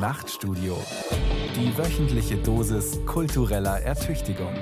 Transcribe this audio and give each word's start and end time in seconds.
Nachtstudio. 0.00 0.78
Die 1.54 1.76
wöchentliche 1.76 2.38
Dosis 2.38 2.98
kultureller 3.04 3.82
Ertüchtigung. 3.82 4.54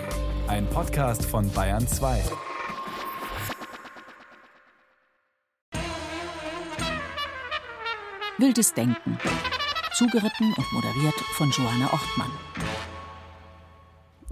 Ein 0.49 0.69
Podcast 0.69 1.25
von 1.25 1.49
Bayern 1.53 1.87
2. 1.87 2.25
Wildes 8.39 8.75
Denken. 8.75 9.17
Zugeritten 9.95 10.55
und 10.57 10.73
moderiert 10.73 11.15
von 11.37 11.49
Johanna 11.53 11.93
Ortmann. 11.93 12.33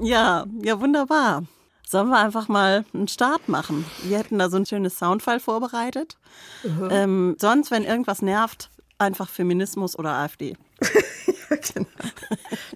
Ja, 0.00 0.44
ja, 0.60 0.80
wunderbar. 0.80 1.44
Sollen 1.86 2.08
wir 2.08 2.18
einfach 2.18 2.48
mal 2.48 2.84
einen 2.92 3.06
Start 3.06 3.48
machen? 3.48 3.84
Wir 4.02 4.18
hätten 4.18 4.40
da 4.40 4.50
so 4.50 4.56
ein 4.56 4.66
schönes 4.66 4.98
Soundfile 4.98 5.38
vorbereitet. 5.38 6.16
Mhm. 6.64 6.88
Ähm, 6.90 7.36
sonst, 7.38 7.70
wenn 7.70 7.84
irgendwas 7.84 8.22
nervt, 8.22 8.70
einfach 8.98 9.28
Feminismus 9.28 9.98
oder 9.98 10.12
AfD. 10.12 10.56
ja, 10.80 11.56
genau. 11.74 11.88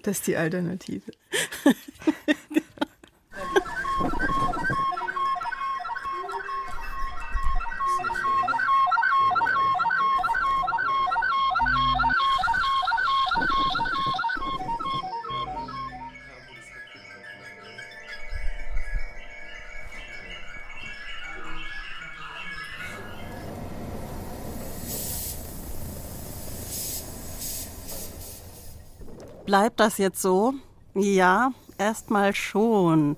Das 0.03 0.17
ist 0.17 0.27
die 0.27 0.37
Alternative. 0.37 1.11
Bleibt 29.51 29.81
das 29.81 29.97
jetzt 29.97 30.21
so? 30.21 30.53
Ja, 30.93 31.51
erstmal 31.77 32.33
schon. 32.33 33.17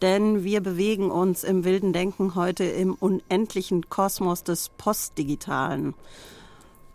Denn 0.00 0.42
wir 0.42 0.62
bewegen 0.62 1.10
uns 1.10 1.44
im 1.44 1.66
wilden 1.66 1.92
Denken 1.92 2.34
heute 2.36 2.64
im 2.64 2.94
unendlichen 2.94 3.90
Kosmos 3.90 4.44
des 4.44 4.70
Postdigitalen. 4.70 5.92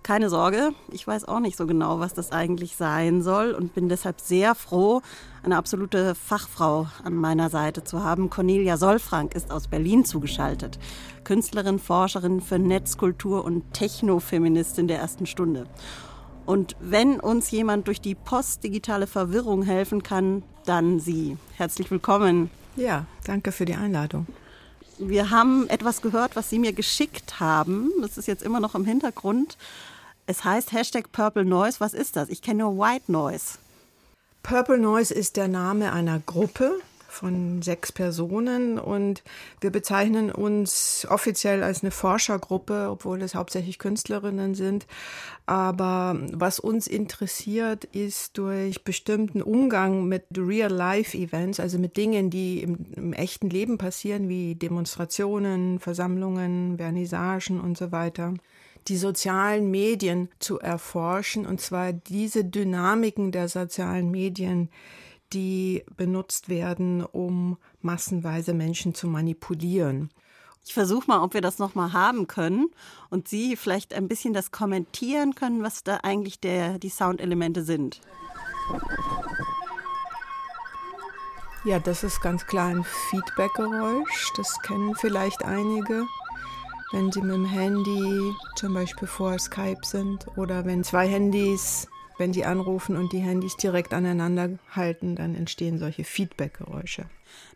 Keine 0.02 0.31
Sorge, 0.31 0.72
ich 0.91 1.05
weiß 1.05 1.25
auch 1.25 1.39
nicht 1.39 1.55
so 1.55 1.67
genau, 1.67 1.99
was 1.99 2.16
das 2.16 2.31
eigentlich 2.31 2.77
sein 2.77 3.22
soll 3.22 3.52
und 3.52 3.75
bin 3.75 3.89
deshalb 3.89 4.19
sehr 4.22 4.55
froh, 4.55 5.03
eine 5.44 5.58
absolute 5.58 6.16
Fachfrau 6.16 6.88
an 7.03 7.14
meiner 7.14 7.52
Seite 7.52 7.83
zu 7.83 8.03
haben. 8.03 8.31
Cornelia 8.31 8.77
Solfrank 8.77 9.36
ist 9.36 9.52
aus 9.52 9.67
Berlin 9.67 10.03
zugeschaltet. 10.03 10.80
Künstlerin, 11.23 11.77
Forscherin 11.77 12.42
für 12.42 12.58
Netzkultur 12.58 13.45
und 13.45 13.71
Technofeministin 13.71 14.88
der 14.88 14.97
ersten 14.97 15.27
Stunde. 15.27 15.67
Und 16.50 16.75
wenn 16.80 17.19
uns 17.19 17.52
jemand 17.52 17.86
durch 17.86 18.02
die 18.02 18.16
postdigitale 18.16 19.05
Verwirrung 19.05 19.61
helfen 19.61 20.02
kann, 20.02 20.42
dann 20.66 21.00
Sie. 21.00 21.38
Herzlich 21.53 21.92
willkommen. 21.92 22.50
Ja, 22.75 23.05
danke 23.23 23.52
für 23.52 23.66
die 23.66 23.75
Einladung. 23.75 24.25
Wir 24.97 25.30
haben 25.30 25.70
etwas 25.70 26.02
gehört, 26.02 26.36
was 26.36 26.50
Sie 26.50 26.58
mir 26.58 26.73
geschickt 26.73 27.39
haben. 27.39 27.92
Das 28.02 28.17
ist 28.17 28.27
jetzt 28.27 28.42
immer 28.42 28.59
noch 28.59 28.73
im 28.73 28.83
Hintergrund. 28.83 29.59
Es 30.25 30.44
heißt 30.44 30.72
Hashtag 30.72 31.11
Purple 31.11 31.45
Noise. 31.45 31.81
Was 31.81 31.94
ist 31.94 32.16
das? 32.16 32.30
Ich 32.30 32.42
kenne 32.42 32.64
nur 32.64 32.80
White 32.80 33.11
Noise. 33.11 33.59
Purple 34.42 34.80
Noise 34.80 35.14
ist 35.14 35.38
der 35.38 35.50
Name 35.50 35.92
einer 35.92 36.17
Gruppe, 36.17 36.80
von 37.09 37.61
sechs 37.61 37.91
Personen 37.91 38.79
und 38.79 39.23
wir 39.61 39.71
bezeichnen 39.71 40.31
uns 40.31 41.07
offiziell 41.09 41.63
als 41.63 41.83
eine 41.83 41.91
Forschergruppe, 41.91 42.89
obwohl 42.89 43.21
es 43.21 43.35
hauptsächlich 43.35 43.79
Künstlerinnen 43.79 44.55
sind. 44.55 44.88
Aber 45.45 46.19
was 46.31 46.59
uns 46.59 46.87
interessiert, 46.87 47.85
ist 47.85 48.37
durch 48.37 48.83
bestimmten 48.83 49.41
Umgang 49.41 50.05
mit 50.05 50.25
Real-Life-Events, 50.37 51.59
also 51.59 51.80
mit 51.80 51.97
Dingen, 51.97 52.30
die 52.30 52.61
im, 52.61 52.85
im 52.95 53.13
echten 53.13 53.49
Leben 53.49 53.77
passieren, 53.77 54.30
wie 54.30 54.55
Demonstrationen, 54.55 55.80
Versammlungen, 55.80 56.77
Vernissagen 56.77 57.59
und 57.59 57.77
so 57.77 57.92
weiter 57.92 58.33
die 58.87 58.98
sozialen 58.98 59.69
Medien 59.69 60.30
zu 60.39 60.59
erforschen, 60.59 61.45
und 61.45 61.61
zwar 61.61 61.93
diese 61.93 62.43
Dynamiken 62.45 63.31
der 63.31 63.48
sozialen 63.48 64.09
Medien, 64.09 64.69
die 65.34 65.84
benutzt 65.95 66.50
werden, 66.50 67.04
um 67.04 67.58
massenweise 67.82 68.54
Menschen 68.54 68.94
zu 68.94 69.08
manipulieren. 69.08 70.10
Ich 70.66 70.73
versuche 70.73 71.08
mal, 71.08 71.23
ob 71.23 71.34
wir 71.34 71.42
das 71.42 71.58
noch 71.58 71.73
mal 71.73 71.94
haben 71.94 72.28
können 72.28 72.67
und 73.10 73.28
Sie 73.28 73.56
vielleicht 73.56 73.94
ein 73.94 74.08
bisschen 74.08 74.34
das 74.34 74.52
kommentieren 74.52 75.34
können, 75.34 75.64
was 75.64 75.84
da 75.84 75.98
eigentlich 76.04 76.40
der, 76.40 76.78
die 76.78 76.90
Soundelemente 76.90 77.64
sind. 77.64 78.02
Ja, 81.66 81.80
das 81.80 82.04
ist 82.04 82.22
ganz 82.22 82.46
klar 82.46 82.67
ein 82.67 82.84
Feedbackgeräusch. 83.10 84.32
Das 84.38 84.61
kennen 84.61 84.96
vielleicht 84.96 85.44
einige. 85.44 86.06
Wenn 86.92 87.11
Sie 87.11 87.22
mit 87.22 87.34
dem 87.34 87.46
Handy 87.46 88.34
zum 88.56 88.73
Beispiel 88.73 89.08
vor 89.08 89.38
Skype 89.40 89.84
sind 89.84 90.26
oder 90.38 90.66
wenn 90.66 90.84
zwei 90.84 91.08
Handys 91.08 91.88
wenn 92.19 92.31
die 92.31 92.45
anrufen 92.45 92.97
und 92.97 93.13
die 93.13 93.19
Handys 93.19 93.55
direkt 93.55 93.93
aneinander 93.93 94.59
halten, 94.71 95.15
dann 95.15 95.35
entstehen 95.35 95.80
solche 95.80 96.03
Feedback-Geräusche. 96.03 97.05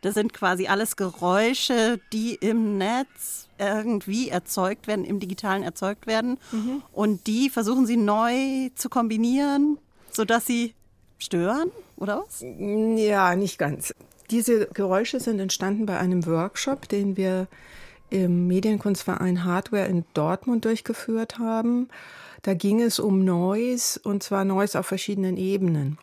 Das 0.01 0.13
sind 0.13 0.33
quasi 0.33 0.67
alles 0.67 0.95
Geräusche, 0.95 1.99
die 2.11 2.35
im 2.35 2.77
Netz 2.77 3.47
irgendwie 3.57 4.29
erzeugt 4.29 4.87
werden, 4.87 5.05
im 5.05 5.19
digitalen 5.19 5.63
erzeugt 5.63 6.07
werden. 6.07 6.37
Mhm. 6.51 6.81
Und 6.91 7.27
die 7.27 7.49
versuchen 7.49 7.85
sie 7.85 7.97
neu 7.97 8.69
zu 8.75 8.89
kombinieren, 8.89 9.77
sodass 10.11 10.45
sie 10.45 10.73
stören, 11.17 11.71
oder 11.97 12.23
was? 12.25 12.43
Ja, 12.43 13.35
nicht 13.35 13.57
ganz. 13.57 13.93
Diese 14.29 14.67
Geräusche 14.67 15.19
sind 15.19 15.39
entstanden 15.39 15.85
bei 15.85 15.97
einem 15.97 16.25
Workshop, 16.25 16.87
den 16.89 17.17
wir 17.17 17.47
im 18.09 18.47
Medienkunstverein 18.47 19.43
Hardware 19.43 19.87
in 19.87 20.05
Dortmund 20.13 20.65
durchgeführt 20.65 21.39
haben. 21.39 21.89
Da 22.43 22.53
ging 22.53 22.79
es 22.81 22.99
um 22.99 23.23
Noise 23.23 23.99
und 24.03 24.21
zwar 24.21 24.43
Noise 24.43 24.79
auf 24.79 24.85
verschiedenen 24.85 25.37
Ebenen. 25.37 25.97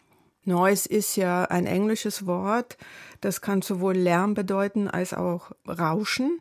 Noise 0.45 0.89
ist 0.89 1.17
ja 1.17 1.45
ein 1.45 1.67
englisches 1.67 2.27
Wort, 2.27 2.79
das 3.21 3.43
kann 3.43 3.61
sowohl 3.61 3.95
Lärm 3.95 4.33
bedeuten 4.33 4.89
als 4.89 5.13
auch 5.13 5.53
Rauschen. 5.69 6.41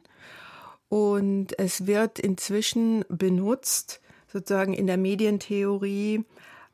Und 0.88 1.60
es 1.60 1.86
wird 1.86 2.18
inzwischen 2.18 3.04
benutzt, 3.10 4.00
sozusagen 4.32 4.74
in 4.74 4.88
der 4.88 4.96
Medientheorie, 4.96 6.24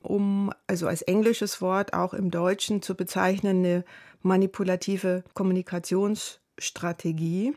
um, 0.04 0.54
also 0.68 0.88
als 0.88 1.02
englisches 1.02 1.62
Wort 1.62 1.94
auch 1.94 2.14
im 2.14 2.30
Deutschen 2.30 2.84
zu 2.84 2.94
bezeichnen, 2.94 3.66
eine 3.66 3.84
manipulative 4.22 5.24
Kommunikationsstrategie, 5.34 7.56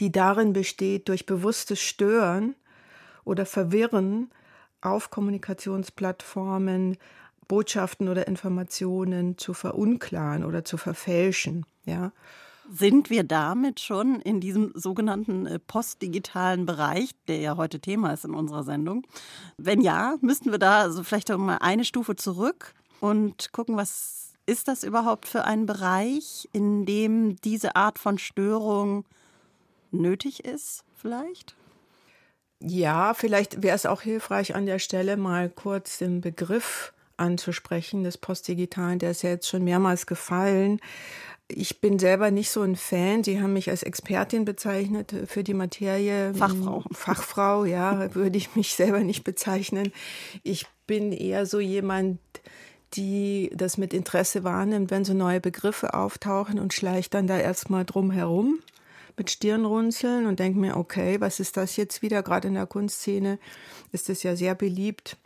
die 0.00 0.12
darin 0.12 0.52
besteht, 0.52 1.08
durch 1.08 1.24
bewusstes 1.24 1.80
Stören 1.80 2.56
oder 3.24 3.46
Verwirren 3.46 4.30
auf 4.82 5.10
Kommunikationsplattformen 5.10 6.98
Botschaften 7.48 8.08
oder 8.08 8.28
Informationen 8.28 9.36
zu 9.36 9.54
verunklaren 9.54 10.44
oder 10.44 10.64
zu 10.64 10.76
verfälschen. 10.76 11.66
Ja. 11.84 12.12
Sind 12.70 13.10
wir 13.10 13.24
damit 13.24 13.80
schon 13.80 14.20
in 14.20 14.40
diesem 14.40 14.72
sogenannten 14.74 15.46
äh, 15.46 15.58
postdigitalen 15.58 16.64
Bereich, 16.64 17.10
der 17.28 17.38
ja 17.38 17.56
heute 17.56 17.80
Thema 17.80 18.12
ist 18.12 18.24
in 18.24 18.34
unserer 18.34 18.62
Sendung? 18.62 19.06
Wenn 19.58 19.80
ja, 19.80 20.16
müssten 20.20 20.50
wir 20.50 20.58
da 20.58 20.80
also 20.80 21.02
vielleicht 21.02 21.28
mal 21.28 21.58
eine 21.58 21.84
Stufe 21.84 22.16
zurück 22.16 22.72
und 23.00 23.52
gucken, 23.52 23.76
was 23.76 24.32
ist 24.46 24.68
das 24.68 24.84
überhaupt 24.84 25.26
für 25.26 25.44
ein 25.44 25.66
Bereich, 25.66 26.48
in 26.52 26.86
dem 26.86 27.36
diese 27.42 27.76
Art 27.76 27.98
von 27.98 28.18
Störung 28.18 29.04
nötig 29.90 30.44
ist, 30.44 30.84
vielleicht? 30.94 31.56
Ja, 32.64 33.14
vielleicht 33.14 33.62
wäre 33.62 33.74
es 33.74 33.86
auch 33.86 34.02
hilfreich, 34.02 34.54
an 34.54 34.66
der 34.66 34.78
Stelle 34.78 35.16
mal 35.16 35.50
kurz 35.50 35.98
den 35.98 36.20
Begriff 36.20 36.92
anzusprechen 37.16 38.04
des 38.04 38.18
Postdigitalen. 38.18 38.98
Der 38.98 39.10
ist 39.10 39.22
ja 39.22 39.30
jetzt 39.30 39.48
schon 39.48 39.64
mehrmals 39.64 40.06
gefallen. 40.06 40.80
Ich 41.48 41.80
bin 41.80 41.98
selber 41.98 42.30
nicht 42.30 42.50
so 42.50 42.62
ein 42.62 42.76
Fan. 42.76 43.24
Sie 43.24 43.40
haben 43.40 43.52
mich 43.52 43.68
als 43.68 43.82
Expertin 43.82 44.44
bezeichnet 44.44 45.12
für 45.26 45.42
die 45.42 45.54
Materie. 45.54 46.34
Fachfrau. 46.34 46.84
Fachfrau, 46.92 47.64
ja, 47.64 48.14
würde 48.14 48.38
ich 48.38 48.54
mich 48.54 48.74
selber 48.74 49.00
nicht 49.00 49.24
bezeichnen. 49.24 49.92
Ich 50.44 50.66
bin 50.86 51.12
eher 51.12 51.46
so 51.46 51.58
jemand, 51.58 52.20
die 52.94 53.50
das 53.54 53.76
mit 53.76 53.92
Interesse 53.92 54.44
wahrnimmt, 54.44 54.90
wenn 54.90 55.04
so 55.04 55.14
neue 55.14 55.40
Begriffe 55.40 55.94
auftauchen 55.94 56.60
und 56.60 56.72
schleicht 56.72 57.14
dann 57.14 57.26
da 57.26 57.38
erstmal 57.38 57.84
drum 57.84 58.10
herum 58.10 58.60
mit 59.16 59.30
Stirnrunzeln 59.30 60.26
und 60.26 60.38
denke 60.38 60.58
mir, 60.58 60.76
okay, 60.76 61.20
was 61.20 61.40
ist 61.40 61.56
das 61.56 61.76
jetzt 61.76 62.02
wieder? 62.02 62.22
Gerade 62.22 62.48
in 62.48 62.54
der 62.54 62.66
Kunstszene 62.66 63.38
ist 63.92 64.08
es 64.10 64.22
ja 64.22 64.36
sehr 64.36 64.54
beliebt. 64.54 65.16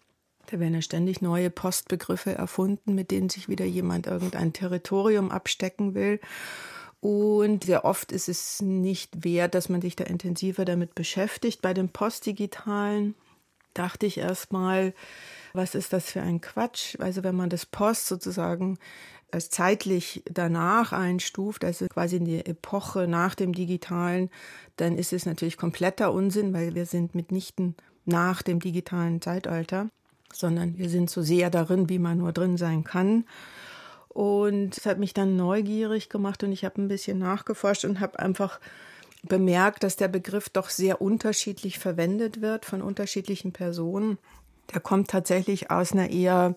Da 0.47 0.61
werden 0.61 0.75
ja 0.75 0.83
ständig 0.83 1.21
neue 1.21 1.51
Postbegriffe 1.51 2.33
erfunden, 2.33 2.95
mit 2.95 3.11
denen 3.11 3.29
sich 3.29 3.49
wieder 3.49 3.65
jemand 3.65 4.07
irgendein 4.07 4.53
Territorium 4.53 5.31
abstecken 5.31 5.95
will. 5.95 6.21
Und 7.01 7.65
sehr 7.65 7.85
oft 7.85 8.13
ist 8.13 8.29
es 8.29 8.63
nicht 8.63 9.25
wert, 9.25 9.55
dass 9.55 9.69
man 9.69 9.81
sich 9.81 9.97
da 9.97 10.05
intensiver 10.05 10.65
damit 10.65 10.95
beschäftigt. 10.95 11.63
Bei 11.63 11.75
dem 11.75 11.89
Postdigitalen 11.89 13.15
dachte 13.75 14.07
ich 14.07 14.19
erstmal, 14.19 14.95
was 15.53 15.75
ist 15.75 15.93
das 15.93 16.11
für 16.11 16.23
ein 16.23 16.41
Quatsch? 16.41 16.97
Also 16.99 17.23
wenn 17.23 17.37
man 17.37 17.51
das 17.51 17.67
Post 17.67 18.07
sozusagen 18.07 18.79
als 19.31 19.51
zeitlich 19.51 20.23
danach 20.31 20.93
einstuft, 20.93 21.65
also 21.65 21.87
quasi 21.89 22.17
in 22.17 22.25
die 22.25 22.47
Epoche 22.47 23.07
nach 23.09 23.35
dem 23.35 23.53
Digitalen, 23.53 24.31
dann 24.77 24.97
ist 24.97 25.13
es 25.13 25.27
natürlich 25.27 25.57
kompletter 25.57 26.13
Unsinn, 26.13 26.53
weil 26.53 26.75
wir 26.75 26.87
sind 26.87 27.15
mitnichten 27.15 27.75
nach 28.05 28.43
dem 28.43 28.61
digitalen 28.61 29.21
Zeitalter, 29.21 29.89
sondern 30.33 30.79
wir 30.79 30.89
sind 30.89 31.11
so 31.11 31.23
sehr 31.23 31.51
darin, 31.51 31.89
wie 31.89 31.99
man 31.99 32.19
nur 32.19 32.33
drin 32.33 32.57
sein 32.57 32.85
kann. 32.85 33.25
Und 34.09 34.79
es 34.79 34.87
hat 34.87 34.99
mich 34.99 35.13
dann 35.13 35.37
neugierig 35.37 36.09
gemacht 36.09 36.43
und 36.43 36.53
ich 36.53 36.65
habe 36.65 36.81
ein 36.81 36.89
bisschen 36.89 37.19
nachgeforscht 37.19 37.85
und 37.85 38.01
habe 38.01 38.19
einfach 38.19 38.61
bemerkt, 39.23 39.83
dass 39.83 39.97
der 39.97 40.09
Begriff 40.09 40.49
doch 40.49 40.71
sehr 40.71 41.03
unterschiedlich 41.03 41.79
verwendet 41.79 42.41
wird 42.41 42.65
von 42.65 42.81
unterschiedlichen 42.81 43.53
Personen. 43.53 44.19
Der 44.73 44.81
kommt 44.81 45.11
tatsächlich 45.11 45.71
aus 45.71 45.93
einer 45.93 46.11
eher 46.11 46.57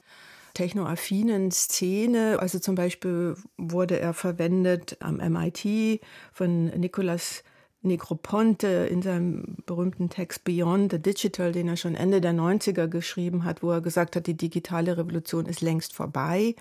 technoaffinen 0.54 1.52
Szene. 1.52 2.38
Also 2.40 2.60
zum 2.60 2.76
Beispiel 2.76 3.36
wurde 3.58 4.00
er 4.00 4.14
verwendet 4.14 4.98
am 5.00 5.18
MIT 5.18 6.02
von 6.34 6.66
Nicolas 6.68 7.44
Negroponte 7.82 8.68
in 8.68 9.02
seinem 9.02 9.56
berühmten 9.66 10.10
Text 10.10 10.44
Beyond 10.44 10.92
the 10.92 11.00
Digital, 11.00 11.54
den 11.54 11.70
er 11.70 11.78
schon 11.78 11.96
Ende 11.96 12.20
der 12.20 12.34
90er 12.34 12.88
geschrieben 12.88 13.46
hat, 13.46 13.64
wo 13.64 13.72
er 13.72 13.80
gesagt 13.80 14.18
hat, 14.18 14.28
die 14.28 14.36
digitale 14.36 14.98
Revolution 14.98 15.46
ist 15.46 15.62
längst 15.62 15.94
vorbei. 15.94 16.56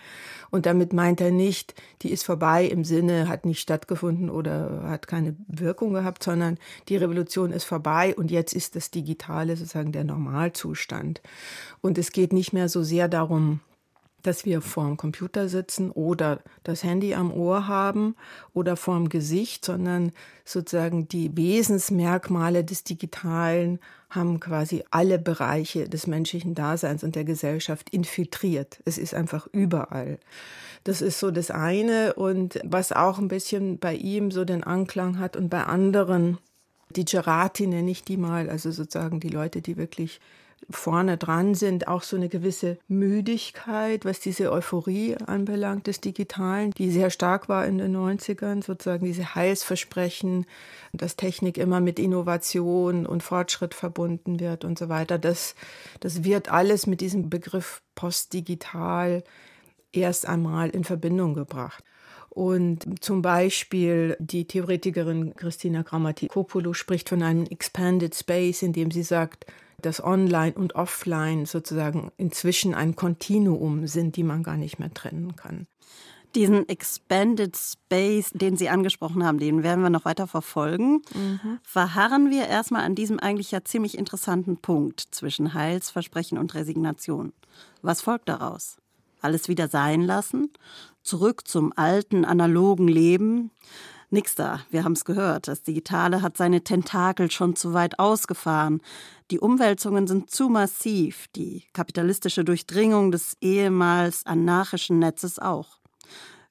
Und 0.50 0.64
damit 0.64 0.93
meint 0.93 1.20
er 1.20 1.32
nicht, 1.32 1.75
die 2.02 2.12
ist 2.12 2.25
vorbei 2.25 2.67
im 2.67 2.85
Sinne, 2.85 3.29
hat 3.29 3.46
nicht 3.46 3.58
stattgefunden 3.58 4.31
oder 4.31 4.85
hat 4.85 5.08
keine 5.08 5.35
Wirkung 5.49 5.93
gehabt, 5.93 6.23
sondern 6.23 6.56
die 6.88 6.96
Revolution 6.96 7.50
ist 7.50 7.64
vorbei 7.64 8.14
und 8.14 8.31
jetzt 8.31 8.52
ist 8.52 8.76
das 8.76 8.93
Digitale 8.93 9.56
sozusagen 9.56 9.90
der 9.90 10.05
Normalzustand. 10.05 11.20
Und 11.81 11.99
es 11.99 12.12
geht 12.12 12.32
nicht 12.32 12.52
mehr 12.52 12.69
so 12.69 12.85
sehr 12.85 13.08
darum, 13.08 13.58
dass 14.23 14.44
wir 14.44 14.61
vorm 14.61 14.97
Computer 14.97 15.49
sitzen 15.49 15.91
oder 15.91 16.41
das 16.65 16.82
Handy 16.82 17.15
am 17.15 17.32
Ohr 17.32 17.69
haben 17.69 18.17
oder 18.53 18.76
vorm 18.76 19.09
Gesicht, 19.09 19.65
sondern 19.65 20.12
sozusagen 20.44 21.09
die 21.09 21.37
Wesensmerkmale 21.37 22.65
des 22.65 22.85
Digitalen 22.85 23.79
haben 24.11 24.41
quasi 24.41 24.85
alle 24.91 25.19
Bereiche 25.19 25.88
des 25.88 26.06
menschlichen 26.06 26.55
Daseins 26.55 27.05
und 27.05 27.15
der 27.15 27.25
Gesellschaft 27.25 27.91
infiltriert. 27.91 28.81
Es 28.85 28.99
ist 28.99 29.15
einfach 29.15 29.47
überall. 29.53 30.19
Das 30.85 31.03
ist 31.03 31.21
so 31.21 31.31
das 31.31 31.50
eine 31.50 32.14
und 32.14 32.61
was 32.64 32.93
auch 32.93 33.19
ein 33.19 33.29
bisschen 33.29 33.79
bei 33.79 33.94
ihm 33.94 34.31
so 34.31 34.44
den 34.44 34.64
Anklang 34.64 35.19
hat 35.19 35.37
und 35.37 35.50
bei 35.50 35.64
anderen, 35.64 36.38
die 36.97 37.05
Gerati 37.05 37.67
nenne 37.67 37.91
ich 37.91 38.03
die 38.05 38.17
mal, 38.17 38.49
also 38.49 38.71
sozusagen 38.71 39.21
die 39.21 39.29
Leute, 39.29 39.61
die 39.61 39.76
wirklich 39.76 40.21
vorne 40.71 41.17
dran 41.17 41.55
sind, 41.55 41.89
auch 41.89 42.03
so 42.03 42.17
eine 42.17 42.29
gewisse 42.29 42.79
Müdigkeit, 42.89 44.05
was 44.05 44.21
diese 44.21 44.53
Euphorie 44.53 45.17
anbelangt 45.17 45.87
des 45.87 46.01
Digitalen, 46.01 46.73
die 46.73 46.91
sehr 46.91 47.11
stark 47.11 47.49
war 47.49 47.67
in 47.67 47.79
den 47.79 47.97
90ern, 47.97 48.63
sozusagen 48.63 49.05
diese 49.05 49.35
Heilsversprechen, 49.35 50.47
dass 50.93 51.17
Technik 51.17 51.59
immer 51.59 51.81
mit 51.81 51.99
Innovation 51.99 53.07
und 53.07 53.23
Fortschritt 53.23 53.75
verbunden 53.75 54.41
wird 54.41 54.65
und 54.65 54.79
so 54.79 54.89
weiter. 54.89 55.19
Das, 55.19 55.55
das 56.01 56.25
wird 56.25 56.51
alles 56.51 56.87
mit 56.87 57.01
diesem 57.01 57.31
Begriff 57.31 57.83
postdigital 57.95 59.25
erst 59.93 60.29
einmal 60.29 60.71
in 60.71 60.85
Verbindung 60.85 61.35
gebracht. 61.35 61.83
Und 62.31 63.03
zum 63.03 63.23
Beispiel 63.23 64.17
die 64.21 64.47
Theoretikerin 64.47 65.35
Christina 65.35 65.83
Grammatikopoulos 65.83 66.77
spricht 66.77 67.09
von 67.09 67.23
einem 67.23 67.47
Expanded 67.47 68.15
Space, 68.15 68.63
in 68.63 68.73
dem 68.73 68.91
sie 68.91 69.03
sagt, 69.03 69.47
dass 69.81 70.03
Online 70.03 70.55
und 70.55 70.75
Offline 70.75 71.47
sozusagen 71.47 72.11
inzwischen 72.17 72.75
ein 72.75 72.97
Kontinuum 72.97 73.87
sind, 73.87 74.17
die 74.17 74.25
man 74.25 74.43
gar 74.43 74.57
nicht 74.57 74.79
mehr 74.79 74.93
trennen 74.93 75.37
kann. 75.37 75.67
Diesen 76.35 76.69
Expanded 76.69 77.57
Space, 77.57 78.31
den 78.35 78.57
Sie 78.57 78.69
angesprochen 78.69 79.25
haben, 79.25 79.39
den 79.39 79.63
werden 79.63 79.83
wir 79.83 79.91
noch 79.91 80.05
weiter 80.05 80.27
verfolgen. 80.27 81.01
Mhm. 81.15 81.59
Verharren 81.63 82.31
wir 82.31 82.47
erstmal 82.47 82.85
an 82.85 82.95
diesem 82.95 83.19
eigentlich 83.19 83.51
ja 83.51 83.65
ziemlich 83.65 83.97
interessanten 83.97 84.59
Punkt 84.59 85.01
zwischen 85.11 85.55
Heilsversprechen 85.55 86.37
und 86.37 86.55
Resignation. 86.55 87.33
Was 87.81 88.03
folgt 88.03 88.29
daraus? 88.29 88.77
Alles 89.21 89.49
wieder 89.49 89.69
sein 89.69 90.03
lassen? 90.03 90.53
Zurück 91.03 91.49
zum 91.49 91.73
alten, 91.77 92.25
analogen 92.25 92.89
Leben? 92.89 93.51
Nix 94.11 94.35
da, 94.35 94.61
wir 94.71 94.85
haben 94.85 94.93
es 94.93 95.05
gehört. 95.05 95.49
Das 95.49 95.63
Digitale 95.63 96.23
hat 96.23 96.37
seine 96.37 96.63
Tentakel 96.63 97.31
schon 97.31 97.57
zu 97.57 97.75
weit 97.75 97.99
ausgefahren. 97.99 98.81
Die 99.31 99.41
Umwälzungen 99.41 100.07
sind 100.07 100.31
zu 100.31 100.49
massiv, 100.49 101.27
die 101.37 101.65
kapitalistische 101.75 102.45
Durchdringung 102.45 103.11
des 103.11 103.37
ehemals 103.43 104.25
anarchischen 104.25 104.99
Netzes 104.99 105.39
auch. 105.39 105.81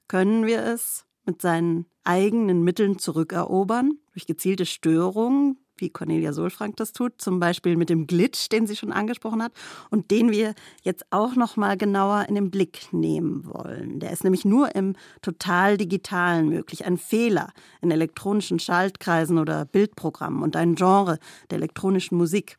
Können 0.06 0.46
wir 0.46 0.62
es 0.62 1.04
mit 1.26 1.42
seinen 1.42 1.86
eigenen 2.04 2.62
Mitteln 2.62 2.98
zurückerobern, 2.98 3.98
durch 4.12 4.26
gezielte 4.26 4.64
Störungen, 4.64 5.58
wie 5.80 5.90
Cornelia 5.90 6.32
Solfrank 6.32 6.76
das 6.76 6.92
tut, 6.92 7.20
zum 7.20 7.40
Beispiel 7.40 7.76
mit 7.76 7.90
dem 7.90 8.06
Glitch, 8.06 8.48
den 8.48 8.66
sie 8.66 8.76
schon 8.76 8.92
angesprochen 8.92 9.42
hat 9.42 9.52
und 9.90 10.10
den 10.10 10.30
wir 10.30 10.54
jetzt 10.82 11.04
auch 11.10 11.34
noch 11.34 11.56
mal 11.56 11.76
genauer 11.76 12.26
in 12.28 12.34
den 12.34 12.50
Blick 12.50 12.92
nehmen 12.92 13.44
wollen. 13.46 14.00
Der 14.00 14.12
ist 14.12 14.24
nämlich 14.24 14.44
nur 14.44 14.74
im 14.74 14.96
total 15.22 15.76
digitalen 15.76 16.48
möglich, 16.48 16.84
ein 16.84 16.98
Fehler 16.98 17.52
in 17.80 17.90
elektronischen 17.90 18.58
Schaltkreisen 18.58 19.38
oder 19.38 19.64
Bildprogrammen 19.64 20.42
und 20.42 20.56
ein 20.56 20.74
Genre 20.74 21.18
der 21.50 21.58
elektronischen 21.58 22.18
Musik, 22.18 22.56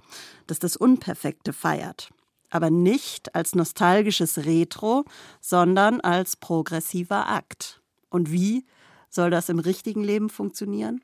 das 0.47 0.59
das 0.59 0.75
Unperfekte 0.75 1.53
feiert. 1.53 2.09
Aber 2.49 2.69
nicht 2.69 3.35
als 3.35 3.53
nostalgisches 3.53 4.45
Retro, 4.45 5.05
sondern 5.39 6.01
als 6.01 6.35
progressiver 6.35 7.29
Akt. 7.29 7.81
Und 8.09 8.31
wie 8.31 8.65
soll 9.09 9.29
das 9.29 9.49
im 9.49 9.59
richtigen 9.59 10.03
Leben 10.03 10.29
funktionieren? 10.29 11.01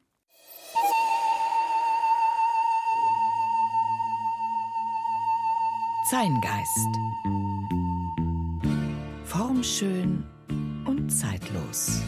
Zeingeist. 6.08 7.00
Formschön 9.24 10.24
und 10.86 11.10
zeitlos. 11.10 12.00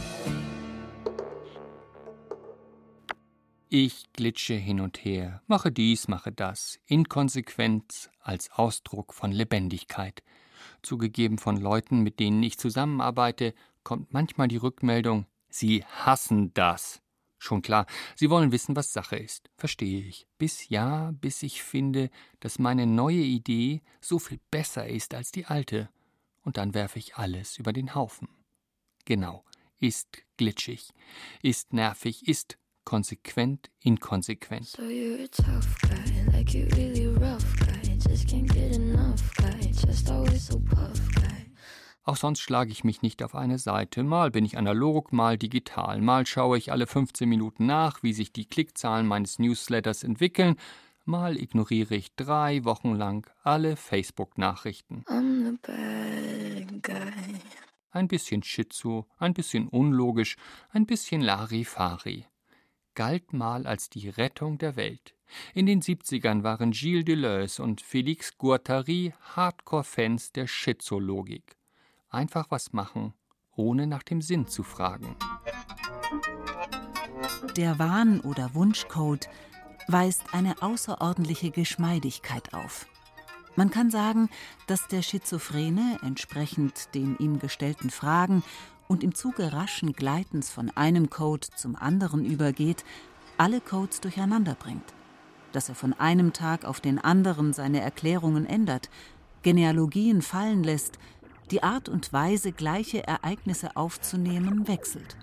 Ich 3.69 4.13
glitsche 4.13 4.53
hin 4.53 4.81
und 4.81 5.03
her, 5.03 5.41
mache 5.47 5.71
dies, 5.71 6.07
mache 6.07 6.31
das, 6.31 6.77
Inkonsequenz 6.85 8.11
als 8.21 8.51
Ausdruck 8.51 9.15
von 9.15 9.31
Lebendigkeit. 9.31 10.21
Zugegeben 10.83 11.39
von 11.39 11.57
Leuten, 11.57 12.01
mit 12.01 12.19
denen 12.19 12.43
ich 12.43 12.59
zusammenarbeite, 12.59 13.55
kommt 13.81 14.13
manchmal 14.13 14.47
die 14.47 14.57
Rückmeldung, 14.57 15.25
sie 15.49 15.83
hassen 15.85 16.53
das. 16.53 17.01
Schon 17.39 17.61
klar, 17.61 17.85
Sie 18.15 18.29
wollen 18.29 18.51
wissen, 18.51 18.75
was 18.75 18.93
Sache 18.93 19.15
ist. 19.15 19.49
Verstehe 19.57 20.01
ich. 20.01 20.27
Bis 20.37 20.69
ja, 20.69 21.11
bis 21.21 21.43
ich 21.43 21.63
finde, 21.63 22.09
dass 22.39 22.59
meine 22.59 22.87
neue 22.87 23.21
Idee 23.21 23.81
so 24.01 24.19
viel 24.19 24.39
besser 24.49 24.87
ist 24.87 25.13
als 25.13 25.31
die 25.31 25.45
alte. 25.45 25.89
Und 26.41 26.57
dann 26.57 26.73
werfe 26.73 26.99
ich 26.99 27.15
alles 27.17 27.57
über 27.57 27.73
den 27.73 27.93
Haufen. 27.93 28.29
Genau, 29.05 29.43
ist 29.79 30.23
glitschig, 30.37 30.89
ist 31.41 31.73
nervig, 31.73 32.27
ist 32.27 32.57
konsequent 32.83 33.69
inkonsequent. 33.81 34.65
So 34.65 34.83
you're 34.83 35.23
a 35.23 35.27
tough 35.27 35.77
guy, 35.81 36.31
like 36.31 36.53
you 36.53 36.67
really 36.75 37.07
rough 37.07 37.45
guy, 37.59 37.97
just 37.97 38.27
can't 38.27 38.47
get 38.47 38.75
enough 38.75 39.21
guy, 39.35 39.71
just 39.71 40.09
always 40.09 40.47
so 40.47 40.59
puff 40.59 40.99
guy. 41.15 41.46
Auch 42.07 42.15
sonst 42.15 42.39
schlage 42.39 42.71
ich 42.71 42.85
mich 42.85 43.01
nicht 43.01 43.21
auf 43.21 43.35
eine 43.35 43.59
Seite. 43.59 44.01
Mal 44.01 44.31
bin 44.31 44.45
ich 44.45 44.57
analog, 44.57 45.11
mal 45.11 45.37
digital. 45.37 45.99
Mal 45.99 46.25
schaue 46.25 46.57
ich 46.57 46.71
alle 46.71 46.87
15 46.87 47.27
Minuten 47.27 47.65
nach, 47.65 48.01
wie 48.01 48.13
sich 48.13 48.31
die 48.31 48.45
Klickzahlen 48.45 49.05
meines 49.05 49.39
Newsletters 49.39 50.03
entwickeln. 50.03 50.55
Mal 51.03 51.35
ignoriere 51.35 51.95
ich 51.95 52.15
drei 52.15 52.63
Wochen 52.63 52.95
lang 52.95 53.29
alle 53.43 53.75
Facebook-Nachrichten. 53.75 55.03
Ein 57.91 58.07
bisschen 58.07 58.41
Schizo, 58.41 59.05
ein 59.17 59.33
bisschen 59.33 59.67
unlogisch, 59.67 60.37
ein 60.69 60.85
bisschen 60.85 61.19
Larifari. 61.19 62.23
Galt 62.95 63.33
mal 63.33 63.67
als 63.67 63.89
die 63.89 64.07
Rettung 64.07 64.57
der 64.57 64.77
Welt. 64.77 65.13
In 65.53 65.65
den 65.65 65.81
70ern 65.81 66.43
waren 66.43 66.71
Gilles 66.71 67.03
Deleuze 67.03 67.61
und 67.61 67.81
Félix 67.81 68.31
Guattari 68.37 69.13
Hardcore-Fans 69.35 70.31
der 70.31 70.47
Schizologik 70.47 71.56
einfach 72.09 72.47
was 72.49 72.73
machen, 72.73 73.13
ohne 73.55 73.87
nach 73.87 74.03
dem 74.03 74.21
Sinn 74.21 74.47
zu 74.47 74.63
fragen. 74.63 75.15
Der 77.55 77.79
Wahn- 77.79 78.21
oder 78.21 78.53
Wunschcode 78.53 79.27
weist 79.87 80.33
eine 80.33 80.61
außerordentliche 80.61 81.51
Geschmeidigkeit 81.51 82.53
auf. 82.53 82.87
Man 83.55 83.71
kann 83.71 83.89
sagen, 83.89 84.29
dass 84.67 84.87
der 84.87 85.01
Schizophrene 85.01 85.97
entsprechend 86.03 86.93
den 86.93 87.17
ihm 87.17 87.39
gestellten 87.39 87.89
Fragen 87.89 88.43
und 88.87 89.03
im 89.03 89.15
Zuge 89.15 89.51
raschen 89.53 89.93
Gleitens 89.93 90.49
von 90.49 90.69
einem 90.75 91.09
Code 91.09 91.47
zum 91.55 91.75
anderen 91.75 92.23
übergeht, 92.25 92.85
alle 93.37 93.61
Codes 93.61 94.01
durcheinander 94.01 94.55
bringt. 94.55 94.93
Dass 95.51 95.69
er 95.69 95.75
von 95.75 95.93
einem 95.93 96.33
Tag 96.33 96.65
auf 96.65 96.81
den 96.81 96.99
anderen 96.99 97.53
seine 97.53 97.81
Erklärungen 97.81 98.45
ändert, 98.45 98.89
Genealogien 99.41 100.21
fallen 100.21 100.63
lässt, 100.63 100.99
die 101.51 101.63
Art 101.63 101.89
und 101.89 102.11
Weise, 102.13 102.51
gleiche 102.51 103.05
Ereignisse 103.05 103.75
aufzunehmen, 103.75 104.67
wechselt. 104.67 105.17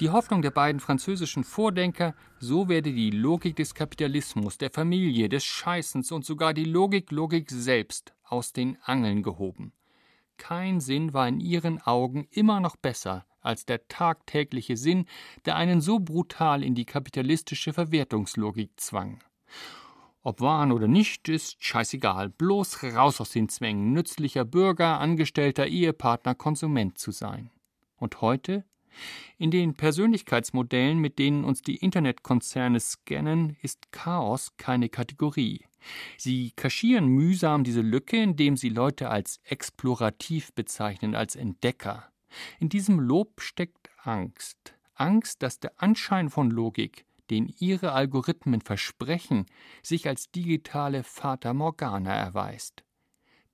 Die 0.00 0.10
Hoffnung 0.10 0.42
der 0.42 0.50
beiden 0.50 0.80
französischen 0.80 1.44
Vordenker, 1.44 2.14
so 2.40 2.68
werde 2.68 2.92
die 2.92 3.10
Logik 3.10 3.54
des 3.56 3.74
Kapitalismus, 3.74 4.58
der 4.58 4.70
Familie, 4.70 5.28
des 5.28 5.44
Scheißens 5.44 6.10
und 6.10 6.24
sogar 6.24 6.52
die 6.52 6.64
Logik 6.64 7.12
Logik 7.12 7.50
selbst 7.50 8.12
aus 8.24 8.52
den 8.52 8.76
Angeln 8.82 9.22
gehoben. 9.22 9.72
Kein 10.36 10.80
Sinn 10.80 11.12
war 11.14 11.28
in 11.28 11.38
ihren 11.38 11.80
Augen 11.80 12.26
immer 12.32 12.58
noch 12.58 12.74
besser 12.74 13.24
als 13.40 13.66
der 13.66 13.86
tagtägliche 13.86 14.76
Sinn, 14.76 15.06
der 15.44 15.56
einen 15.56 15.80
so 15.80 16.00
brutal 16.00 16.64
in 16.64 16.74
die 16.74 16.86
kapitalistische 16.86 17.72
Verwertungslogik 17.72 18.70
zwang. 18.76 19.22
Ob 20.26 20.40
wahren 20.40 20.72
oder 20.72 20.88
nicht, 20.88 21.28
ist 21.28 21.62
scheißegal. 21.62 22.30
Bloß 22.30 22.82
raus 22.82 23.20
aus 23.20 23.30
den 23.30 23.50
Zwängen, 23.50 23.92
nützlicher 23.92 24.46
Bürger, 24.46 24.98
Angestellter, 24.98 25.66
Ehepartner, 25.66 26.34
Konsument 26.34 26.96
zu 26.96 27.10
sein. 27.10 27.50
Und 27.96 28.22
heute? 28.22 28.64
In 29.36 29.50
den 29.50 29.74
Persönlichkeitsmodellen, 29.74 30.98
mit 30.98 31.18
denen 31.18 31.44
uns 31.44 31.60
die 31.60 31.76
Internetkonzerne 31.76 32.80
scannen, 32.80 33.58
ist 33.60 33.92
Chaos 33.92 34.56
keine 34.56 34.88
Kategorie. 34.88 35.66
Sie 36.16 36.52
kaschieren 36.56 37.06
mühsam 37.06 37.62
diese 37.62 37.82
Lücke, 37.82 38.16
indem 38.16 38.56
sie 38.56 38.70
Leute 38.70 39.10
als 39.10 39.40
explorativ 39.44 40.54
bezeichnen, 40.54 41.14
als 41.14 41.36
Entdecker. 41.36 42.08
In 42.58 42.70
diesem 42.70 42.98
Lob 42.98 43.42
steckt 43.42 43.90
Angst. 44.02 44.74
Angst, 44.94 45.42
dass 45.42 45.60
der 45.60 45.72
Anschein 45.76 46.30
von 46.30 46.50
Logik, 46.50 47.04
den 47.30 47.52
ihre 47.58 47.92
Algorithmen 47.92 48.60
versprechen, 48.60 49.46
sich 49.82 50.08
als 50.08 50.30
digitale 50.30 51.02
Fata 51.02 51.54
Morgana 51.54 52.14
erweist. 52.14 52.84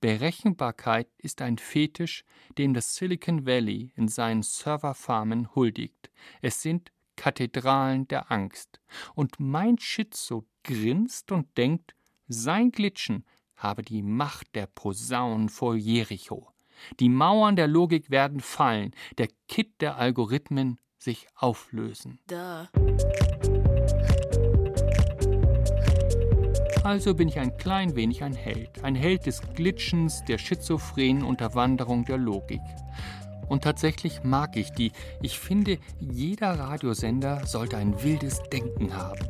Berechenbarkeit 0.01 1.09
ist 1.19 1.43
ein 1.43 1.59
Fetisch, 1.59 2.25
dem 2.57 2.73
das 2.73 2.95
Silicon 2.97 3.47
Valley 3.47 3.93
in 3.97 4.09
seinen 4.09 4.43
Serverfarmen 4.43 5.55
huldigt. 5.55 6.11
Es 6.41 6.63
sind 6.63 6.91
Kathedralen 7.17 8.09
der 8.09 8.33
Angst. 8.33 8.81
Und 9.15 9.39
mein 9.39 9.79
Schizo 9.79 10.47
grinst 10.65 11.33
und 11.33 11.57
denkt, 11.59 11.95
sein 12.29 12.73
Glitschen 12.73 13.27
habe 13.57 13.83
die 13.83 14.03
Macht 14.03 14.55
der 14.55 14.67
Posaunen 14.67 15.51
vor 15.51 15.77
Jericho. 15.77 16.49
Die 16.99 17.11
Mauern 17.11 17.57
der 17.57 17.69
Logik 17.69 18.11
werden 18.11 18.41
fallen, 18.41 18.93
der 19.19 19.29
Kitt 19.49 19.83
der 19.83 19.97
Algorithmen 19.97 20.81
sich 20.97 21.27
auflösen. 21.35 22.21
Duh. 22.27 22.67
Also 26.83 27.15
bin 27.15 27.29
ich 27.29 27.39
ein 27.39 27.57
klein 27.59 27.95
wenig 27.95 28.23
ein 28.23 28.33
Held, 28.33 28.83
ein 28.83 28.95
Held 28.95 29.27
des 29.27 29.43
Glitschens, 29.55 30.25
der 30.25 30.39
schizophrenen 30.39 31.25
Unterwanderung 31.25 32.07
der 32.07 32.17
Logik. 32.17 32.63
Und 33.49 33.65
tatsächlich 33.65 34.23
mag 34.25 34.57
ich 34.57 34.71
die. 34.71 34.93
Ich 35.21 35.39
finde, 35.39 35.79
jeder 35.99 36.59
Radiosender 36.59 37.47
sollte 37.47 37.77
ein 37.77 38.03
wildes 38.03 38.43
Denken 38.45 38.97
haben. 38.97 39.27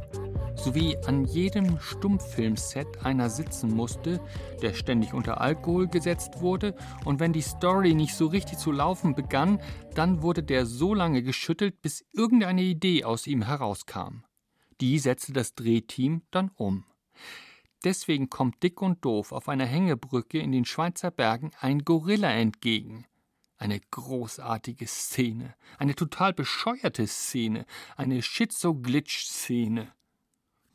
So 0.55 0.75
wie 0.77 0.97
an 1.07 1.25
jedem 1.25 1.81
Stummfilmset 1.81 3.05
einer 3.05 3.31
sitzen 3.31 3.75
musste, 3.75 4.21
der 4.63 4.75
ständig 4.75 5.13
unter 5.13 5.41
Alkohol 5.41 5.89
gesetzt 5.89 6.41
wurde, 6.41 6.77
und 7.05 7.19
wenn 7.19 7.33
die 7.33 7.41
Story 7.41 7.95
nicht 7.95 8.15
so 8.15 8.27
richtig 8.27 8.59
zu 8.59 8.71
laufen 8.71 9.15
begann, 9.15 9.61
dann 9.95 10.23
wurde 10.23 10.43
der 10.43 10.67
so 10.67 10.95
lange 10.95 11.23
geschüttelt, 11.23 11.83
bis 11.83 12.05
irgendeine 12.13 12.63
Idee 12.63 13.05
aus 13.05 13.27
ihm 13.27 13.43
herauskam. 13.43 14.23
Die 14.81 14.99
setzte 14.99 15.33
das 15.33 15.55
Drehteam 15.55 16.23
dann 16.31 16.51
um. 16.55 16.85
Deswegen 17.85 18.29
kommt 18.29 18.63
dick 18.63 18.83
und 18.83 19.05
doof 19.05 19.33
auf 19.33 19.49
einer 19.49 19.65
Hängebrücke 19.65 20.39
in 20.39 20.53
den 20.53 20.65
Schweizer 20.65 21.11
Bergen 21.11 21.51
ein 21.61 21.85
Gorilla 21.85 22.31
entgegen. 22.31 23.07
Eine 23.57 23.81
großartige 23.81 24.87
Szene, 24.87 25.55
eine 25.79 25.95
total 25.95 26.33
bescheuerte 26.33 27.07
Szene, 27.07 27.67
eine 27.97 28.23
Schizo-Glitch-Szene. 28.23 29.93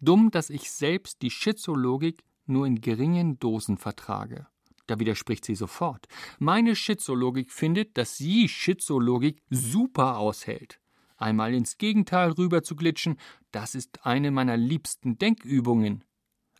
Dumm, 0.02 0.30
dass 0.32 0.50
ich 0.50 0.72
selbst 0.72 1.22
die 1.22 1.32
Schizologik 1.32 2.24
nur 2.46 2.68
in 2.68 2.82
geringen 2.82 3.40
Dosen 3.40 3.78
vertrage. 3.78 4.48
Da 4.88 5.00
widerspricht 5.00 5.46
sie 5.46 5.56
sofort. 5.56 6.08
Meine 6.38 6.76
Schizologik 6.76 7.52
findet, 7.52 7.98
dass 7.98 8.18
sie 8.18 8.48
Schizologik 8.48 9.42
super 9.50 10.18
aushält. 10.18 10.80
Einmal 11.18 11.54
ins 11.54 11.78
Gegenteil 11.78 12.32
rüber 12.32 12.62
zu 12.62 12.76
glitschen, 12.76 13.18
das 13.52 13.74
ist 13.74 14.06
eine 14.06 14.32
meiner 14.32 14.58
liebsten 14.58 15.18
Denkübungen. 15.18 16.04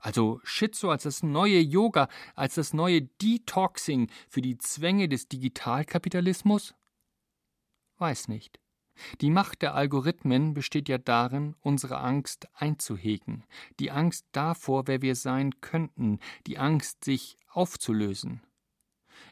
Also 0.06 0.40
Schizo 0.44 0.92
als 0.92 1.02
das 1.02 1.24
neue 1.24 1.60
Yoga, 1.60 2.10
als 2.36 2.54
das 2.54 2.74
neue 2.74 3.02
Detoxing 3.02 4.12
für 4.30 4.44
die 4.44 4.60
Zwänge 4.60 5.10
des 5.10 5.30
Digitalkapitalismus? 5.30 6.76
Weiß 7.98 8.28
nicht. 8.28 8.60
Die 9.22 9.32
Macht 9.32 9.64
der 9.64 9.74
Algorithmen 9.74 10.54
besteht 10.54 10.90
ja 10.90 11.00
darin, 11.00 11.56
unsere 11.60 11.98
Angst 11.98 12.48
einzuhegen, 12.54 13.46
die 13.80 13.90
Angst 13.90 14.28
davor, 14.32 14.86
wer 14.86 15.02
wir 15.02 15.16
sein 15.16 15.60
könnten, 15.60 16.20
die 16.46 16.60
Angst, 16.60 17.04
sich 17.04 17.40
aufzulösen. 17.50 18.44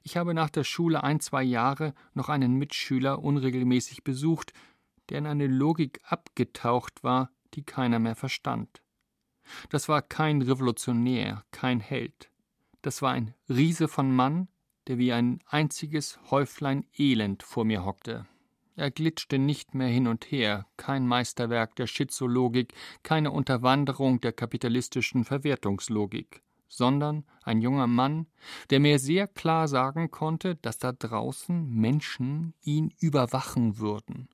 Ich 0.01 0.17
habe 0.17 0.33
nach 0.33 0.49
der 0.49 0.63
Schule 0.63 1.03
ein, 1.03 1.19
zwei 1.19 1.43
Jahre 1.43 1.93
noch 2.15 2.29
einen 2.29 2.55
Mitschüler 2.55 3.19
unregelmäßig 3.19 4.03
besucht, 4.03 4.53
der 5.09 5.19
in 5.19 5.27
eine 5.27 5.45
Logik 5.45 5.99
abgetaucht 6.03 7.03
war, 7.03 7.29
die 7.53 7.63
keiner 7.63 7.99
mehr 7.99 8.15
verstand. 8.15 8.81
Das 9.69 9.89
war 9.89 10.01
kein 10.01 10.41
Revolutionär, 10.41 11.43
kein 11.51 11.79
Held. 11.79 12.29
Das 12.81 13.01
war 13.01 13.11
ein 13.11 13.33
Riese 13.49 13.87
von 13.87 14.13
Mann, 14.13 14.47
der 14.87 14.97
wie 14.97 15.13
ein 15.13 15.39
einziges 15.47 16.19
Häuflein 16.29 16.85
Elend 16.97 17.43
vor 17.43 17.65
mir 17.65 17.85
hockte. 17.85 18.25
Er 18.75 18.89
glitschte 18.89 19.37
nicht 19.37 19.75
mehr 19.75 19.87
hin 19.87 20.07
und 20.07 20.31
her, 20.31 20.65
kein 20.77 21.07
Meisterwerk 21.07 21.75
der 21.75 21.87
Schizologik, 21.87 22.73
keine 23.03 23.31
Unterwanderung 23.31 24.19
der 24.19 24.33
kapitalistischen 24.33 25.25
Verwertungslogik, 25.25 26.41
sondern 26.67 27.23
ein 27.43 27.61
junger 27.61 27.85
Mann, 27.85 28.25
der 28.71 28.79
mir 28.79 28.97
sehr 28.97 29.27
klar 29.27 29.67
sagen 29.67 30.09
konnte, 30.09 30.55
dass 30.55 30.79
da 30.79 30.91
draußen 30.91 31.69
Menschen 31.69 32.55
ihn 32.63 32.91
überwachen 32.99 33.77
würden, 33.77 34.27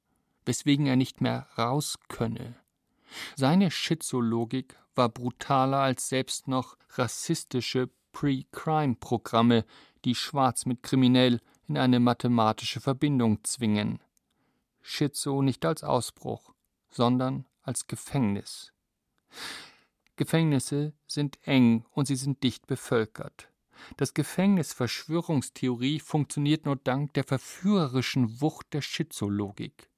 weswegen 0.45 0.85
er 0.85 0.95
nicht 0.95 1.19
mehr 1.19 1.47
raus 1.57 1.99
könne. 2.07 2.55
Seine 3.35 3.71
Schizologik 3.71 4.77
war 4.99 5.09
brutaler 5.09 5.79
als 5.79 6.09
selbst 6.09 6.49
noch 6.49 6.77
rassistische 6.89 7.89
Pre-Crime-Programme, 8.11 9.63
die 10.03 10.13
Schwarz 10.13 10.65
mit 10.65 10.83
Kriminell 10.83 11.39
in 11.69 11.77
eine 11.77 12.01
mathematische 12.01 12.81
Verbindung 12.81 13.41
zwingen. 13.45 13.99
Schizo 14.81 15.41
nicht 15.41 15.65
als 15.65 15.85
Ausbruch, 15.85 16.53
sondern 16.89 17.45
als 17.63 17.87
Gefängnis. 17.87 18.73
Gefängnisse 20.17 20.91
sind 21.07 21.39
eng 21.43 21.85
und 21.91 22.07
sie 22.07 22.17
sind 22.17 22.43
dicht 22.43 22.67
bevölkert. 22.67 23.49
Das 23.95 24.13
Gefängnis 24.13 24.73
Verschwörungstheorie 24.73 26.01
funktioniert 26.01 26.65
nur 26.65 26.75
dank 26.75 27.13
der 27.13 27.23
verführerischen 27.23 28.41
Wucht 28.41 28.73
der 28.73 28.81
Schizologik 28.81 29.89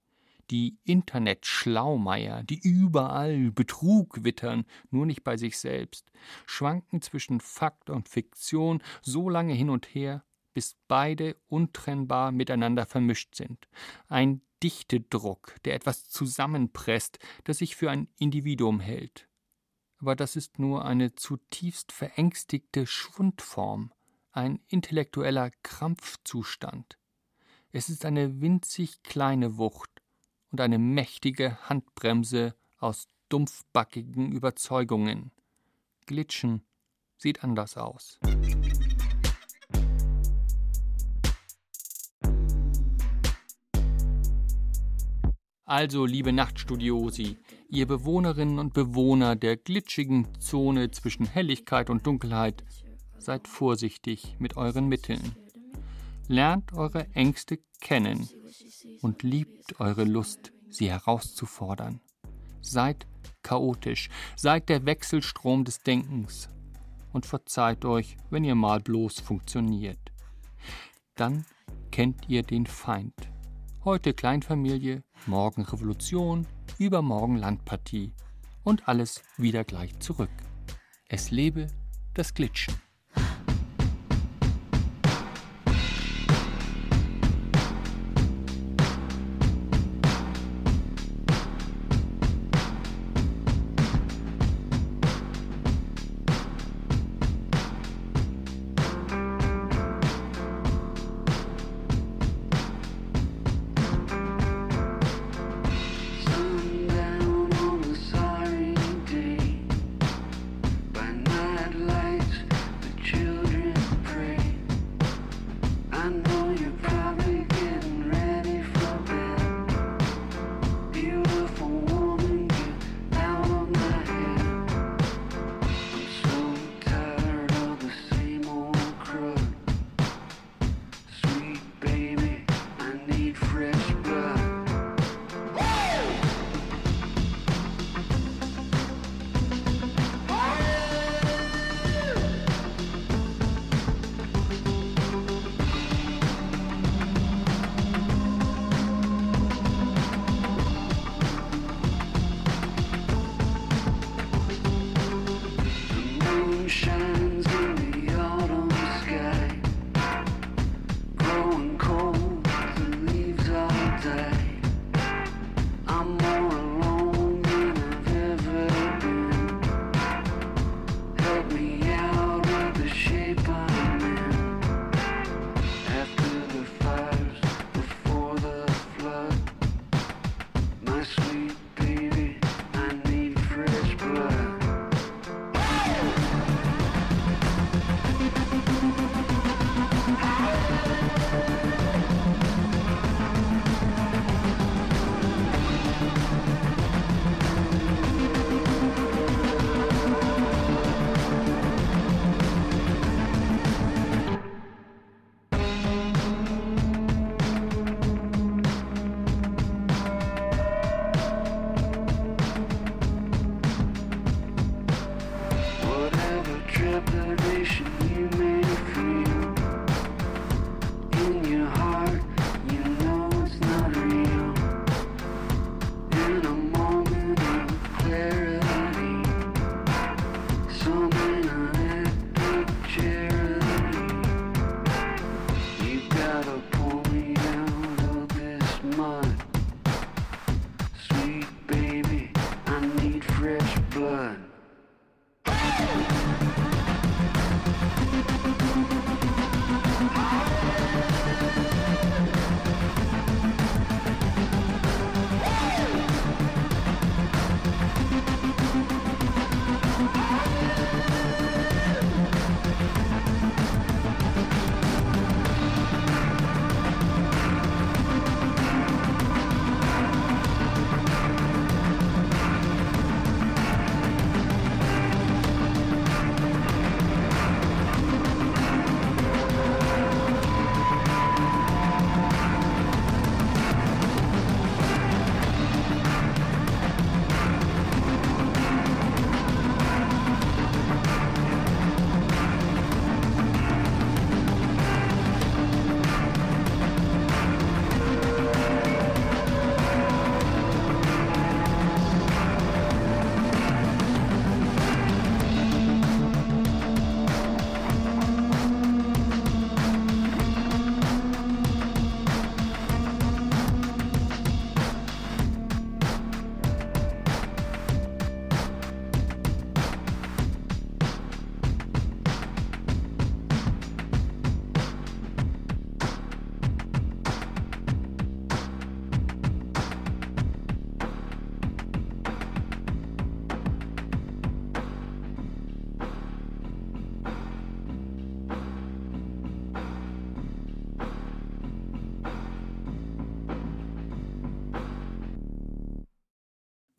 die 0.51 0.77
Internet-Schlaumeier, 0.83 2.43
die 2.43 2.59
überall 2.59 3.51
Betrug 3.51 4.23
wittern, 4.23 4.65
nur 4.89 5.05
nicht 5.05 5.23
bei 5.23 5.37
sich 5.37 5.57
selbst, 5.57 6.11
schwanken 6.45 7.01
zwischen 7.01 7.39
Fakt 7.39 7.89
und 7.89 8.09
Fiktion 8.09 8.83
so 9.01 9.29
lange 9.29 9.53
hin 9.53 9.69
und 9.69 9.87
her, 9.95 10.25
bis 10.53 10.75
beide 10.89 11.37
untrennbar 11.47 12.31
miteinander 12.33 12.85
vermischt 12.85 13.35
sind. 13.35 13.69
Ein 14.09 14.41
Dichtedruck, 14.61 15.55
der 15.63 15.75
etwas 15.75 16.09
zusammenpresst, 16.09 17.17
das 17.45 17.59
sich 17.59 17.75
für 17.75 17.89
ein 17.89 18.09
Individuum 18.17 18.79
hält. 18.79 19.27
Aber 19.97 20.15
das 20.15 20.35
ist 20.35 20.59
nur 20.59 20.83
eine 20.83 21.15
zutiefst 21.15 21.91
verängstigte 21.91 22.85
Schwundform, 22.85 23.93
ein 24.31 24.59
intellektueller 24.67 25.51
Krampfzustand. 25.63 26.97
Es 27.71 27.87
ist 27.87 28.03
eine 28.03 28.41
winzig 28.41 29.01
kleine 29.03 29.57
Wucht, 29.57 30.00
und 30.51 30.61
eine 30.61 30.77
mächtige 30.77 31.57
Handbremse 31.69 32.55
aus 32.77 33.07
dumpfbackigen 33.29 34.31
Überzeugungen. 34.31 35.31
Glitschen 36.05 36.63
sieht 37.17 37.43
anders 37.43 37.77
aus. 37.77 38.19
Also, 45.63 46.05
liebe 46.05 46.33
Nachtstudiosi, 46.33 47.37
ihr 47.69 47.87
Bewohnerinnen 47.87 48.59
und 48.59 48.73
Bewohner 48.73 49.37
der 49.37 49.55
glitschigen 49.55 50.27
Zone 50.37 50.91
zwischen 50.91 51.25
Helligkeit 51.25 51.89
und 51.89 52.05
Dunkelheit, 52.05 52.65
seid 53.17 53.47
vorsichtig 53.47 54.35
mit 54.37 54.57
euren 54.57 54.89
Mitteln. 54.89 55.37
Lernt 56.31 56.71
eure 56.71 57.13
Ängste 57.13 57.59
kennen 57.81 58.29
und 59.01 59.21
liebt 59.21 59.81
eure 59.81 60.05
Lust, 60.05 60.53
sie 60.69 60.89
herauszufordern. 60.89 61.99
Seid 62.61 63.05
chaotisch, 63.43 64.07
seid 64.37 64.69
der 64.69 64.85
Wechselstrom 64.85 65.65
des 65.65 65.79
Denkens. 65.79 66.47
und 67.11 67.25
verzeiht 67.25 67.83
euch, 67.83 68.15
wenn 68.29 68.45
ihr 68.45 68.55
mal 68.55 68.79
bloß 68.79 69.19
funktioniert. 69.19 69.99
Dann 71.15 71.45
kennt 71.91 72.29
ihr 72.29 72.43
den 72.43 72.65
Feind. 72.65 73.13
Heute 73.83 74.13
Kleinfamilie, 74.13 75.03
morgen 75.25 75.63
Revolution, 75.63 76.47
übermorgen 76.77 77.35
Landpartie 77.35 78.13
und 78.63 78.87
alles 78.87 79.21
wieder 79.35 79.65
gleich 79.65 79.99
zurück. 79.99 80.31
Es 81.09 81.29
lebe 81.29 81.67
das 82.13 82.33
Glitschen. 82.33 82.75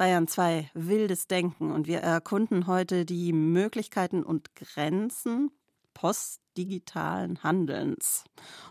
Bayern 0.02 0.26
2, 0.26 0.68
wildes 0.74 1.28
Denken. 1.28 1.70
Und 1.70 1.86
wir 1.86 2.00
erkunden 2.00 2.66
heute 2.66 3.04
die 3.04 3.32
Möglichkeiten 3.32 4.24
und 4.24 4.52
Grenzen 4.56 5.52
postdigitalen 5.94 7.40
Handelns. 7.44 8.24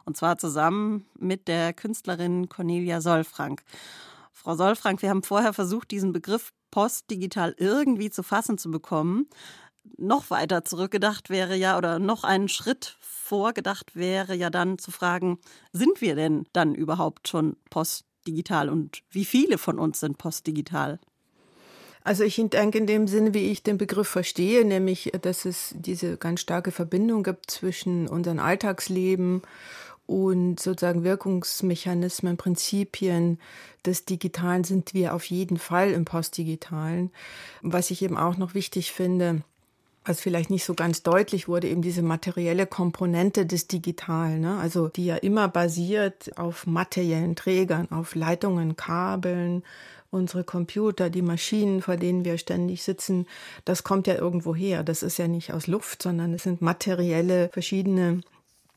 Und 0.03 0.17
zwar 0.17 0.37
zusammen 0.37 1.05
mit 1.17 1.47
der 1.47 1.71
Künstlerin 1.71 2.49
Cornelia 2.49 2.99
Solfrank. 2.99 3.63
Frau 4.33 4.57
Solfrank, 4.57 5.01
wir 5.01 5.09
haben 5.09 5.23
vorher 5.23 5.53
versucht, 5.53 5.91
diesen 5.91 6.11
Begriff 6.11 6.51
postdigital 6.69 7.55
irgendwie 7.57 8.09
zu 8.09 8.23
fassen 8.23 8.57
zu 8.57 8.69
bekommen. 8.69 9.29
noch 9.95 10.31
weiter 10.31 10.65
zurückgedacht 10.65 11.29
wäre 11.29 11.55
ja 11.55 11.77
oder 11.77 11.97
noch 11.99 12.25
einen 12.25 12.49
Schritt 12.49 12.97
vorgedacht 12.99 13.95
wäre 13.95 14.35
ja 14.35 14.49
dann 14.49 14.79
zu 14.79 14.91
fragen, 14.91 15.39
sind 15.71 16.01
wir 16.01 16.15
denn 16.15 16.45
dann 16.51 16.75
überhaupt 16.75 17.29
schon 17.29 17.55
postdigital 17.69 18.67
und 18.67 19.01
wie 19.11 19.23
viele 19.23 19.57
von 19.57 19.79
uns 19.79 20.01
sind 20.01 20.17
postdigital? 20.17 20.99
Also 22.03 22.23
ich 22.23 22.35
denke 22.35 22.77
in 22.77 22.87
dem 22.87 23.07
Sinne, 23.07 23.33
wie 23.33 23.51
ich 23.51 23.63
den 23.63 23.77
Begriff 23.77 24.07
verstehe, 24.07 24.65
nämlich, 24.65 25.11
dass 25.21 25.45
es 25.45 25.75
diese 25.77 26.17
ganz 26.17 26.41
starke 26.41 26.71
Verbindung 26.71 27.23
gibt 27.23 27.51
zwischen 27.51 28.07
unserem 28.07 28.39
Alltagsleben 28.39 29.43
und 30.07 30.59
sozusagen 30.59 31.03
Wirkungsmechanismen, 31.03 32.37
Prinzipien 32.37 33.39
des 33.85 34.05
Digitalen 34.05 34.63
sind 34.63 34.93
wir 34.93 35.13
auf 35.13 35.25
jeden 35.25 35.57
Fall 35.57 35.91
im 35.91 36.05
Postdigitalen. 36.05 37.11
Was 37.61 37.91
ich 37.91 38.01
eben 38.01 38.17
auch 38.17 38.37
noch 38.37 38.53
wichtig 38.53 38.91
finde, 38.91 39.43
was 40.03 40.19
vielleicht 40.19 40.49
nicht 40.49 40.65
so 40.65 40.73
ganz 40.73 41.03
deutlich 41.03 41.47
wurde, 41.47 41.69
eben 41.69 41.81
diese 41.81 42.01
materielle 42.01 42.65
Komponente 42.65 43.45
des 43.45 43.67
Digitalen, 43.67 44.41
ne? 44.41 44.57
also 44.57 44.87
die 44.87 45.05
ja 45.05 45.15
immer 45.15 45.47
basiert 45.47 46.37
auf 46.37 46.65
materiellen 46.65 47.35
Trägern, 47.35 47.89
auf 47.91 48.15
Leitungen, 48.15 48.75
Kabeln, 48.75 49.63
unsere 50.11 50.43
Computer, 50.43 51.09
die 51.09 51.23
Maschinen, 51.23 51.81
vor 51.81 51.95
denen 51.95 52.25
wir 52.25 52.37
ständig 52.37 52.83
sitzen, 52.83 53.25
das 53.65 53.83
kommt 53.83 54.05
ja 54.07 54.15
irgendwo 54.15 54.53
her. 54.53 54.83
Das 54.83 55.03
ist 55.03 55.17
ja 55.17 55.27
nicht 55.27 55.53
aus 55.53 55.67
Luft, 55.67 56.03
sondern 56.03 56.33
es 56.33 56.43
sind 56.43 56.61
materielle 56.61 57.47
verschiedene 57.49 58.21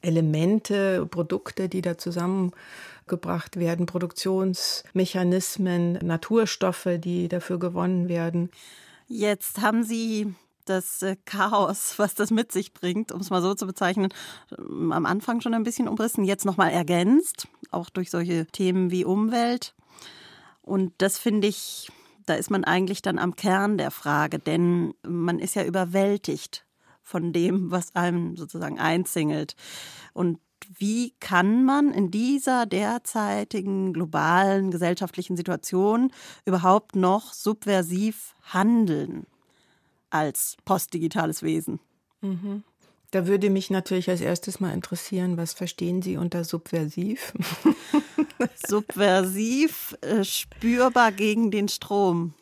Elemente, 0.01 1.07
Produkte, 1.07 1.69
die 1.69 1.83
da 1.83 1.99
zusammengebracht 1.99 3.57
werden, 3.57 3.87
Produktionsmechanismen, 3.87 5.95
Naturstoffe, 5.95 6.89
die 6.99 7.29
dafür 7.29 7.59
gewonnen 7.59 8.09
werden. 8.09 8.51
Jetzt 9.09 9.61
haben 9.61 9.83
Sie 9.83 10.33
das 10.67 11.03
äh, 11.03 11.17
Chaos, 11.25 11.95
was 11.99 12.15
das 12.15 12.31
mit 12.31 12.53
sich 12.53 12.73
bringt, 12.73 13.13
um 13.13 13.21
es 13.21 13.31
mal 13.31 13.43
so 13.43 13.55
zu 13.55 13.67
bezeichnen, 13.67 14.13
am 14.57 15.07
Anfang 15.07 15.41
schon 15.41 15.55
ein 15.55 15.65
bisschen 15.65 15.89
umrissen, 15.89 16.25
jetzt 16.25 16.45
nochmal 16.45 16.71
ergänzt, 16.71 17.49
auch 17.71 17.91
durch 17.91 18.11
solche 18.11 18.47
Themen 18.47 18.91
wie 18.91 19.05
Umwelt. 19.05 19.75
Und 20.65 20.93
das 20.99 21.19
finde 21.19 21.47
ich, 21.47 21.91
da 22.27 22.35
ist 22.35 22.51
man 22.51 22.65
eigentlich 22.65 23.03
dann 23.03 23.19
am 23.19 23.37
Kern 23.37 23.79
der 23.79 23.91
Frage, 23.91 24.39
denn 24.39 24.95
man 25.07 25.39
ist 25.39 25.55
ja 25.55 25.65
überwältigt 25.65 26.65
von 27.03 27.33
dem, 27.33 27.71
was 27.71 27.95
einem 27.95 28.37
sozusagen 28.37 28.79
einzingelt. 28.79 29.57
Und 30.15 30.41
wie 30.79 31.13
kann 31.21 31.65
man 31.65 31.93
in 31.93 32.11
dieser 32.11 32.65
derzeitigen 32.65 33.93
globalen 33.93 34.71
gesellschaftlichen 34.71 35.37
Situation 35.37 36.11
überhaupt 36.47 36.97
noch 36.97 37.35
subversiv 37.35 38.35
handeln 38.43 39.27
als 40.09 40.57
postdigitales 40.65 41.43
Wesen? 41.43 41.81
Mhm. 42.23 42.65
Da 43.15 43.29
würde 43.29 43.49
mich 43.49 43.71
natürlich 43.71 44.11
als 44.11 44.21
erstes 44.21 44.59
mal 44.59 44.75
interessieren, 44.75 45.37
was 45.37 45.53
verstehen 45.53 46.03
Sie 46.03 46.17
unter 46.17 46.43
subversiv? 46.43 47.33
subversiv, 48.67 49.97
äh, 50.01 50.25
spürbar 50.25 51.13
gegen 51.13 51.53
den 51.53 51.69
Strom. 51.69 52.35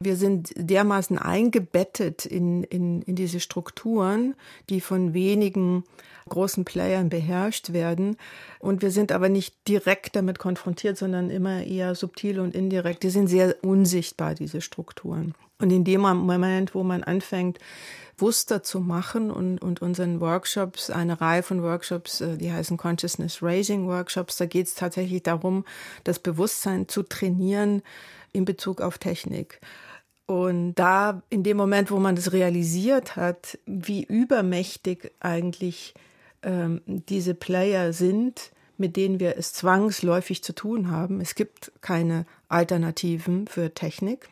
Wir 0.00 0.16
sind 0.16 0.52
dermaßen 0.56 1.16
eingebettet 1.16 2.26
in, 2.26 2.64
in, 2.64 3.00
in 3.00 3.16
diese 3.16 3.40
Strukturen, 3.40 4.34
die 4.68 4.82
von 4.82 5.14
wenigen 5.14 5.84
großen 6.28 6.66
Playern 6.66 7.08
beherrscht 7.08 7.72
werden. 7.72 8.18
Und 8.58 8.82
wir 8.82 8.90
sind 8.90 9.10
aber 9.10 9.30
nicht 9.30 9.56
direkt 9.66 10.16
damit 10.16 10.38
konfrontiert, 10.38 10.98
sondern 10.98 11.30
immer 11.30 11.64
eher 11.64 11.94
subtil 11.94 12.40
und 12.40 12.54
indirekt. 12.54 13.04
Die 13.04 13.10
sind 13.10 13.28
sehr 13.28 13.56
unsichtbar, 13.64 14.34
diese 14.34 14.60
Strukturen. 14.60 15.34
Und 15.64 15.70
in 15.70 15.84
dem 15.84 16.02
Moment, 16.02 16.74
wo 16.74 16.82
man 16.82 17.02
anfängt, 17.02 17.58
bewusster 18.18 18.62
zu 18.62 18.80
machen 18.80 19.30
und, 19.30 19.62
und 19.62 19.80
unseren 19.80 20.20
Workshops, 20.20 20.90
eine 20.90 21.22
Reihe 21.22 21.42
von 21.42 21.62
Workshops, 21.62 22.20
äh, 22.20 22.36
die 22.36 22.52
heißen 22.52 22.76
Consciousness 22.76 23.42
Raising 23.42 23.86
Workshops, 23.86 24.36
da 24.36 24.44
geht 24.44 24.66
es 24.66 24.74
tatsächlich 24.74 25.22
darum, 25.22 25.64
das 26.04 26.18
Bewusstsein 26.18 26.86
zu 26.86 27.02
trainieren 27.02 27.82
in 28.34 28.44
Bezug 28.44 28.82
auf 28.82 28.98
Technik. 28.98 29.58
Und 30.26 30.74
da, 30.74 31.22
in 31.30 31.42
dem 31.42 31.56
Moment, 31.56 31.90
wo 31.90 31.98
man 31.98 32.14
das 32.14 32.34
realisiert 32.34 33.16
hat, 33.16 33.58
wie 33.64 34.04
übermächtig 34.04 35.12
eigentlich 35.20 35.94
ähm, 36.42 36.82
diese 36.86 37.32
Player 37.32 37.94
sind, 37.94 38.52
mit 38.76 38.96
denen 38.96 39.18
wir 39.18 39.38
es 39.38 39.54
zwangsläufig 39.54 40.44
zu 40.44 40.54
tun 40.54 40.90
haben. 40.90 41.22
Es 41.22 41.34
gibt 41.34 41.72
keine 41.80 42.26
Alternativen 42.50 43.46
für 43.46 43.72
Technik 43.72 44.28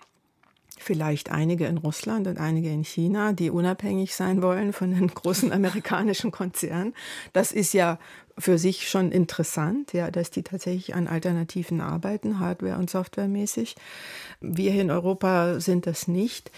vielleicht 0.83 1.31
einige 1.31 1.67
in 1.67 1.79
Russland 1.79 2.27
und 2.27 2.39
einige 2.39 2.71
in 2.71 2.85
China, 2.85 3.33
die 3.33 3.51
unabhängig 3.51 4.15
sein 4.15 4.43
wollen 4.43 4.73
von 4.73 4.91
den 4.91 5.09
großen 5.15 5.53
amerikanischen 5.53 6.31
Konzernen. 6.31 6.95
Das 7.33 7.53
ist 7.53 7.73
ja 7.73 7.99
für 8.39 8.59
sich 8.59 8.89
schon 8.89 9.13
interessant, 9.13 9.93
ja, 9.93 10.11
dass 10.11 10.31
die 10.31 10.43
tatsächlich 10.43 10.95
an 10.95 11.07
Alternativen 11.07 11.81
arbeiten, 11.81 12.39
hardware- 12.39 12.79
und 12.79 12.91
softwaremäßig. 12.91 13.77
Wir 14.41 14.73
hier 14.73 14.83
in 14.83 14.91
Europa 14.91 15.61
sind 15.61 15.87
das 15.87 16.09
nicht. 16.09 16.51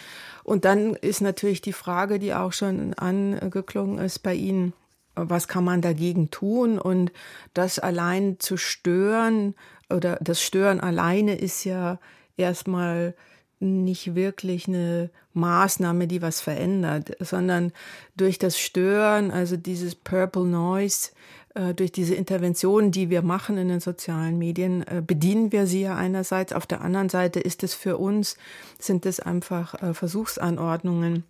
Und 0.44 0.64
dann 0.64 0.94
ist 0.94 1.20
natürlich 1.20 1.62
die 1.62 1.72
Frage, 1.72 2.18
die 2.18 2.34
auch 2.34 2.52
schon 2.52 2.94
angeklungen 2.94 3.98
ist 3.98 4.20
bei 4.20 4.34
Ihnen, 4.34 4.72
was 5.16 5.48
kann 5.48 5.64
man 5.64 5.80
dagegen 5.80 6.30
tun? 6.30 6.78
Und 6.78 7.12
das 7.54 7.78
allein 7.78 8.38
zu 8.40 8.56
stören 8.56 9.54
oder 9.90 10.18
das 10.20 10.42
Stören 10.42 10.80
alleine 10.80 11.36
ist 11.36 11.64
ja 11.64 11.98
erstmal 12.36 13.14
nicht 13.64 14.14
wirklich 14.14 14.68
eine 14.68 15.10
Maßnahme, 15.32 16.06
die 16.06 16.22
was 16.22 16.40
verändert, 16.40 17.16
sondern 17.20 17.72
durch 18.16 18.38
das 18.38 18.58
Stören, 18.58 19.30
also 19.30 19.56
dieses 19.56 19.94
Purple 19.94 20.44
Noise, 20.44 21.10
äh, 21.54 21.74
durch 21.74 21.92
diese 21.92 22.14
Interventionen, 22.14 22.90
die 22.90 23.10
wir 23.10 23.22
machen 23.22 23.58
in 23.58 23.68
den 23.68 23.80
sozialen 23.80 24.38
Medien, 24.38 24.82
äh, 24.86 25.02
bedienen 25.04 25.52
wir 25.52 25.66
sie 25.66 25.82
ja 25.82 25.96
einerseits. 25.96 26.52
Auf 26.52 26.66
der 26.66 26.80
anderen 26.80 27.08
Seite 27.08 27.40
ist 27.40 27.62
es 27.62 27.74
für 27.74 27.96
uns, 27.96 28.36
sind 28.78 29.06
es 29.06 29.20
einfach 29.20 29.80
äh, 29.82 29.94
Versuchsanordnungen, 29.94 31.24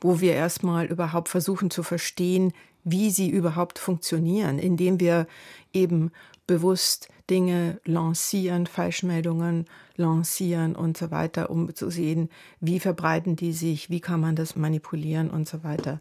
wo 0.00 0.20
wir 0.20 0.34
erstmal 0.34 0.86
überhaupt 0.86 1.28
versuchen 1.28 1.70
zu 1.70 1.82
verstehen, 1.82 2.52
wie 2.84 3.10
sie 3.10 3.28
überhaupt 3.28 3.80
funktionieren, 3.80 4.58
indem 4.60 5.00
wir 5.00 5.26
eben 5.72 6.12
bewusst 6.46 7.08
Dinge 7.28 7.80
lancieren, 7.84 8.66
Falschmeldungen 8.66 9.66
lancieren 9.96 10.76
und 10.76 10.96
so 10.96 11.10
weiter, 11.10 11.50
um 11.50 11.74
zu 11.74 11.90
sehen, 11.90 12.28
wie 12.60 12.80
verbreiten 12.80 13.36
die 13.36 13.52
sich, 13.52 13.90
wie 13.90 14.00
kann 14.00 14.20
man 14.20 14.36
das 14.36 14.56
manipulieren 14.56 15.30
und 15.30 15.48
so 15.48 15.64
weiter. 15.64 16.00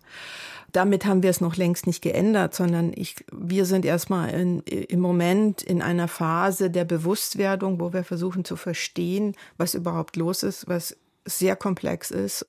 Damit 0.71 1.05
haben 1.05 1.23
wir 1.23 1.29
es 1.29 1.41
noch 1.41 1.55
längst 1.55 1.87
nicht 1.87 2.01
geändert, 2.01 2.53
sondern 2.53 2.91
ich, 2.93 3.15
wir 3.31 3.65
sind 3.65 3.85
erstmal 3.85 4.29
in, 4.31 4.59
im 4.59 4.99
Moment 4.99 5.63
in 5.63 5.81
einer 5.81 6.07
Phase 6.07 6.69
der 6.69 6.85
Bewusstwerdung, 6.85 7.79
wo 7.79 7.93
wir 7.93 8.03
versuchen 8.03 8.43
zu 8.43 8.55
verstehen, 8.55 9.35
was 9.57 9.73
überhaupt 9.73 10.17
los 10.17 10.43
ist, 10.43 10.67
was 10.67 10.97
sehr 11.25 11.55
komplex 11.55 12.11
ist. 12.11 12.45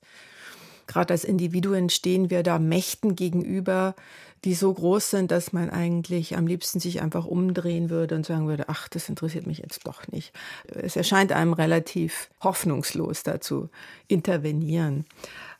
Gerade 0.87 1.13
als 1.13 1.23
Individuen 1.23 1.89
stehen 1.89 2.29
wir 2.29 2.43
da 2.43 2.59
Mächten 2.59 3.15
gegenüber, 3.15 3.95
die 4.43 4.53
so 4.53 4.73
groß 4.73 5.09
sind, 5.11 5.31
dass 5.31 5.51
man 5.51 5.69
eigentlich 5.69 6.37
am 6.37 6.47
liebsten 6.47 6.79
sich 6.79 7.01
einfach 7.01 7.25
umdrehen 7.25 7.89
würde 7.89 8.15
und 8.15 8.25
sagen 8.25 8.47
würde, 8.47 8.69
ach, 8.69 8.87
das 8.87 9.09
interessiert 9.09 9.47
mich 9.47 9.59
jetzt 9.59 9.85
doch 9.85 10.07
nicht. 10.07 10.31
Es 10.67 10.95
erscheint 10.95 11.31
einem 11.31 11.53
relativ 11.53 12.29
hoffnungslos 12.41 13.23
dazu 13.23 13.69
intervenieren. 14.07 15.05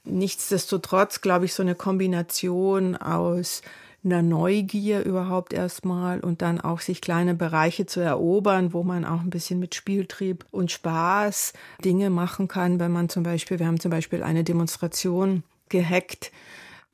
Nichtsdestotrotz 0.04 1.22
glaube 1.22 1.46
ich, 1.46 1.54
so 1.54 1.63
eine 1.63 1.76
Kombination 1.76 2.96
aus 2.96 3.62
einer 4.12 4.22
Neugier 4.22 5.04
überhaupt 5.04 5.54
erstmal 5.54 6.20
und 6.20 6.41
dann 6.41 6.60
auch 6.60 6.80
sich 6.80 7.02
kleine 7.02 7.36
Bereiche 7.36 7.86
zu 7.86 8.00
erobern, 8.00 8.74
wo 8.74 8.84
man 8.84 9.06
auch 9.06 9.22
ein 9.22 9.30
bisschen 9.30 9.60
mit 9.60 9.76
Spieltrieb 9.76 10.46
und 10.52 10.72
Spaß 10.72 11.54
Dinge 11.84 12.10
machen 12.10 12.48
kann, 12.48 12.80
wenn 12.80 12.91
man 12.91 13.10
zum 13.10 13.24
Beispiel, 13.24 13.60
wir 13.60 13.67
haben 13.67 13.80
zum 13.80 13.91
Beispiel 13.91 14.24
eine 14.24 14.43
Demonstration 14.43 15.43
gehackt, 15.70 16.32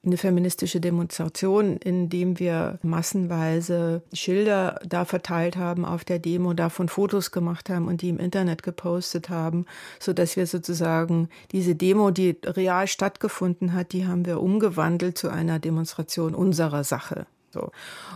eine 0.05 0.17
feministische 0.17 0.81
Demonstration, 0.81 1.77
in 1.77 2.09
dem 2.09 2.37
wir 2.37 2.77
massenweise 2.81 4.01
Schilder 4.11 4.79
da 4.85 5.05
verteilt 5.05 5.55
haben 5.55 5.85
auf 5.85 6.03
der 6.03 6.19
Demo, 6.19 6.53
davon 6.53 6.89
Fotos 6.89 7.31
gemacht 7.31 7.69
haben 7.69 7.87
und 7.87 8.01
die 8.01 8.09
im 8.09 8.19
Internet 8.19 8.63
gepostet 8.63 9.29
haben, 9.29 9.65
so 9.99 10.11
dass 10.11 10.35
wir 10.35 10.45
sozusagen 10.45 11.29
diese 11.51 11.75
Demo, 11.75 12.11
die 12.11 12.37
real 12.43 12.87
stattgefunden 12.87 13.73
hat, 13.73 13.93
die 13.93 14.05
haben 14.05 14.25
wir 14.25 14.41
umgewandelt 14.41 15.17
zu 15.17 15.29
einer 15.29 15.59
Demonstration 15.59 16.35
unserer 16.35 16.83
Sache. 16.83 17.25
So. 17.51 17.71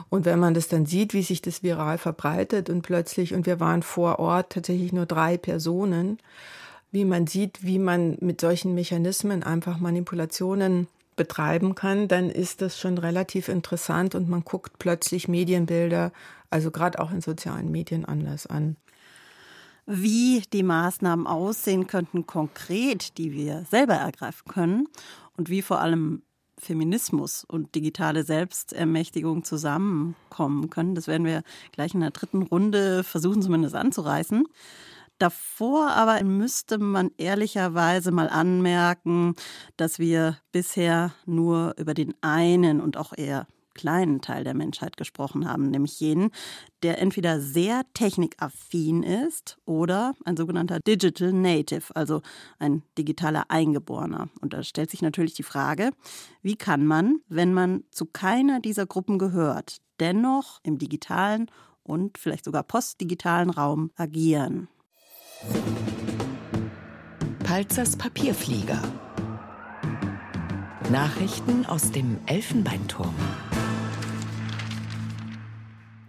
Und 0.09 0.25
wenn 0.25 0.39
man 0.39 0.55
das 0.55 0.67
dann 0.67 0.85
sieht, 0.85 1.13
wie 1.13 1.21
sich 1.21 1.41
das 1.41 1.63
viral 1.63 1.97
verbreitet 1.97 2.69
und 2.69 2.81
plötzlich, 2.81 3.33
und 3.33 3.45
wir 3.45 3.59
waren 3.59 3.83
vor 3.83 4.19
Ort 4.19 4.51
tatsächlich 4.51 4.91
nur 4.91 5.05
drei 5.05 5.37
Personen, 5.37 6.17
wie 6.91 7.05
man 7.05 7.27
sieht, 7.27 7.63
wie 7.63 7.79
man 7.79 8.17
mit 8.19 8.41
solchen 8.41 8.73
Mechanismen 8.73 9.43
einfach 9.43 9.79
Manipulationen 9.79 10.87
betreiben 11.17 11.75
kann, 11.75 12.07
dann 12.07 12.29
ist 12.29 12.61
das 12.61 12.79
schon 12.79 12.97
relativ 12.97 13.49
interessant 13.49 14.15
und 14.15 14.29
man 14.29 14.45
guckt 14.45 14.79
plötzlich 14.79 15.27
Medienbilder, 15.27 16.13
also 16.49 16.71
gerade 16.71 16.99
auch 16.99 17.11
in 17.11 17.19
sozialen 17.19 17.69
Medien 17.69 18.05
anders 18.05 18.47
an. 18.47 18.77
Wie 19.85 20.43
die 20.53 20.63
Maßnahmen 20.63 21.27
aussehen 21.27 21.87
könnten 21.87 22.25
konkret, 22.25 23.17
die 23.17 23.33
wir 23.33 23.65
selber 23.69 23.95
ergreifen 23.95 24.49
können 24.49 24.87
und 25.35 25.49
wie 25.49 25.61
vor 25.61 25.81
allem 25.81 26.21
Feminismus 26.59 27.43
und 27.43 27.75
digitale 27.75 28.23
Selbstermächtigung 28.23 29.43
zusammenkommen 29.43 30.69
können. 30.69 30.95
Das 30.95 31.07
werden 31.07 31.25
wir 31.25 31.43
gleich 31.71 31.93
in 31.93 31.99
der 31.99 32.11
dritten 32.11 32.41
Runde 32.41 33.03
versuchen 33.03 33.41
zumindest 33.41 33.75
anzureißen. 33.75 34.45
Davor 35.17 35.91
aber 35.91 36.23
müsste 36.23 36.77
man 36.77 37.11
ehrlicherweise 37.17 38.11
mal 38.11 38.29
anmerken, 38.29 39.35
dass 39.75 39.97
wir 39.97 40.37
bisher 40.51 41.13
nur 41.25 41.73
über 41.77 41.93
den 41.93 42.13
einen 42.21 42.81
und 42.81 42.97
auch 42.97 43.13
eher 43.17 43.47
kleinen 43.77 44.21
Teil 44.21 44.43
der 44.43 44.53
Menschheit 44.53 44.97
gesprochen 44.97 45.47
haben, 45.47 45.69
nämlich 45.69 45.99
jenen, 45.99 46.31
der 46.83 46.99
entweder 46.99 47.39
sehr 47.39 47.83
technikaffin 47.93 49.03
ist 49.03 49.57
oder 49.65 50.13
ein 50.25 50.35
sogenannter 50.35 50.79
Digital 50.79 51.31
Native, 51.31 51.95
also 51.95 52.21
ein 52.59 52.83
digitaler 52.97 53.45
Eingeborener. 53.49 54.29
Und 54.41 54.53
da 54.53 54.63
stellt 54.63 54.91
sich 54.91 55.01
natürlich 55.01 55.35
die 55.35 55.43
Frage, 55.43 55.91
wie 56.41 56.55
kann 56.55 56.85
man, 56.85 57.21
wenn 57.29 57.53
man 57.53 57.83
zu 57.91 58.05
keiner 58.05 58.59
dieser 58.59 58.85
Gruppen 58.85 59.19
gehört, 59.19 59.77
dennoch 59.99 60.59
im 60.63 60.77
digitalen 60.77 61.49
und 61.83 62.17
vielleicht 62.17 62.45
sogar 62.45 62.63
postdigitalen 62.63 63.51
Raum 63.51 63.91
agieren? 63.95 64.67
Palzers 67.43 67.95
Papierflieger. 67.95 68.81
Nachrichten 70.91 71.65
aus 71.65 71.91
dem 71.91 72.19
Elfenbeinturm. 72.25 73.13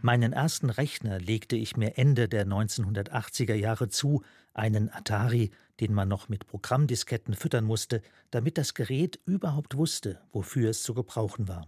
Meinen 0.03 0.33
ersten 0.33 0.71
Rechner 0.71 1.19
legte 1.19 1.57
ich 1.57 1.77
mir 1.77 1.99
Ende 1.99 2.29
der 2.29 2.47
1980er 2.47 3.55
Jahre 3.55 3.88
zu, 3.88 4.23
einen 4.55 4.91
Atari, 4.93 5.51
den 5.81 5.93
man 5.93 6.09
noch 6.09 6.29
mit 6.29 6.47
Programmdisketten 6.47 7.35
füttern 7.35 7.64
musste, 7.64 8.03
damit 8.31 8.59
das 8.59 8.75
Gerät 8.75 9.21
überhaupt 9.27 9.77
wusste, 9.77 10.21
wofür 10.33 10.71
es 10.71 10.83
zu 10.83 10.95
gebrauchen 10.95 11.49
war. 11.49 11.67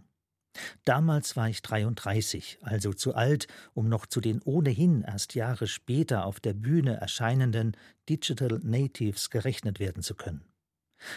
Damals 0.85 1.37
war 1.37 1.49
ich 1.49 1.63
33, 1.63 2.59
also 2.63 2.93
zu 2.93 3.15
alt, 3.15 3.47
um 3.73 3.89
noch 3.89 4.07
zu 4.07 4.21
den 4.21 4.43
ohnehin 4.43 5.03
erst 5.03 5.35
Jahre 5.35 5.67
später 5.67 6.25
auf 6.25 6.41
der 6.41 6.55
Bühne 6.55 6.97
erscheinenden 6.97 7.77
Digital 8.09 8.61
Natives 8.63 9.31
gerechnet 9.31 9.79
werden 9.79 10.03
zu 10.03 10.15
können. 10.15 10.45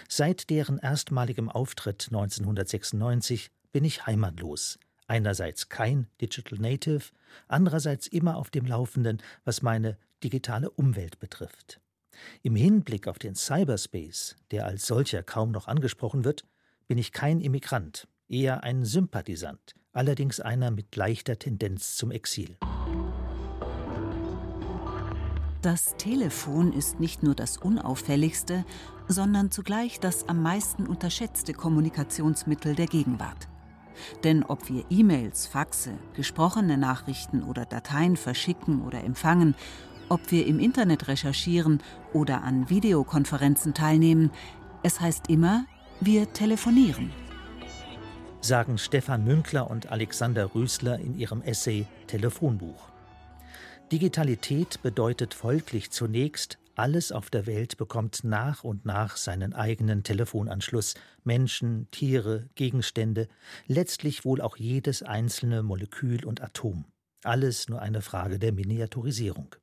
Seit 0.07 0.49
deren 0.49 0.77
erstmaligem 0.77 1.49
Auftritt 1.49 2.07
1996 2.11 3.49
bin 3.71 3.83
ich 3.83 4.05
heimatlos, 4.05 4.79
einerseits 5.07 5.69
kein 5.69 6.07
Digital 6.21 6.59
Native, 6.59 7.11
andererseits 7.47 8.07
immer 8.07 8.37
auf 8.37 8.49
dem 8.49 8.65
Laufenden, 8.65 9.21
was 9.43 9.61
meine 9.61 9.97
digitale 10.23 10.69
Umwelt 10.69 11.19
betrifft. 11.19 11.81
Im 12.43 12.55
Hinblick 12.55 13.07
auf 13.07 13.17
den 13.17 13.35
Cyberspace, 13.35 14.35
der 14.51 14.65
als 14.65 14.85
solcher 14.85 15.23
kaum 15.23 15.51
noch 15.51 15.67
angesprochen 15.67 16.23
wird, 16.23 16.45
bin 16.87 16.97
ich 16.97 17.11
kein 17.11 17.41
Immigrant, 17.41 18.07
eher 18.33 18.63
ein 18.63 18.83
Sympathisant, 18.83 19.75
allerdings 19.93 20.39
einer 20.39 20.71
mit 20.71 20.95
leichter 20.95 21.37
Tendenz 21.37 21.95
zum 21.95 22.11
Exil. 22.11 22.57
Das 25.61 25.95
Telefon 25.95 26.73
ist 26.73 26.99
nicht 26.99 27.23
nur 27.23 27.35
das 27.35 27.57
unauffälligste, 27.57 28.65
sondern 29.07 29.51
zugleich 29.51 29.99
das 29.99 30.27
am 30.27 30.41
meisten 30.41 30.87
unterschätzte 30.87 31.53
Kommunikationsmittel 31.53 32.75
der 32.75 32.87
Gegenwart. 32.87 33.47
Denn 34.23 34.43
ob 34.43 34.67
wir 34.67 34.83
E-Mails, 34.89 35.45
Faxe, 35.45 35.91
gesprochene 36.15 36.77
Nachrichten 36.77 37.43
oder 37.43 37.65
Dateien 37.65 38.17
verschicken 38.17 38.81
oder 38.81 39.03
empfangen, 39.03 39.55
ob 40.09 40.31
wir 40.31 40.47
im 40.47 40.59
Internet 40.59 41.07
recherchieren 41.07 41.81
oder 42.11 42.43
an 42.43 42.69
Videokonferenzen 42.69 43.73
teilnehmen, 43.73 44.31
es 44.81 44.99
heißt 44.99 45.29
immer, 45.29 45.65
wir 46.01 46.33
telefonieren. 46.33 47.22
Sagen 48.43 48.77
Stefan 48.77 49.23
Münkler 49.23 49.71
und 49.71 49.89
Alexander 49.89 50.53
Rösler 50.53 50.99
in 50.99 51.17
ihrem 51.17 51.41
Essay 51.43 51.85
Telefonbuch. 52.07 52.89
Digitalität 53.89 54.81
bedeutet 54.83 55.33
folglich 55.33 55.91
zunächst 55.91 56.57
alles 56.75 57.13
auf 57.13 57.29
der 57.29 57.45
Welt 57.45 57.77
bekommt 57.77 58.25
nach 58.25 58.65
und 58.65 58.83
nach 58.83 59.15
seinen 59.15 59.53
eigenen 59.53 60.03
Telefonanschluss. 60.03 60.95
Menschen, 61.23 61.87
Tiere, 61.91 62.49
Gegenstände, 62.55 63.29
letztlich 63.67 64.25
wohl 64.25 64.41
auch 64.41 64.57
jedes 64.57 65.03
einzelne 65.03 65.63
Molekül 65.63 66.25
und 66.25 66.41
Atom. 66.41 66.83
Alles 67.23 67.69
nur 67.69 67.81
eine 67.81 68.01
Frage 68.01 68.39
der 68.39 68.51
Miniaturisierung. 68.51 69.55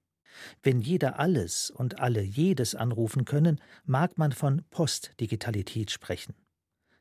Wenn 0.63 0.81
jeder 0.81 1.19
alles 1.19 1.71
und 1.71 2.01
alle 2.01 2.23
jedes 2.23 2.75
anrufen 2.75 3.27
können, 3.27 3.61
mag 3.85 4.17
man 4.17 4.33
von 4.33 4.63
Postdigitalität 4.71 5.91
sprechen. 5.91 6.35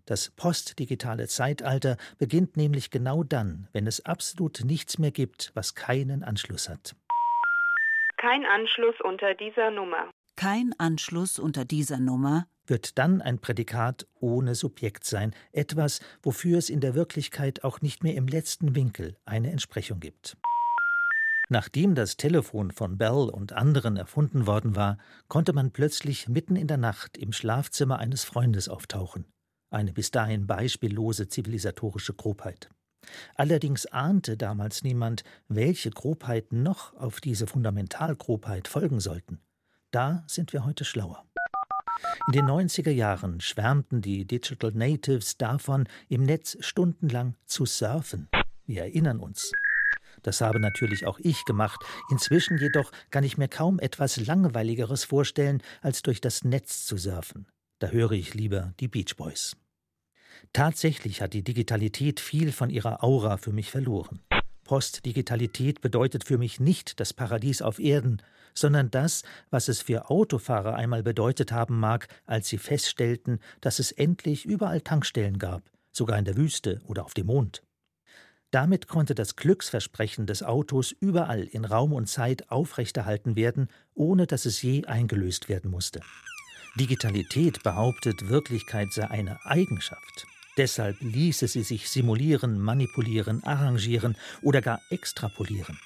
Das 0.10 0.32
postdigitale 0.32 1.28
Zeitalter 1.28 1.96
beginnt 2.18 2.58
nämlich 2.58 2.90
genau 2.90 3.24
dann, 3.24 3.68
wenn 3.74 3.86
es 3.86 4.08
absolut 4.08 4.64
nichts 4.66 4.98
mehr 4.98 5.12
gibt, 5.12 5.52
was 5.54 5.76
keinen 5.76 6.24
Anschluss 6.24 6.68
hat. 6.68 6.96
Kein 8.18 8.44
Anschluss 8.44 9.00
unter 9.02 9.36
dieser 9.36 9.70
Nummer. 9.70 10.10
Kein 10.36 10.74
Anschluss 10.80 11.38
unter 11.38 11.64
dieser 11.64 12.00
Nummer 12.00 12.48
wird 12.66 12.98
dann 12.98 13.22
ein 13.22 13.38
Prädikat 13.38 14.08
ohne 14.16 14.56
Subjekt 14.56 15.04
sein, 15.04 15.36
etwas, 15.52 16.00
wofür 16.24 16.58
es 16.58 16.72
in 16.72 16.80
der 16.80 16.96
Wirklichkeit 16.96 17.64
auch 17.64 17.82
nicht 17.82 18.04
mehr 18.04 18.16
im 18.16 18.28
letzten 18.28 18.74
Winkel 18.76 19.16
eine 19.26 19.52
Entsprechung 19.52 20.00
gibt. 20.00 20.38
Nachdem 21.50 21.94
das 21.94 22.18
Telefon 22.18 22.72
von 22.72 22.98
Bell 22.98 23.30
und 23.32 23.54
anderen 23.54 23.96
erfunden 23.96 24.48
worden 24.48 24.76
war, 24.76 24.98
konnte 25.28 25.54
man 25.54 25.70
plötzlich 25.72 26.28
mitten 26.28 26.56
in 26.56 26.66
der 26.66 26.78
Nacht 26.78 27.16
im 27.16 27.32
Schlafzimmer 27.32 28.00
eines 28.00 28.24
Freundes 28.24 28.70
auftauchen. 28.70 29.26
Eine 29.70 29.94
bis 29.94 30.12
dahin 30.12 30.48
beispiellose 30.48 31.28
zivilisatorische 31.28 32.14
Grobheit. 32.14 32.70
Allerdings 33.36 33.86
ahnte 33.88 34.38
damals 34.38 34.84
niemand, 34.84 35.24
welche 35.48 35.90
Grobheiten 35.90 36.64
noch 36.64 36.96
auf 36.96 37.22
diese 37.22 37.48
Fundamentalgrobheit 37.48 38.68
folgen 38.68 39.00
sollten. 39.00 39.40
Da 39.92 40.24
sind 40.28 40.54
wir 40.54 40.66
heute 40.66 40.86
schlauer. 40.86 41.26
In 42.28 42.34
den 42.34 42.46
90er 42.46 42.92
Jahren 42.92 43.42
schwärmten 43.42 44.02
die 44.02 44.26
Digital 44.26 44.72
Natives 44.72 45.38
davon, 45.38 45.88
im 46.08 46.24
Netz 46.24 46.58
stundenlang 46.60 47.36
zu 47.46 47.66
surfen. 47.66 48.30
Wir 48.66 48.84
erinnern 48.84 49.20
uns. 49.20 49.52
Das 50.22 50.42
habe 50.42 50.60
natürlich 50.60 51.06
auch 51.06 51.20
ich 51.20 51.46
gemacht. 51.46 51.80
Inzwischen 52.10 52.58
jedoch 52.58 52.92
kann 53.10 53.24
ich 53.24 53.38
mir 53.38 53.48
kaum 53.48 53.80
etwas 53.80 54.18
Langweiligeres 54.18 55.06
vorstellen, 55.06 55.62
als 55.82 56.02
durch 56.02 56.22
das 56.22 56.44
Netz 56.44 56.86
zu 56.86 56.98
surfen. 56.98 57.48
Da 57.80 57.88
höre 57.88 58.12
ich 58.12 58.34
lieber 58.34 58.74
die 58.80 58.88
Beach 58.88 59.16
Boys. 59.16 59.56
Tatsächlich 60.54 61.22
hat 61.22 61.34
die 61.34 61.44
Digitalität 61.44 62.20
viel 62.20 62.52
von 62.52 62.70
ihrer 62.70 63.04
Aura 63.04 63.38
für 63.38 63.52
mich 63.52 63.72
verloren. 63.72 64.20
Postdigitalität 64.64 65.82
bedeutet 65.82 66.26
für 66.26 66.38
mich 66.38 66.60
nicht 66.60 67.00
das 67.00 67.14
Paradies 67.14 67.62
auf 67.62 67.80
Erden, 67.80 68.22
sondern 68.54 68.92
das, 68.92 69.24
was 69.50 69.68
es 69.68 69.82
für 69.82 70.10
Autofahrer 70.10 70.76
einmal 70.76 71.02
bedeutet 71.02 71.52
haben 71.52 71.80
mag, 71.80 72.08
als 72.26 72.50
sie 72.50 72.58
feststellten, 72.58 73.40
dass 73.62 73.80
es 73.80 73.92
endlich 73.92 74.46
überall 74.46 74.82
Tankstellen 74.82 75.40
gab, 75.40 75.64
sogar 75.92 76.20
in 76.20 76.26
der 76.26 76.38
Wüste 76.38 76.82
oder 76.86 77.06
auf 77.06 77.14
dem 77.14 77.28
Mond. 77.28 77.64
Damit 78.52 78.88
konnte 78.88 79.16
das 79.16 79.36
Glücksversprechen 79.36 80.26
des 80.26 80.44
Autos 80.44 80.92
überall 80.92 81.44
in 81.44 81.66
Raum 81.66 81.94
und 81.94 82.08
Zeit 82.08 82.50
aufrechterhalten 82.52 83.36
werden, 83.36 83.70
ohne 83.94 84.28
dass 84.28 84.46
es 84.46 84.62
je 84.62 84.86
eingelöst 84.86 85.50
werden 85.50 85.72
musste. 85.72 86.02
Digitalität 86.76 87.64
behauptet, 87.64 88.30
Wirklichkeit 88.30 88.94
sei 88.94 89.10
eine 89.10 89.46
Eigenschaft. 89.46 90.28
Deshalb 90.58 90.98
ließe 91.00 91.48
sie 91.48 91.64
sich 91.64 91.90
simulieren, 91.90 92.60
manipulieren, 92.60 93.44
arrangieren 93.44 94.18
oder 94.42 94.62
gar 94.62 94.82
extrapolieren. 94.90 95.80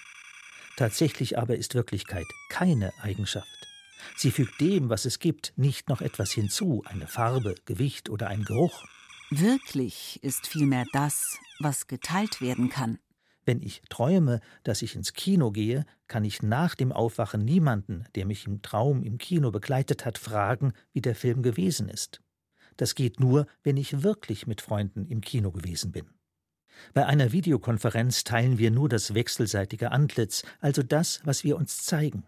Tatsächlich 0.78 1.38
aber 1.38 1.56
ist 1.56 1.76
Wirklichkeit 1.76 2.26
keine 2.50 2.92
Eigenschaft. 3.02 3.48
Sie 4.16 4.32
fügt 4.32 4.60
dem, 4.60 4.90
was 4.90 5.06
es 5.06 5.20
gibt, 5.20 5.54
nicht 5.56 5.90
noch 5.90 6.02
etwas 6.02 6.32
hinzu, 6.32 6.84
eine 6.86 7.08
Farbe, 7.08 7.56
Gewicht 7.66 8.10
oder 8.10 8.28
ein 8.28 8.44
Geruch. 8.44 8.84
Wirklich 9.30 10.20
ist 10.24 10.48
vielmehr 10.48 10.86
das, 10.92 11.38
was 11.60 11.88
geteilt 11.88 12.42
werden 12.42 12.70
kann. 12.70 13.00
Wenn 13.46 13.62
ich 13.62 13.82
träume, 13.90 14.40
dass 14.64 14.82
ich 14.82 14.96
ins 14.96 15.14
Kino 15.14 15.52
gehe, 15.52 15.86
kann 16.08 16.24
ich 16.24 16.42
nach 16.42 16.76
dem 16.76 16.92
Aufwachen 16.92 17.44
niemanden, 17.44 18.06
der 18.16 18.26
mich 18.26 18.48
im 18.48 18.62
Traum 18.62 19.04
im 19.04 19.18
Kino 19.18 19.52
begleitet 19.52 20.06
hat, 20.06 20.18
fragen, 20.18 20.74
wie 20.94 21.02
der 21.02 21.16
Film 21.16 21.42
gewesen 21.44 21.90
ist. 21.90 22.22
Das 22.78 22.96
geht 22.96 23.20
nur, 23.20 23.46
wenn 23.64 23.78
ich 23.78 24.04
wirklich 24.04 24.48
mit 24.48 24.62
Freunden 24.62 25.06
im 25.08 25.22
Kino 25.22 25.52
gewesen 25.52 25.92
bin. 25.92 26.06
Bei 26.94 27.06
einer 27.06 27.32
Videokonferenz 27.32 28.24
teilen 28.24 28.58
wir 28.58 28.72
nur 28.72 28.90
das 28.90 29.14
wechselseitige 29.14 29.92
Antlitz, 29.92 30.44
also 30.60 30.82
das, 30.82 31.22
was 31.24 31.44
wir 31.44 31.58
uns 31.58 31.84
zeigen. 31.84 32.24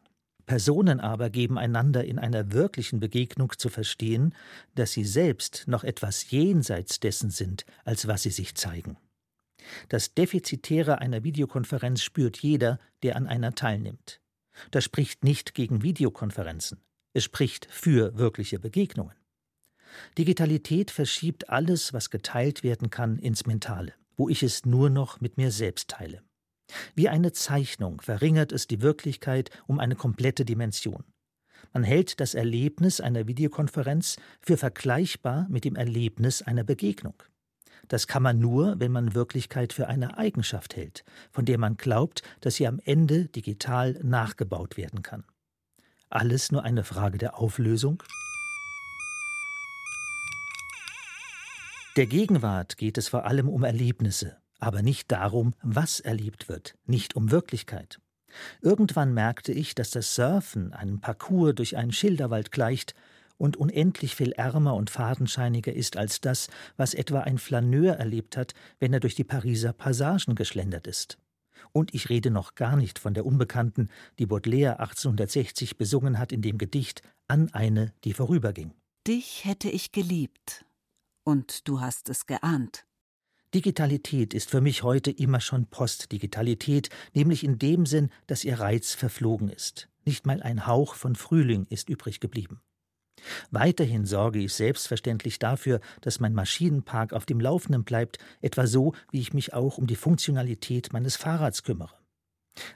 Personen 0.45 0.99
aber 0.99 1.31
geben 1.31 1.57
einander 1.57 2.05
in 2.05 2.19
einer 2.19 2.51
wirklichen 2.51 2.99
Begegnung 2.99 3.53
zu 3.57 3.69
verstehen, 3.69 4.35
dass 4.75 4.91
sie 4.91 5.05
selbst 5.05 5.63
noch 5.67 5.83
etwas 5.83 6.29
jenseits 6.29 6.99
dessen 6.99 7.31
sind, 7.31 7.65
als 7.83 8.07
was 8.07 8.23
sie 8.23 8.29
sich 8.29 8.53
zeigen. 8.53 8.97
Das 9.89 10.13
Defizitäre 10.13 10.99
einer 10.99 11.23
Videokonferenz 11.23 12.01
spürt 12.01 12.37
jeder, 12.37 12.79
der 13.03 13.15
an 13.15 13.27
einer 13.27 13.55
teilnimmt. 13.55 14.21
Das 14.71 14.83
spricht 14.83 15.23
nicht 15.23 15.53
gegen 15.53 15.83
Videokonferenzen. 15.83 16.81
Es 17.13 17.23
spricht 17.23 17.67
für 17.71 18.17
wirkliche 18.17 18.59
Begegnungen. 18.59 19.15
Digitalität 20.17 20.91
verschiebt 20.91 21.49
alles, 21.49 21.93
was 21.93 22.09
geteilt 22.09 22.63
werden 22.63 22.89
kann, 22.89 23.17
ins 23.17 23.45
Mentale, 23.45 23.93
wo 24.17 24.29
ich 24.29 24.43
es 24.43 24.65
nur 24.65 24.89
noch 24.89 25.21
mit 25.21 25.37
mir 25.37 25.51
selbst 25.51 25.89
teile. 25.89 26.21
Wie 26.95 27.09
eine 27.09 27.31
Zeichnung 27.31 28.01
verringert 28.01 28.51
es 28.51 28.67
die 28.67 28.81
Wirklichkeit 28.81 29.49
um 29.67 29.79
eine 29.79 29.95
komplette 29.95 30.45
Dimension. 30.45 31.03
Man 31.73 31.83
hält 31.83 32.19
das 32.19 32.33
Erlebnis 32.33 33.01
einer 33.01 33.27
Videokonferenz 33.27 34.17
für 34.41 34.57
vergleichbar 34.57 35.47
mit 35.49 35.65
dem 35.65 35.75
Erlebnis 35.75 36.41
einer 36.41 36.63
Begegnung. 36.63 37.15
Das 37.87 38.07
kann 38.07 38.23
man 38.23 38.39
nur, 38.39 38.79
wenn 38.79 38.91
man 38.91 39.13
Wirklichkeit 39.13 39.73
für 39.73 39.87
eine 39.87 40.17
Eigenschaft 40.17 40.75
hält, 40.75 41.03
von 41.31 41.45
der 41.45 41.57
man 41.57 41.77
glaubt, 41.77 42.23
dass 42.41 42.55
sie 42.55 42.67
am 42.67 42.79
Ende 42.83 43.25
digital 43.25 43.99
nachgebaut 44.03 44.77
werden 44.77 45.03
kann. 45.03 45.23
Alles 46.09 46.51
nur 46.51 46.63
eine 46.63 46.83
Frage 46.83 47.17
der 47.17 47.37
Auflösung? 47.37 48.01
Der 51.95 52.07
Gegenwart 52.07 52.77
geht 52.77 52.97
es 52.97 53.07
vor 53.07 53.25
allem 53.25 53.47
um 53.47 53.63
Erlebnisse, 53.63 54.37
aber 54.59 54.81
nicht 54.81 55.11
darum, 55.11 55.53
was 55.61 55.99
erlebt 55.99 56.49
wird, 56.49 56.75
nicht 56.85 57.15
um 57.15 57.31
Wirklichkeit. 57.31 57.99
Irgendwann 58.61 59.13
merkte 59.13 59.53
ich, 59.53 59.75
dass 59.75 59.91
das 59.91 60.15
Surfen 60.15 60.73
einem 60.73 60.99
Parcours 60.99 61.55
durch 61.55 61.77
einen 61.77 61.93
Schilderwald 61.93 62.51
gleicht 62.51 62.95
und 63.37 63.57
unendlich 63.57 64.15
viel 64.15 64.31
ärmer 64.31 64.75
und 64.75 64.89
fadenscheiniger 64.89 65.73
ist 65.73 65.97
als 65.97 66.21
das, 66.21 66.49
was 66.77 66.93
etwa 66.93 67.21
ein 67.21 67.37
Flaneur 67.37 67.95
erlebt 67.95 68.37
hat, 68.37 68.53
wenn 68.79 68.93
er 68.93 68.99
durch 68.99 69.15
die 69.15 69.23
Pariser 69.23 69.73
Passagen 69.73 70.35
geschlendert 70.35 70.87
ist. 70.87 71.17
Und 71.71 71.93
ich 71.93 72.09
rede 72.09 72.31
noch 72.31 72.55
gar 72.55 72.77
nicht 72.77 72.99
von 72.99 73.13
der 73.13 73.25
Unbekannten, 73.25 73.89
die 74.19 74.25
Baudelaire 74.25 74.79
1860 74.79 75.77
besungen 75.77 76.17
hat 76.17 76.31
in 76.31 76.41
dem 76.41 76.57
Gedicht 76.57 77.01
An 77.27 77.53
eine, 77.53 77.93
die 78.03 78.13
vorüberging. 78.13 78.73
Dich 79.07 79.45
hätte 79.45 79.69
ich 79.69 79.91
geliebt. 79.91 80.65
Und 81.23 81.67
du 81.67 81.81
hast 81.81 82.09
es 82.09 82.25
geahnt. 82.27 82.85
Digitalität 83.53 84.33
ist 84.33 84.49
für 84.49 84.61
mich 84.61 84.83
heute 84.83 85.11
immer 85.11 85.39
schon 85.39 85.67
Postdigitalität, 85.67 86.89
nämlich 87.13 87.43
in 87.43 87.57
dem 87.57 87.85
Sinn, 87.85 88.09
dass 88.27 88.43
ihr 88.43 88.59
Reiz 88.59 88.93
verflogen 88.93 89.49
ist. 89.49 89.89
Nicht 90.03 90.25
mal 90.25 90.41
ein 90.43 90.67
Hauch 90.67 90.95
von 90.95 91.15
Frühling 91.15 91.65
ist 91.69 91.89
übrig 91.89 92.19
geblieben. 92.19 92.61
Weiterhin 93.51 94.05
sorge 94.05 94.39
ich 94.39 94.53
selbstverständlich 94.53 95.39
dafür, 95.39 95.79
dass 96.01 96.19
mein 96.19 96.33
Maschinenpark 96.33 97.13
auf 97.13 97.25
dem 97.25 97.39
Laufenden 97.39 97.83
bleibt, 97.83 98.17
etwa 98.41 98.67
so, 98.67 98.93
wie 99.11 99.19
ich 99.19 99.33
mich 99.33 99.53
auch 99.53 99.77
um 99.77 99.87
die 99.87 99.95
Funktionalität 99.95 100.93
meines 100.93 101.15
Fahrrads 101.15 101.63
kümmere. 101.63 101.95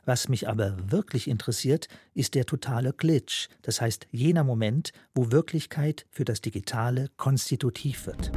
Was 0.06 0.28
mich 0.28 0.48
aber 0.48 0.92
wirklich 0.92 1.28
interessiert, 1.28 1.88
ist 2.14 2.36
der 2.36 2.46
totale 2.46 2.94
Glitch, 2.94 3.48
das 3.62 3.80
heißt 3.80 4.08
jener 4.12 4.44
Moment, 4.44 4.92
wo 5.16 5.32
Wirklichkeit 5.32 6.06
für 6.10 6.26
das 6.26 6.42
Digitale 6.42 7.10
konstitutiv 7.18 8.06
wird. 8.06 8.32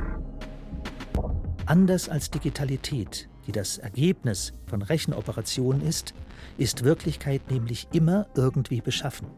Anders 1.67 2.09
als 2.09 2.31
Digitalität, 2.31 3.29
die 3.47 3.53
das 3.53 3.79
Ergebnis 3.79 4.53
von 4.67 4.83
Rechenoperationen 4.83 5.83
ist, 5.87 6.15
ist 6.59 6.85
Wirklichkeit 6.85 7.51
nämlich 7.51 7.89
immer 7.93 8.27
irgendwie 8.35 8.81
beschaffen. 8.81 9.29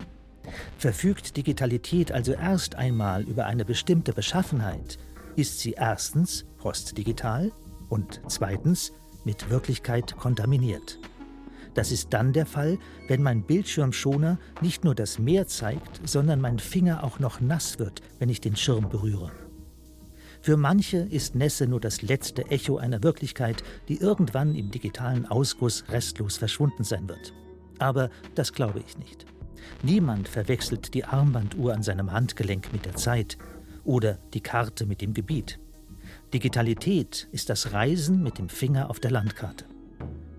Verfügt 0.79 1.37
Digitalität 1.37 2.13
also 2.13 2.33
erst 2.33 2.77
einmal 2.77 3.23
über 3.23 3.47
eine 3.47 3.65
bestimmte 3.65 4.13
Beschaffenheit, 4.13 4.99
ist 5.37 5.61
sie 5.61 5.73
erstens 5.73 6.45
postdigital 6.59 7.53
und 7.89 8.21
zweitens 8.29 8.93
mit 9.25 9.51
Wirklichkeit 9.51 10.17
kontaminiert. 10.17 10.99
Das 11.75 11.91
ist 11.91 12.13
dann 12.13 12.33
der 12.33 12.47
Fall, 12.47 12.79
wenn 13.09 13.23
mein 13.23 13.43
Bildschirmschoner 13.43 14.39
nicht 14.61 14.85
nur 14.85 14.95
das 14.95 15.19
Meer 15.19 15.49
zeigt, 15.49 16.09
sondern 16.09 16.41
mein 16.41 16.59
Finger 16.59 17.03
auch 17.03 17.19
noch 17.19 17.41
nass 17.41 17.79
wird, 17.79 18.01
wenn 18.19 18.29
ich 18.29 18.41
den 18.41 18.55
Schirm 18.55 18.89
berühre. 18.89 19.33
Für 20.41 20.57
manche 20.57 20.99
ist 20.99 21.35
Nässe 21.35 21.67
nur 21.67 21.81
das 21.81 22.03
letzte 22.03 22.51
Echo 22.51 22.77
einer 22.77 23.03
Wirklichkeit, 23.03 23.65
die 23.89 23.97
irgendwann 23.97 24.55
im 24.55 24.71
digitalen 24.71 25.27
Ausguss 25.27 25.85
restlos 25.89 26.37
verschwunden 26.37 26.85
sein 26.85 27.09
wird. 27.09 27.33
Aber 27.79 28.11
das 28.35 28.53
glaube 28.53 28.85
ich 28.87 28.99
nicht. 28.99 29.27
Niemand 29.83 30.29
verwechselt 30.29 30.95
die 30.95 31.05
Armbanduhr 31.05 31.75
an 31.75 31.83
seinem 31.83 32.13
Handgelenk 32.13 32.73
mit 32.73 32.85
der 32.85 32.97
Zeit 32.97 33.39
oder 33.85 34.19
die 34.33 34.41
Karte 34.41 34.87
mit 34.87 35.01
dem 35.01 35.15
Gebiet. 35.15 35.59
Digitalität 36.33 37.29
ist 37.33 37.51
das 37.51 37.73
Reisen 37.73 38.23
mit 38.23 38.39
dem 38.39 38.49
Finger 38.49 38.91
auf 38.91 39.01
der 39.01 39.11
Landkarte. 39.11 39.67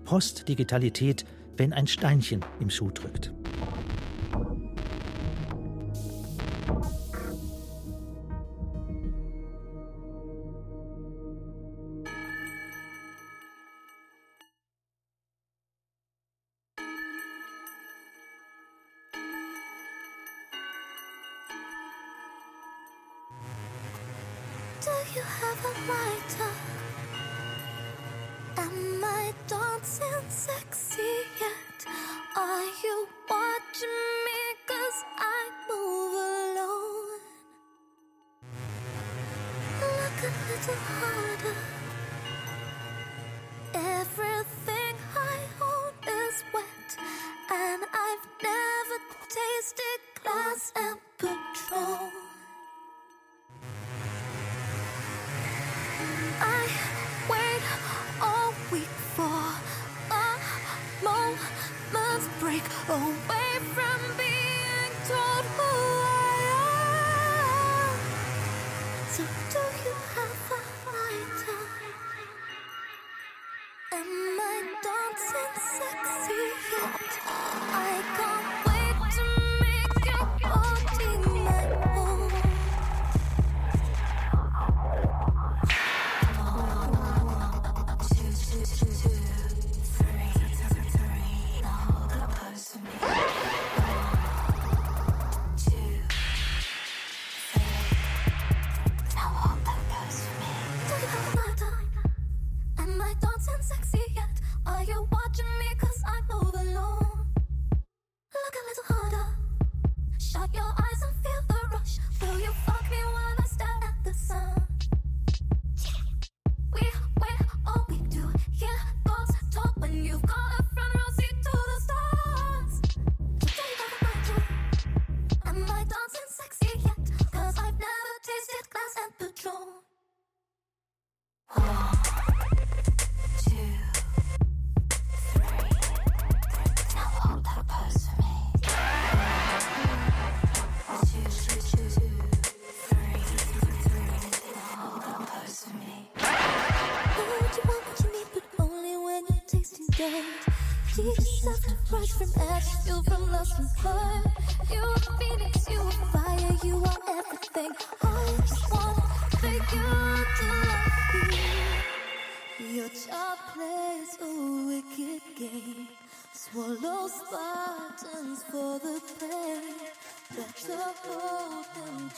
Postdigitalität, 0.04 1.24
wenn 1.56 1.72
ein 1.72 1.86
Steinchen 1.86 2.44
im 2.60 2.70
Schuh 2.70 2.90
drückt. 2.90 3.32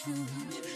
you. 0.06 0.67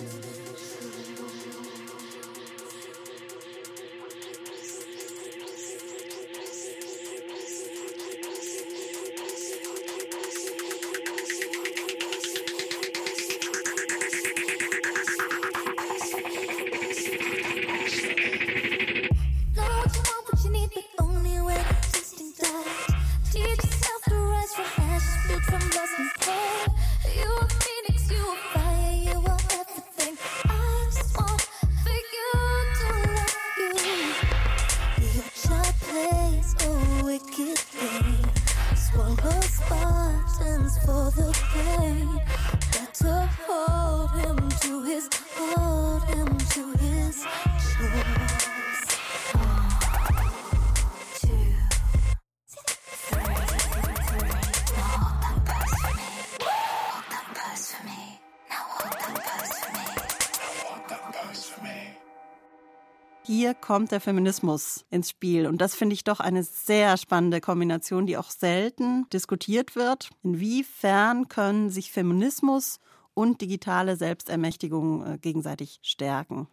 Kommt 63.73 63.91
der 63.91 64.03
Feminismus 64.03 64.85
ins 64.91 65.09
Spiel. 65.09 65.47
Und 65.47 65.63
das 65.63 65.75
finde 65.75 65.95
ich 65.95 66.05
doch 66.05 66.21
eine 66.21 66.43
sehr 66.43 66.99
spannende 66.99 67.41
Kombination, 67.41 68.05
die 68.05 68.19
auch 68.19 68.29
selten 68.29 69.07
diskutiert 69.15 69.77
wird. 69.77 70.11
Inwiefern 70.23 71.29
können 71.29 71.71
sich 71.71 71.91
Feminismus 71.91 72.81
und 73.15 73.41
digitale 73.41 73.97
Selbstermächtigung 73.97 75.15
äh, 75.15 75.17
gegenseitig 75.17 75.79
stärken? 75.81 76.49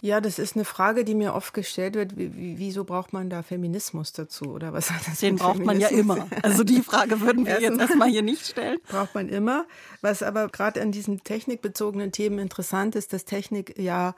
Ja, 0.00 0.20
das 0.20 0.38
ist 0.38 0.54
eine 0.54 0.64
Frage, 0.64 1.04
die 1.04 1.16
mir 1.16 1.34
oft 1.34 1.54
gestellt 1.54 1.96
wird. 1.96 2.16
Wie, 2.16 2.36
wie, 2.36 2.56
wieso 2.56 2.84
braucht 2.84 3.12
man 3.12 3.28
da 3.28 3.42
Feminismus 3.42 4.12
dazu? 4.12 4.44
Oder 4.44 4.72
was 4.72 4.92
hat 4.92 5.04
das 5.08 5.18
Den 5.18 5.34
braucht 5.34 5.64
man 5.64 5.80
ja 5.80 5.88
immer. 5.88 6.28
Also 6.44 6.62
die 6.62 6.82
Frage 6.82 7.20
würden 7.20 7.46
wir 7.46 7.60
jetzt 7.60 7.80
erstmal 7.80 8.10
hier 8.10 8.22
nicht 8.22 8.46
stellen. 8.46 8.78
Braucht 8.86 9.16
man 9.16 9.28
immer. 9.28 9.66
Was 10.02 10.22
aber 10.22 10.46
gerade 10.50 10.82
an 10.82 10.92
diesen 10.92 11.24
technikbezogenen 11.24 12.12
Themen 12.12 12.38
interessant 12.38 12.94
ist, 12.94 13.12
dass 13.12 13.24
Technik 13.24 13.76
ja 13.76 14.14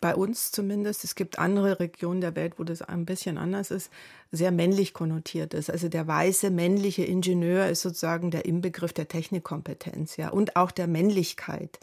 bei 0.00 0.14
uns 0.14 0.50
zumindest, 0.50 1.04
es 1.04 1.14
gibt 1.14 1.38
andere 1.38 1.78
Regionen 1.78 2.20
der 2.20 2.34
Welt, 2.34 2.54
wo 2.58 2.64
das 2.64 2.82
ein 2.82 3.04
bisschen 3.04 3.36
anders 3.36 3.70
ist, 3.70 3.90
sehr 4.32 4.50
männlich 4.50 4.94
konnotiert 4.94 5.54
ist. 5.54 5.70
Also 5.70 5.88
der 5.88 6.06
weiße 6.06 6.50
männliche 6.50 7.04
Ingenieur 7.04 7.66
ist 7.66 7.82
sozusagen 7.82 8.30
der 8.30 8.46
Inbegriff 8.46 8.92
der 8.92 9.08
Technikkompetenz, 9.08 10.16
ja, 10.16 10.30
und 10.30 10.56
auch 10.56 10.70
der 10.70 10.86
Männlichkeit. 10.86 11.78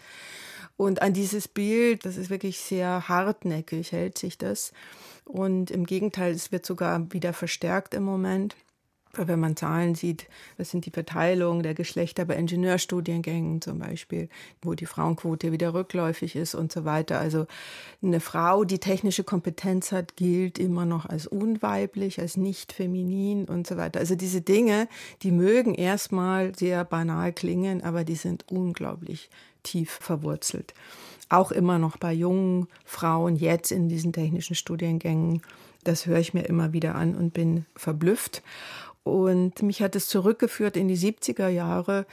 Und 0.78 1.02
an 1.02 1.14
dieses 1.14 1.48
Bild, 1.48 2.06
das 2.06 2.18
ist 2.18 2.30
wirklich 2.30 2.60
sehr 2.60 3.10
hartnäckig, 3.10 3.92
hält 3.92 4.18
sich 4.18 4.38
das. 4.38 4.72
Und 5.26 5.72
im 5.72 5.86
Gegenteil, 5.86 6.34
es 6.34 6.52
wird 6.52 6.66
sogar 6.66 7.12
wieder 7.12 7.34
verstärkt 7.34 7.94
im 7.94 8.04
Moment. 8.04 8.56
Weil 9.18 9.28
Wenn 9.28 9.40
man 9.40 9.56
Zahlen 9.56 9.96
sieht, 9.96 10.28
was 10.58 10.70
sind 10.70 10.86
die 10.86 10.92
Verteilungen 10.92 11.64
der 11.64 11.74
Geschlechter 11.74 12.24
bei 12.26 12.36
Ingenieurstudiengängen 12.36 13.62
zum 13.62 13.80
Beispiel, 13.80 14.30
wo 14.62 14.76
die 14.76 14.86
Frauenquote 14.86 15.52
wieder 15.52 15.74
rückläufig 15.74 16.36
ist 16.36 16.54
und 16.54 16.72
so 16.72 16.86
weiter. 16.86 17.20
Also 17.20 17.48
eine 18.04 18.20
Frau, 18.20 18.64
die 18.64 18.78
technische 18.78 19.24
Kompetenz 19.24 19.92
hat, 19.92 20.16
gilt 20.16 20.60
immer 20.60 20.86
noch 20.86 21.08
als 21.08 21.26
unweiblich, 21.26 22.20
als 22.20 22.38
nicht 22.38 22.72
feminin 22.72 23.46
und 23.46 23.66
so 23.66 23.76
weiter. 23.76 24.00
Also 24.00 24.16
diese 24.16 24.42
Dinge, 24.42 24.88
die 25.24 25.32
mögen 25.32 25.74
erstmal 25.74 26.56
sehr 26.56 26.86
banal 26.86 27.34
klingen, 27.34 27.84
aber 27.84 28.04
die 28.04 28.16
sind 28.16 28.46
unglaublich 28.52 29.32
tief 29.64 29.92
verwurzelt. 29.92 30.76
Auch 31.30 31.52
immer 31.52 31.80
noch 31.80 31.98
bei 31.98 32.14
jungen 32.14 32.68
Frauen 32.86 33.36
jetzt 33.36 33.72
in 33.72 33.90
diesen 33.90 34.14
technischen 34.14 34.56
Studiengängen. 34.56 35.42
Das 35.84 36.06
höre 36.06 36.20
ich 36.20 36.34
mir 36.34 36.44
immer 36.44 36.74
wieder 36.74 36.96
an 36.96 37.16
und 37.16 37.34
bin 37.34 37.66
verblüfft. 37.76 38.44
Und 39.08 39.62
mich 39.64 39.82
hat 39.82 39.96
es 39.96 40.08
zurückgeführt 40.08 40.78
in 40.78 40.88
die 40.88 40.98
70er 40.98 41.48
Jahre, 41.48 42.06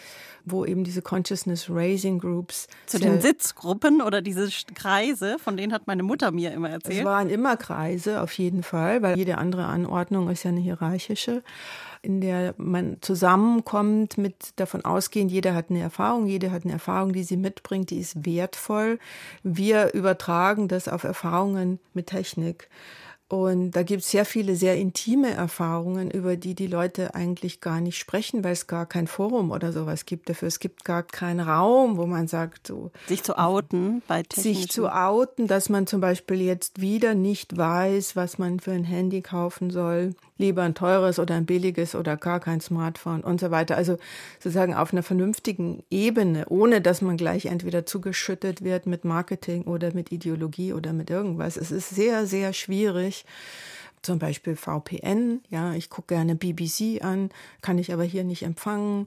wo 0.45 0.65
eben 0.65 0.85
diese 0.85 1.03
Consciousness 1.03 1.67
Raising 1.71 2.19
Groups 2.19 2.69
Zu 2.87 2.99
den 2.99 3.21
Sitzgruppen 3.21 4.03
oder 4.03 4.21
diese 4.21 4.49
Kreise, 4.75 5.39
von 5.39 5.57
denen 5.57 5.73
hat 5.73 5.87
meine 5.87 6.03
Mutter 6.03 6.31
mir 6.31 6.53
immer 6.53 6.69
es 6.69 6.75
erzählt. 6.75 6.99
waren 7.05 7.31
immer 7.31 7.57
Kreise, 7.57 8.21
auf 8.21 8.33
jeden 8.33 8.63
Fall, 8.63 9.03
weil 9.03 9.17
jede 9.17 9.39
andere 9.39 9.65
Anordnung 9.65 10.29
ist 10.29 10.43
ja 10.43 10.51
eine 10.51 10.61
hierarchische, 10.61 11.43
in 12.03 12.21
der 12.21 12.55
man 12.59 12.99
zusammenkommt 13.01 14.19
mit 14.19 14.35
davon 14.57 14.85
ausgehend, 14.85 15.31
jeder 15.31 15.55
hat 15.55 15.71
eine 15.71 15.81
Erfahrung, 15.81 16.27
jede 16.27 16.53
hat 16.53 16.65
eine 16.65 16.75
Erfahrung, 16.75 17.15
die 17.15 17.25
sie 17.25 17.39
mitbringt, 17.39 17.91
die 17.91 17.99
ist 17.99 18.27
wertvoll. 18.27 18.99
Wir 19.43 19.95
übertragen 19.95 20.69
das 20.69 20.89
auf 20.89 21.05
Erfahrungen 21.05 21.79
mit 21.95 22.09
Technik. 22.09 22.69
Und 23.29 23.71
da 23.71 23.83
gibt 23.83 24.03
es 24.03 24.11
sehr 24.11 24.27
viele 24.27 24.55
sehr 24.55 24.77
intime 24.77 25.31
Erfahrungen, 25.31 26.11
über 26.11 26.37
die 26.37 26.55
die 26.55 26.67
Leute 26.67 27.15
eigentlich 27.15 27.61
gar 27.63 27.81
nicht 27.81 27.99
sprechen, 27.99 28.45
weil 28.45 28.53
es 28.53 28.67
gar 28.67 28.85
kein 28.85 29.07
Forum 29.07 29.51
oder 29.51 29.73
sowas 29.73 30.05
gibt 30.05 30.29
dafür. 30.29 30.49
Es 30.49 30.59
gibt 30.59 30.85
gar 30.85 31.03
keinen 31.03 31.41
Raum, 31.41 31.97
wo 31.97 32.05
man 32.07 32.29
sagt, 32.29 32.67
so, 32.67 32.91
Sich 33.07 33.23
zu 33.23 33.39
outen 33.39 34.03
bei 34.07 34.23
technischen... 34.23 34.61
sich 34.61 34.71
zu 34.71 34.89
outen, 34.95 35.47
dass 35.47 35.71
man 35.71 35.87
zum 35.87 36.03
Beispiel 36.03 36.43
jetzt 36.43 36.83
wieder 36.83 37.15
nicht 37.15 37.57
weiß, 37.57 38.15
was 38.15 38.39
man 38.39 38.61
für 38.61 38.73
ein 38.73 38.85
Handy 38.85 39.23
kaufen 39.23 39.71
soll. 39.71 40.15
Lieber 40.37 40.63
ein 40.63 40.75
teures 40.75 41.19
oder 41.19 41.37
ein 41.37 41.47
billiges 41.47 41.95
oder 41.95 42.17
gar 42.17 42.41
kein 42.41 42.61
Smartphone 42.61 43.21
und 43.23 43.41
so 43.41 43.51
weiter. 43.53 43.77
Also 43.77 43.99
sozusagen 44.39 44.75
auf 44.75 44.93
einer 44.93 45.05
vernünftigen 45.05 45.85
Ebene, 45.91 46.47
ohne 46.49 46.81
dass 46.81 47.03
man 47.03 47.17
gleich 47.17 47.47
entweder 47.47 47.87
zugeschüttet 47.87 48.65
wird 48.65 48.87
mit 48.87 49.05
Marketing 49.05 49.63
oder 49.63 49.95
mit 49.95 50.11
Ideologie 50.11 50.73
oder 50.73 50.93
mit 50.93 51.11
irgendwas. 51.11 51.57
Es 51.57 51.71
ist 51.71 51.91
sehr, 51.91 52.27
sehr 52.27 52.53
schwierig. 52.53 53.25
Zum 54.03 54.19
Beispiel 54.19 54.57
VPN, 54.57 55.41
ja, 55.51 55.73
ich 55.73 55.89
gucke 55.89 56.15
gerne 56.15 56.35
BBC 56.35 57.03
an, 57.03 57.31
kann 57.63 57.79
ich 57.79 57.93
aber 57.93 58.05
hier 58.05 58.25
nicht 58.25 58.43
empfangen. 58.43 59.07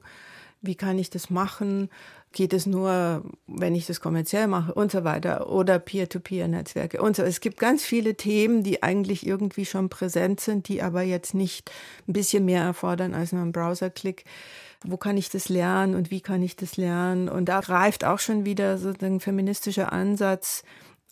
Wie 0.60 0.74
kann 0.74 0.98
ich 0.98 1.08
das 1.08 1.30
machen? 1.30 1.88
Geht 2.32 2.52
es 2.52 2.66
nur, 2.66 3.24
wenn 3.46 3.74
ich 3.74 3.86
das 3.86 4.00
kommerziell 4.00 4.46
mache 4.48 4.74
und 4.74 4.92
so 4.92 5.02
weiter 5.02 5.50
oder 5.50 5.78
Peer-to-Peer-Netzwerke 5.78 7.00
und 7.00 7.16
so. 7.16 7.22
Es 7.22 7.40
gibt 7.40 7.58
ganz 7.58 7.84
viele 7.84 8.16
Themen, 8.16 8.62
die 8.62 8.82
eigentlich 8.82 9.26
irgendwie 9.26 9.64
schon 9.64 9.88
präsent 9.88 10.40
sind, 10.40 10.68
die 10.68 10.82
aber 10.82 11.02
jetzt 11.02 11.34
nicht 11.34 11.70
ein 12.06 12.12
bisschen 12.12 12.44
mehr 12.44 12.62
erfordern 12.62 13.14
als 13.14 13.32
nur 13.32 13.42
einen 13.42 13.52
Browserklick. 13.52 14.24
Wo 14.84 14.96
kann 14.96 15.16
ich 15.16 15.30
das 15.30 15.48
lernen 15.48 15.94
und 15.94 16.10
wie 16.10 16.20
kann 16.20 16.42
ich 16.42 16.54
das 16.54 16.76
lernen? 16.76 17.28
Und 17.28 17.46
da 17.46 17.60
greift 17.60 18.04
auch 18.04 18.20
schon 18.20 18.44
wieder 18.44 18.78
so 18.78 18.92
ein 19.00 19.20
feministischer 19.20 19.92
Ansatz 19.92 20.62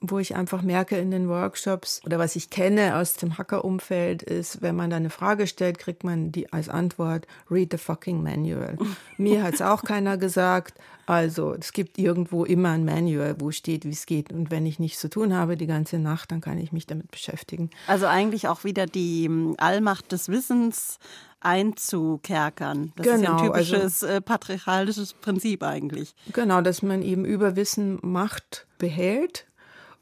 wo 0.03 0.19
ich 0.19 0.37
einfach 0.37 0.61
merke 0.63 0.99
in 0.99 1.11
den 1.11 1.29
Workshops 1.29 2.03
oder 2.05 2.19
was 2.19 2.37
ich 2.37 2.51
kenne 2.51 2.97
aus 2.97 3.15
dem 3.15 3.39
Hacker-Umfeld 3.39 4.23
ist, 4.23 4.61
wenn 4.61 4.77
man 4.77 4.91
da 4.91 4.97
eine 4.97 5.09
Frage 5.11 5.47
stellt, 5.47 5.79
kriegt 5.79 6.05
man 6.05 6.33
die 6.33 6.53
als 6.53 6.69
Antwort, 6.69 7.27
read 7.51 7.73
the 7.73 7.79
fucking 7.79 8.23
manual. 8.23 8.77
Mir 9.17 9.43
hat 9.43 9.55
es 9.55 9.63
auch 9.63 9.83
keiner 9.83 10.19
gesagt. 10.19 10.79
Also 11.07 11.55
es 11.55 11.73
gibt 11.73 11.99
irgendwo 11.99 12.45
immer 12.45 12.71
ein 12.71 12.85
Manual, 12.85 13.37
wo 13.41 13.53
steht, 13.53 13.85
wie 13.85 13.91
es 13.91 14.07
geht. 14.07 14.33
Und 14.33 14.51
wenn 14.51 14.67
ich 14.67 14.79
nichts 14.81 15.01
zu 15.01 15.09
tun 15.09 15.33
habe 15.33 15.57
die 15.57 15.67
ganze 15.69 15.99
Nacht, 15.99 16.33
dann 16.33 16.41
kann 16.41 16.59
ich 16.59 16.73
mich 16.73 16.87
damit 16.87 17.11
beschäftigen. 17.13 17.71
Also 17.87 18.07
eigentlich 18.07 18.49
auch 18.49 18.65
wieder 18.65 18.87
die 18.87 19.25
ähm, 19.27 19.55
Allmacht 19.57 20.11
des 20.13 20.29
Wissens 20.29 20.99
einzukerkern. 21.41 22.93
Das 22.97 23.07
ist 23.07 23.13
ja 23.13 23.15
ein 23.31 23.37
Genau, 23.39 23.53
also- 23.53 23.77
typisches 23.77 24.03
äh, 24.03 24.21
patriarchalisches 24.21 25.15
Prinzip 25.15 25.63
eigentlich. 25.63 26.15
Genau, 26.33 26.61
dass 26.61 26.83
man 26.83 27.03
eben 27.03 27.25
über 27.25 27.57
Wissen 27.57 27.99
Macht 28.03 28.67
behält. 28.79 29.47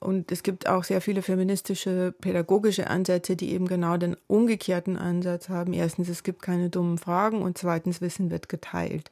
Und 0.05 0.30
es 0.30 0.42
gibt 0.42 0.68
auch 0.68 0.84
sehr 0.84 1.00
viele 1.00 1.22
feministische, 1.22 2.14
pädagogische 2.20 2.88
Ansätze, 2.88 3.36
die 3.36 3.52
eben 3.52 3.66
genau 3.66 3.96
den 3.96 4.16
umgekehrten 4.26 4.98
Ansatz 4.98 5.48
haben. 5.48 5.72
Erstens, 5.72 6.09
es 6.09 6.22
gibt 6.22 6.42
keine 6.42 6.68
dummen 6.68 6.98
Fragen 6.98 7.40
und 7.40 7.57
zweitens, 7.57 8.02
Wissen 8.02 8.30
wird 8.30 8.50
geteilt, 8.50 9.11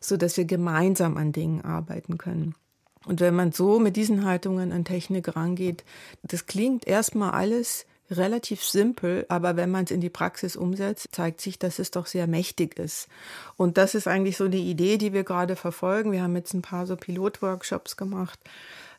sodass 0.00 0.36
wir 0.36 0.44
gemeinsam 0.44 1.16
an 1.16 1.32
Dingen 1.32 1.62
arbeiten 1.62 2.18
können. 2.18 2.54
Und 3.04 3.20
wenn 3.20 3.34
man 3.34 3.50
so 3.50 3.80
mit 3.80 3.96
diesen 3.96 4.24
Haltungen 4.24 4.70
an 4.70 4.84
Technik 4.84 5.34
rangeht, 5.34 5.84
das 6.22 6.46
klingt 6.46 6.86
erstmal 6.86 7.32
alles 7.32 7.84
relativ 8.10 8.62
simpel, 8.62 9.24
aber 9.28 9.56
wenn 9.56 9.70
man 9.70 9.84
es 9.84 9.90
in 9.90 10.00
die 10.00 10.10
Praxis 10.10 10.56
umsetzt, 10.56 11.08
zeigt 11.12 11.40
sich, 11.40 11.58
dass 11.58 11.78
es 11.78 11.90
doch 11.90 12.06
sehr 12.06 12.26
mächtig 12.26 12.78
ist. 12.78 13.08
Und 13.56 13.78
das 13.78 13.94
ist 13.94 14.06
eigentlich 14.06 14.36
so 14.36 14.48
die 14.48 14.70
Idee, 14.70 14.98
die 14.98 15.12
wir 15.12 15.24
gerade 15.24 15.56
verfolgen. 15.56 16.12
Wir 16.12 16.22
haben 16.22 16.36
jetzt 16.36 16.54
ein 16.54 16.62
paar 16.62 16.86
so 16.86 16.96
Pilotworkshops 16.96 17.96
gemacht, 17.96 18.38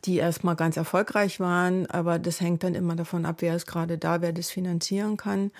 die 0.05 0.17
erstmal 0.17 0.55
ganz 0.55 0.77
erfolgreich 0.77 1.39
waren, 1.39 1.85
aber 1.87 2.19
das 2.19 2.41
hängt 2.41 2.63
dann 2.63 2.75
immer 2.75 2.95
davon 2.95 3.25
ab, 3.25 3.37
wer 3.39 3.55
ist 3.55 3.67
gerade 3.67 3.97
da, 3.97 4.21
wer 4.21 4.33
das 4.33 4.49
finanzieren 4.49 5.17
kann. 5.17 5.51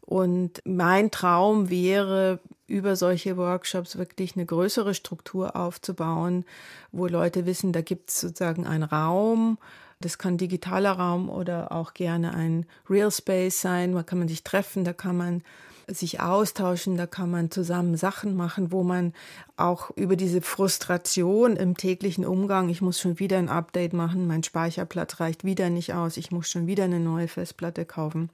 Und 0.00 0.62
mein 0.64 1.10
Traum 1.10 1.68
wäre, 1.68 2.40
über 2.66 2.96
solche 2.96 3.36
Workshops 3.36 3.96
wirklich 3.96 4.36
eine 4.36 4.46
größere 4.46 4.94
Struktur 4.94 5.56
aufzubauen, 5.56 6.44
wo 6.92 7.06
Leute 7.06 7.46
wissen, 7.46 7.72
da 7.72 7.80
gibt 7.80 8.10
es 8.10 8.20
sozusagen 8.20 8.66
einen 8.66 8.82
Raum, 8.84 9.58
das 10.00 10.18
kann 10.18 10.36
digitaler 10.36 10.92
Raum 10.92 11.28
oder 11.28 11.72
auch 11.72 11.94
gerne 11.94 12.34
ein 12.34 12.66
Real 12.88 13.10
Space 13.10 13.60
sein. 13.60 13.92
Da 13.92 14.02
kann 14.02 14.18
man 14.18 14.28
sich 14.28 14.44
treffen, 14.44 14.84
da 14.84 14.92
kann 14.92 15.16
man 15.16 15.42
sich 15.88 16.20
austauschen, 16.20 16.96
da 16.96 17.06
kann 17.06 17.30
man 17.30 17.50
zusammen 17.50 17.96
Sachen 17.96 18.36
machen, 18.36 18.72
wo 18.72 18.82
man 18.82 19.14
auch 19.56 19.90
über 19.96 20.16
diese 20.16 20.42
Frustration 20.42 21.56
im 21.56 21.76
täglichen 21.76 22.26
Umgang, 22.26 22.68
ich 22.68 22.82
muss 22.82 23.00
schon 23.00 23.18
wieder 23.18 23.38
ein 23.38 23.48
Update 23.48 23.94
machen, 23.94 24.26
mein 24.26 24.42
Speicherplatz 24.42 25.18
reicht 25.18 25.44
wieder 25.44 25.70
nicht 25.70 25.94
aus, 25.94 26.18
ich 26.18 26.30
muss 26.30 26.48
schon 26.50 26.66
wieder 26.66 26.84
eine 26.84 27.00
neue 27.00 27.26
Festplatte 27.26 27.86
kaufen 27.86 28.28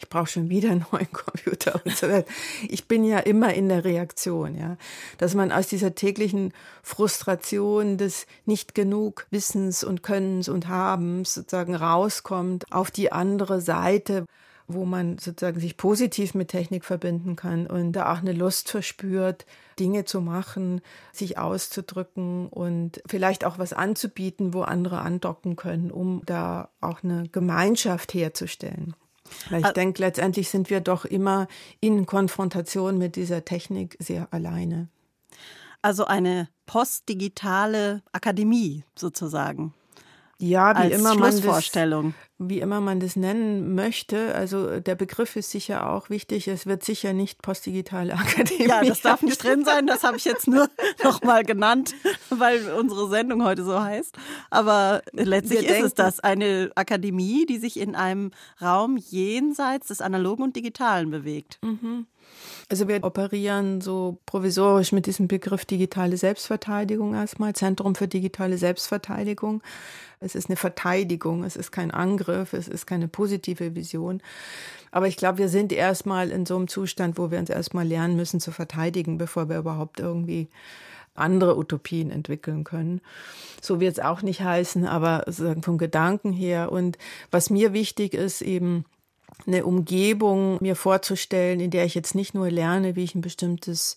ich 0.00 0.08
brauche 0.08 0.26
schon 0.26 0.48
wieder 0.48 0.70
einen 0.70 0.86
neuen 0.90 1.12
Computer 1.12 1.80
und 1.84 1.94
so 1.94 2.08
weiter. 2.08 2.26
Ich 2.68 2.88
bin 2.88 3.04
ja 3.04 3.18
immer 3.18 3.52
in 3.52 3.68
der 3.68 3.84
Reaktion, 3.84 4.56
ja. 4.56 4.76
Dass 5.18 5.34
man 5.34 5.52
aus 5.52 5.68
dieser 5.68 5.94
täglichen 5.94 6.52
Frustration 6.82 7.98
des 7.98 8.26
nicht 8.46 8.74
genug 8.74 9.26
Wissens 9.30 9.84
und 9.84 10.02
Könnens 10.02 10.48
und 10.48 10.68
Habens 10.68 11.34
sozusagen 11.34 11.74
rauskommt 11.74 12.72
auf 12.72 12.90
die 12.90 13.12
andere 13.12 13.60
Seite, 13.60 14.24
wo 14.68 14.86
man 14.86 15.18
sozusagen 15.18 15.60
sich 15.60 15.76
positiv 15.76 16.34
mit 16.34 16.48
Technik 16.48 16.84
verbinden 16.84 17.36
kann 17.36 17.66
und 17.66 17.92
da 17.92 18.12
auch 18.12 18.18
eine 18.18 18.32
Lust 18.32 18.70
verspürt, 18.70 19.44
Dinge 19.78 20.04
zu 20.06 20.22
machen, 20.22 20.80
sich 21.12 21.36
auszudrücken 21.36 22.48
und 22.48 23.02
vielleicht 23.06 23.44
auch 23.44 23.58
was 23.58 23.72
anzubieten, 23.72 24.54
wo 24.54 24.62
andere 24.62 25.00
andocken 25.00 25.56
können, 25.56 25.90
um 25.90 26.22
da 26.24 26.70
auch 26.80 27.02
eine 27.02 27.28
Gemeinschaft 27.28 28.14
herzustellen. 28.14 28.94
Weil 29.50 29.60
ich 29.60 29.66
äh, 29.66 29.72
denke, 29.72 30.02
letztendlich 30.02 30.48
sind 30.48 30.70
wir 30.70 30.80
doch 30.80 31.04
immer 31.04 31.48
in 31.80 32.06
Konfrontation 32.06 32.98
mit 32.98 33.16
dieser 33.16 33.44
Technik 33.44 33.96
sehr 33.98 34.28
alleine. 34.32 34.88
Also 35.82 36.04
eine 36.04 36.48
postdigitale 36.66 38.02
Akademie 38.12 38.84
sozusagen. 38.94 39.74
Ja, 40.38 40.82
wie 40.82 40.92
immer 40.92 41.14
man 41.14 41.40
das, 41.40 41.72
wie 42.42 42.60
immer 42.60 42.80
man 42.80 43.00
das 43.00 43.16
nennen 43.16 43.74
möchte. 43.74 44.34
Also 44.34 44.80
der 44.80 44.94
Begriff 44.94 45.36
ist 45.36 45.50
sicher 45.50 45.90
auch 45.90 46.08
wichtig. 46.08 46.48
Es 46.48 46.64
wird 46.64 46.82
sicher 46.82 47.12
nicht 47.12 47.42
postdigitale 47.42 48.14
Akademie. 48.18 48.66
Ja, 48.66 48.82
das 48.82 49.02
darf 49.02 49.22
nicht 49.22 49.44
drin 49.44 49.64
sein. 49.64 49.86
Das 49.86 50.02
habe 50.02 50.16
ich 50.16 50.24
jetzt 50.24 50.48
nur 50.48 50.68
noch 51.04 51.22
mal 51.22 51.44
genannt, 51.44 51.94
weil 52.30 52.72
unsere 52.72 53.10
Sendung 53.10 53.44
heute 53.44 53.62
so 53.62 53.78
heißt. 53.78 54.16
Aber 54.48 55.02
letztlich 55.12 55.68
Wir 55.68 55.76
ist 55.76 55.84
es 55.84 55.94
das 55.94 56.20
eine 56.20 56.70
Akademie, 56.76 57.44
die 57.44 57.58
sich 57.58 57.78
in 57.78 57.94
einem 57.94 58.30
Raum 58.60 58.96
jenseits 58.96 59.88
des 59.88 60.00
Analogen 60.00 60.42
und 60.42 60.56
Digitalen 60.56 61.10
bewegt. 61.10 61.58
Mhm. 61.62 62.06
Also 62.68 62.86
wir 62.86 63.02
operieren 63.02 63.80
so 63.80 64.18
provisorisch 64.26 64.92
mit 64.92 65.06
diesem 65.06 65.26
Begriff 65.26 65.64
digitale 65.64 66.16
Selbstverteidigung 66.16 67.14
erstmal, 67.14 67.54
Zentrum 67.54 67.96
für 67.96 68.06
digitale 68.06 68.58
Selbstverteidigung. 68.58 69.62
Es 70.20 70.34
ist 70.34 70.48
eine 70.48 70.56
Verteidigung, 70.56 71.42
es 71.44 71.56
ist 71.56 71.72
kein 71.72 71.90
Angriff, 71.90 72.52
es 72.52 72.68
ist 72.68 72.86
keine 72.86 73.08
positive 73.08 73.74
Vision. 73.74 74.22
Aber 74.92 75.08
ich 75.08 75.16
glaube, 75.16 75.38
wir 75.38 75.48
sind 75.48 75.72
erstmal 75.72 76.30
in 76.30 76.46
so 76.46 76.56
einem 76.56 76.68
Zustand, 76.68 77.18
wo 77.18 77.30
wir 77.30 77.38
uns 77.38 77.50
erstmal 77.50 77.86
lernen 77.86 78.16
müssen 78.16 78.38
zu 78.38 78.52
verteidigen, 78.52 79.18
bevor 79.18 79.48
wir 79.48 79.58
überhaupt 79.58 79.98
irgendwie 79.98 80.48
andere 81.14 81.56
Utopien 81.58 82.10
entwickeln 82.10 82.64
können. 82.64 83.00
So 83.60 83.80
wird 83.80 83.92
es 83.92 84.04
auch 84.04 84.22
nicht 84.22 84.42
heißen, 84.42 84.86
aber 84.86 85.24
vom 85.62 85.78
Gedanken 85.78 86.32
her. 86.32 86.70
Und 86.70 86.98
was 87.30 87.50
mir 87.50 87.72
wichtig 87.72 88.14
ist, 88.14 88.42
eben 88.42 88.84
eine 89.46 89.64
Umgebung 89.64 90.58
mir 90.60 90.76
vorzustellen, 90.76 91.60
in 91.60 91.70
der 91.70 91.84
ich 91.84 91.94
jetzt 91.94 92.14
nicht 92.14 92.34
nur 92.34 92.50
lerne, 92.50 92.96
wie 92.96 93.04
ich 93.04 93.14
ein 93.14 93.20
bestimmtes 93.20 93.96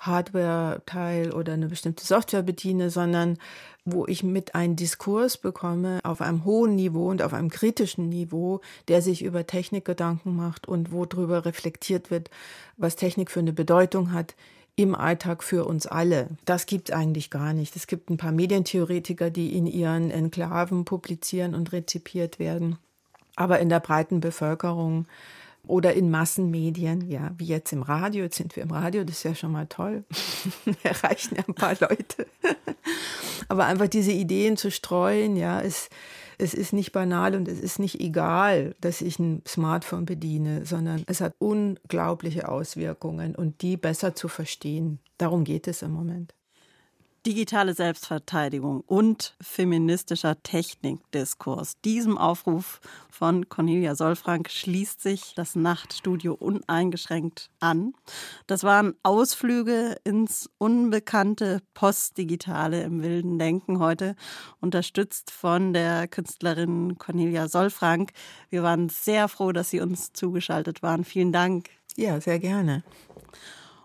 Hardware-Teil 0.00 1.32
oder 1.32 1.52
eine 1.52 1.68
bestimmte 1.68 2.04
Software 2.04 2.42
bediene, 2.42 2.90
sondern 2.90 3.38
wo 3.84 4.06
ich 4.06 4.22
mit 4.22 4.54
einem 4.54 4.76
Diskurs 4.76 5.36
bekomme 5.36 6.00
auf 6.04 6.20
einem 6.20 6.44
hohen 6.44 6.74
Niveau 6.76 7.08
und 7.08 7.22
auf 7.22 7.32
einem 7.32 7.50
kritischen 7.50 8.08
Niveau, 8.08 8.60
der 8.88 9.02
sich 9.02 9.22
über 9.22 9.46
Technik 9.46 9.84
Gedanken 9.84 10.36
macht 10.36 10.66
und 10.66 10.92
wo 10.92 11.04
darüber 11.06 11.44
reflektiert 11.44 12.10
wird, 12.10 12.30
was 12.76 12.96
Technik 12.96 13.30
für 13.30 13.40
eine 13.40 13.52
Bedeutung 13.52 14.12
hat 14.12 14.34
im 14.76 14.94
Alltag 14.94 15.42
für 15.42 15.66
uns 15.66 15.86
alle. 15.86 16.28
Das 16.44 16.66
gibt 16.66 16.88
es 16.88 16.94
eigentlich 16.94 17.30
gar 17.30 17.52
nicht. 17.52 17.76
Es 17.76 17.86
gibt 17.86 18.08
ein 18.08 18.16
paar 18.16 18.32
Medientheoretiker, 18.32 19.30
die 19.30 19.56
in 19.56 19.66
ihren 19.66 20.10
Enklaven 20.10 20.84
publizieren 20.84 21.54
und 21.54 21.72
rezipiert 21.72 22.38
werden. 22.38 22.78
Aber 23.36 23.58
in 23.60 23.68
der 23.68 23.80
breiten 23.80 24.20
Bevölkerung 24.20 25.06
oder 25.66 25.94
in 25.94 26.10
Massenmedien, 26.10 27.08
ja, 27.08 27.32
wie 27.36 27.46
jetzt 27.46 27.72
im 27.72 27.82
Radio, 27.82 28.24
jetzt 28.24 28.36
sind 28.36 28.56
wir 28.56 28.62
im 28.62 28.70
Radio, 28.70 29.04
das 29.04 29.16
ist 29.16 29.22
ja 29.24 29.34
schon 29.34 29.52
mal 29.52 29.66
toll. 29.66 30.04
erreichen 30.82 31.36
ja 31.36 31.44
ein 31.46 31.54
paar 31.54 31.76
Leute. 31.80 32.26
Aber 33.48 33.66
einfach 33.66 33.88
diese 33.88 34.12
Ideen 34.12 34.56
zu 34.56 34.70
streuen, 34.70 35.36
ja, 35.36 35.60
es, 35.60 35.88
es 36.38 36.54
ist 36.54 36.72
nicht 36.72 36.92
banal 36.92 37.34
und 37.34 37.46
es 37.46 37.60
ist 37.60 37.78
nicht 37.78 38.00
egal, 38.00 38.74
dass 38.80 39.00
ich 39.00 39.18
ein 39.18 39.42
Smartphone 39.46 40.06
bediene, 40.06 40.64
sondern 40.64 41.04
es 41.06 41.20
hat 41.20 41.34
unglaubliche 41.38 42.48
Auswirkungen 42.48 43.34
und 43.34 43.62
die 43.62 43.76
besser 43.76 44.14
zu 44.14 44.28
verstehen. 44.28 44.98
Darum 45.18 45.44
geht 45.44 45.68
es 45.68 45.82
im 45.82 45.92
Moment 45.92 46.34
digitale 47.26 47.74
Selbstverteidigung 47.74 48.80
und 48.80 49.34
feministischer 49.40 50.42
Technikdiskurs. 50.42 51.78
Diesem 51.84 52.16
Aufruf 52.16 52.80
von 53.10 53.48
Cornelia 53.48 53.94
Solfrank 53.94 54.48
schließt 54.48 55.02
sich 55.02 55.34
das 55.34 55.54
Nachtstudio 55.54 56.34
uneingeschränkt 56.34 57.50
an. 57.60 57.92
Das 58.46 58.64
waren 58.64 58.94
Ausflüge 59.02 59.96
ins 60.04 60.48
unbekannte 60.58 61.60
Postdigitale 61.74 62.82
im 62.82 63.02
wilden 63.02 63.38
Denken 63.38 63.80
heute, 63.80 64.16
unterstützt 64.60 65.30
von 65.30 65.72
der 65.72 66.08
Künstlerin 66.08 66.96
Cornelia 66.96 67.48
Solfrank. 67.48 68.12
Wir 68.48 68.62
waren 68.62 68.88
sehr 68.88 69.28
froh, 69.28 69.52
dass 69.52 69.70
Sie 69.70 69.80
uns 69.80 70.12
zugeschaltet 70.12 70.82
waren. 70.82 71.04
Vielen 71.04 71.32
Dank. 71.32 71.68
Ja, 71.96 72.20
sehr 72.20 72.38
gerne. 72.38 72.82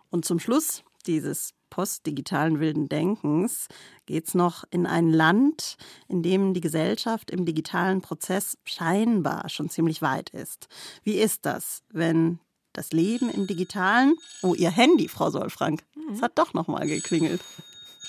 Und 0.10 0.24
zum 0.24 0.40
Schluss 0.40 0.84
dieses 1.06 1.55
postdigitalen 1.70 2.60
wilden 2.60 2.90
Denkens 2.90 3.68
geht 4.06 4.28
es 4.28 4.34
noch 4.34 4.64
in 4.70 4.86
ein 4.86 5.10
Land, 5.10 5.78
in 6.08 6.24
dem 6.24 6.54
die 6.54 6.62
Gesellschaft 6.62 7.32
im 7.32 7.46
digitalen 7.46 8.02
Prozess 8.02 8.58
scheinbar 8.64 9.50
schon 9.50 9.70
ziemlich 9.70 10.02
weit 10.02 10.30
ist. 10.30 10.68
Wie 11.04 11.16
ist 11.16 11.46
das, 11.46 11.84
wenn 11.90 12.40
das 12.76 12.92
Leben 12.92 13.30
im 13.30 13.48
Digitalen. 13.48 14.16
Oh, 14.42 14.54
Ihr 14.54 14.72
Handy, 14.72 15.08
Frau 15.08 15.30
Solfrank. 15.30 15.84
Es 16.14 16.22
hat 16.22 16.38
doch 16.38 16.54
noch 16.54 16.68
mal 16.68 16.86
geklingelt. 16.88 17.42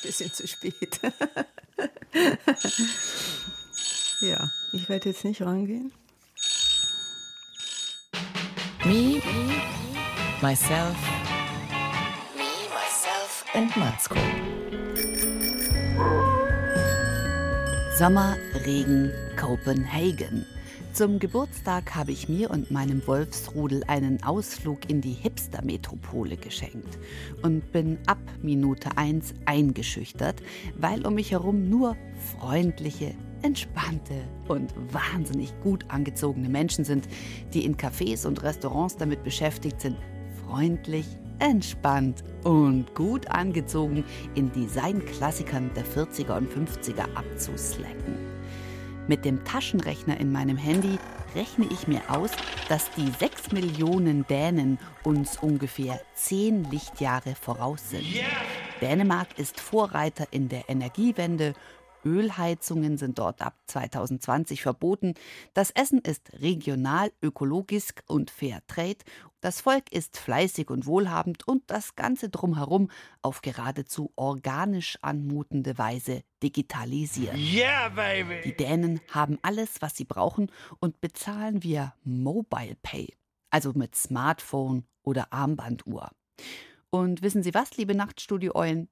Bisschen 0.02 0.32
zu 0.32 0.46
spät. 0.46 1.00
ja, 4.20 4.50
ich 4.72 4.88
werde 4.88 5.10
jetzt 5.10 5.24
nicht 5.24 5.42
rangehen. 5.42 5.92
Me, 8.84 9.22
myself 10.42 10.96
und 13.56 13.74
Matzko. 13.78 14.16
Sommer, 17.96 18.36
Regen, 18.66 19.10
Copenhagen. 19.40 20.44
Zum 20.92 21.18
Geburtstag 21.18 21.94
habe 21.94 22.12
ich 22.12 22.28
mir 22.28 22.50
und 22.50 22.70
meinem 22.70 23.06
Wolfsrudel 23.06 23.82
einen 23.86 24.22
Ausflug 24.22 24.90
in 24.90 25.00
die 25.00 25.12
Hipster-Metropole 25.12 26.36
geschenkt 26.36 26.98
und 27.42 27.72
bin 27.72 27.98
ab 28.06 28.18
Minute 28.42 28.90
1 28.96 29.32
eingeschüchtert, 29.46 30.42
weil 30.76 31.06
um 31.06 31.14
mich 31.14 31.32
herum 31.32 31.70
nur 31.70 31.96
freundliche, 32.38 33.14
entspannte 33.40 34.14
und 34.48 34.74
wahnsinnig 34.92 35.52
gut 35.62 35.86
angezogene 35.88 36.50
Menschen 36.50 36.84
sind, 36.84 37.08
die 37.54 37.64
in 37.64 37.76
Cafés 37.76 38.26
und 38.26 38.42
Restaurants 38.42 38.98
damit 38.98 39.24
beschäftigt 39.24 39.80
sind, 39.80 39.96
freundlich, 40.46 41.06
entspannt 41.38 42.24
und 42.44 42.94
gut 42.94 43.28
angezogen 43.28 44.04
in 44.34 44.52
Designklassikern 44.52 45.70
der 45.74 45.84
40er 45.84 46.36
und 46.36 46.50
50er 46.50 47.06
abzuslacken. 47.14 48.16
Mit 49.08 49.24
dem 49.24 49.44
Taschenrechner 49.44 50.18
in 50.18 50.32
meinem 50.32 50.56
Handy 50.56 50.98
rechne 51.36 51.66
ich 51.70 51.86
mir 51.86 52.00
aus, 52.08 52.30
dass 52.68 52.90
die 52.92 53.08
6 53.20 53.52
Millionen 53.52 54.26
Dänen 54.26 54.78
uns 55.04 55.38
ungefähr 55.38 56.00
10 56.14 56.70
Lichtjahre 56.70 57.34
voraus 57.40 57.90
sind. 57.90 58.06
Dänemark 58.80 59.38
ist 59.38 59.60
Vorreiter 59.60 60.26
in 60.32 60.48
der 60.48 60.68
Energiewende 60.68 61.52
Ölheizungen 62.06 62.96
sind 62.98 63.18
dort 63.18 63.42
ab 63.42 63.58
2020 63.66 64.62
verboten. 64.62 65.14
Das 65.54 65.72
Essen 65.72 65.98
ist 65.98 66.40
regional, 66.40 67.10
ökologisch 67.20 67.88
und 68.06 68.30
fair 68.30 68.62
trade. 68.68 68.98
Das 69.40 69.60
Volk 69.60 69.92
ist 69.92 70.16
fleißig 70.16 70.70
und 70.70 70.86
wohlhabend 70.86 71.46
und 71.46 71.64
das 71.66 71.96
Ganze 71.96 72.28
drumherum 72.28 72.90
auf 73.22 73.42
geradezu 73.42 74.12
organisch 74.14 74.98
anmutende 75.02 75.76
Weise 75.78 76.22
digitalisiert. 76.42 77.36
Yeah, 77.36 77.88
baby! 77.88 78.40
Die 78.44 78.56
Dänen 78.56 79.00
haben 79.10 79.38
alles, 79.42 79.82
was 79.82 79.96
sie 79.96 80.04
brauchen 80.04 80.50
und 80.78 81.00
bezahlen 81.00 81.62
via 81.64 81.94
Mobile 82.04 82.76
Pay, 82.82 83.14
also 83.50 83.72
mit 83.74 83.96
Smartphone 83.96 84.84
oder 85.02 85.32
Armbanduhr. 85.32 86.10
Und 86.90 87.22
wissen 87.22 87.42
Sie 87.42 87.52
was, 87.52 87.76
liebe 87.76 87.94
Nachtstudio-Eulen? 87.94 88.88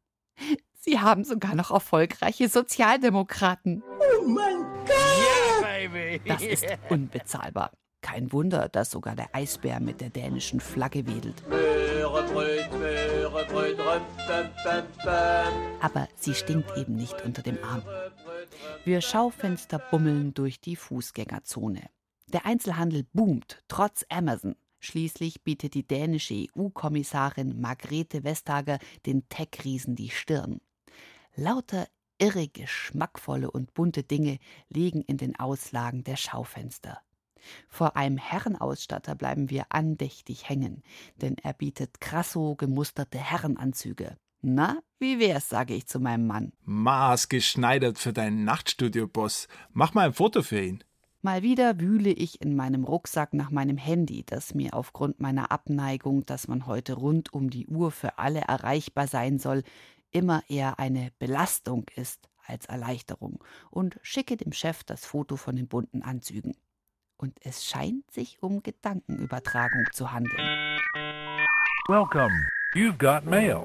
Sie 0.84 1.00
haben 1.00 1.24
sogar 1.24 1.54
noch 1.54 1.70
erfolgreiche 1.70 2.46
Sozialdemokraten. 2.46 3.82
Oh 3.82 4.28
mein 4.28 4.66
Gott! 4.84 5.62
Yeah, 5.62 5.88
baby! 5.88 6.20
Das 6.28 6.42
ist 6.42 6.66
unbezahlbar. 6.90 7.70
Kein 8.02 8.30
Wunder, 8.32 8.68
dass 8.68 8.90
sogar 8.90 9.16
der 9.16 9.34
Eisbär 9.34 9.80
mit 9.80 10.02
der 10.02 10.10
dänischen 10.10 10.60
Flagge 10.60 11.06
wedelt. 11.06 11.42
Aber 15.80 16.08
sie 16.16 16.34
stinkt 16.34 16.76
eben 16.76 16.96
nicht 16.96 17.24
unter 17.24 17.40
dem 17.40 17.56
Arm. 17.64 17.82
Wir 18.84 19.00
Schaufenster 19.00 19.78
bummeln 19.78 20.34
durch 20.34 20.60
die 20.60 20.76
Fußgängerzone. 20.76 21.80
Der 22.26 22.44
Einzelhandel 22.44 23.06
boomt, 23.14 23.62
trotz 23.68 24.04
Amazon. 24.10 24.54
Schließlich 24.80 25.44
bietet 25.44 25.72
die 25.72 25.86
dänische 25.86 26.44
EU-Kommissarin 26.54 27.58
Margrethe 27.58 28.22
Vestager 28.22 28.78
den 29.06 29.26
Tech-Riesen 29.30 29.96
die 29.96 30.10
Stirn. 30.10 30.60
Lauter 31.36 31.86
irre, 32.18 32.48
geschmackvolle 32.48 33.50
und 33.50 33.74
bunte 33.74 34.02
Dinge 34.02 34.38
liegen 34.68 35.02
in 35.02 35.16
den 35.16 35.36
Auslagen 35.36 36.04
der 36.04 36.16
Schaufenster. 36.16 37.00
Vor 37.68 37.96
einem 37.96 38.16
Herrenausstatter 38.16 39.14
bleiben 39.14 39.50
wir 39.50 39.66
andächtig 39.68 40.48
hängen, 40.48 40.82
denn 41.20 41.36
er 41.42 41.52
bietet 41.52 42.00
krasso 42.00 42.54
gemusterte 42.54 43.18
Herrenanzüge. 43.18 44.16
Na, 44.40 44.78
wie 44.98 45.18
wär's, 45.18 45.48
sage 45.48 45.74
ich 45.74 45.86
zu 45.86 46.00
meinem 46.00 46.26
Mann. 46.26 46.52
Maßgeschneidert 46.64 47.98
für 47.98 48.12
deinen 48.12 48.44
Nachtstudio-Boss. 48.44 49.48
Mach 49.72 49.94
mal 49.94 50.06
ein 50.06 50.12
Foto 50.12 50.42
für 50.42 50.60
ihn. 50.60 50.84
Mal 51.22 51.42
wieder 51.42 51.80
wühle 51.80 52.10
ich 52.10 52.42
in 52.42 52.54
meinem 52.54 52.84
Rucksack 52.84 53.32
nach 53.32 53.50
meinem 53.50 53.78
Handy, 53.78 54.24
das 54.26 54.54
mir 54.54 54.74
aufgrund 54.74 55.20
meiner 55.20 55.50
Abneigung, 55.50 56.26
dass 56.26 56.48
man 56.48 56.66
heute 56.66 56.92
rund 56.92 57.32
um 57.32 57.48
die 57.48 57.66
Uhr 57.66 57.90
für 57.90 58.18
alle 58.18 58.40
erreichbar 58.40 59.06
sein 59.06 59.38
soll, 59.38 59.62
immer 60.14 60.42
eher 60.48 60.78
eine 60.78 61.10
Belastung 61.18 61.84
ist 61.96 62.30
als 62.46 62.66
Erleichterung, 62.66 63.42
und 63.70 63.98
schicke 64.02 64.36
dem 64.36 64.52
Chef 64.52 64.84
das 64.84 65.04
Foto 65.04 65.36
von 65.36 65.56
den 65.56 65.68
bunten 65.68 66.02
Anzügen. 66.02 66.54
Und 67.16 67.38
es 67.42 67.64
scheint 67.64 68.10
sich 68.10 68.42
um 68.42 68.62
Gedankenübertragung 68.62 69.84
zu 69.92 70.12
handeln. 70.12 70.78
Welcome. 71.88 72.32
You've 72.74 72.98
got 72.98 73.24
mail. 73.24 73.62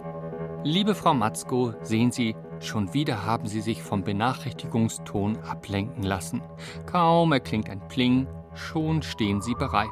Liebe 0.63 0.93
Frau 0.93 1.13
Matzko, 1.13 1.73
sehen 1.83 2.11
Sie, 2.11 2.35
schon 2.59 2.93
wieder 2.93 3.25
haben 3.25 3.47
Sie 3.47 3.61
sich 3.61 3.81
vom 3.81 4.03
Benachrichtigungston 4.03 5.37
ablenken 5.37 6.03
lassen. 6.03 6.41
Kaum 6.85 7.31
erklingt 7.31 7.69
ein 7.69 7.87
Pling, 7.87 8.27
schon 8.59 9.01
stehen 9.01 9.41
Sie 9.41 9.55
bereit. 9.55 9.89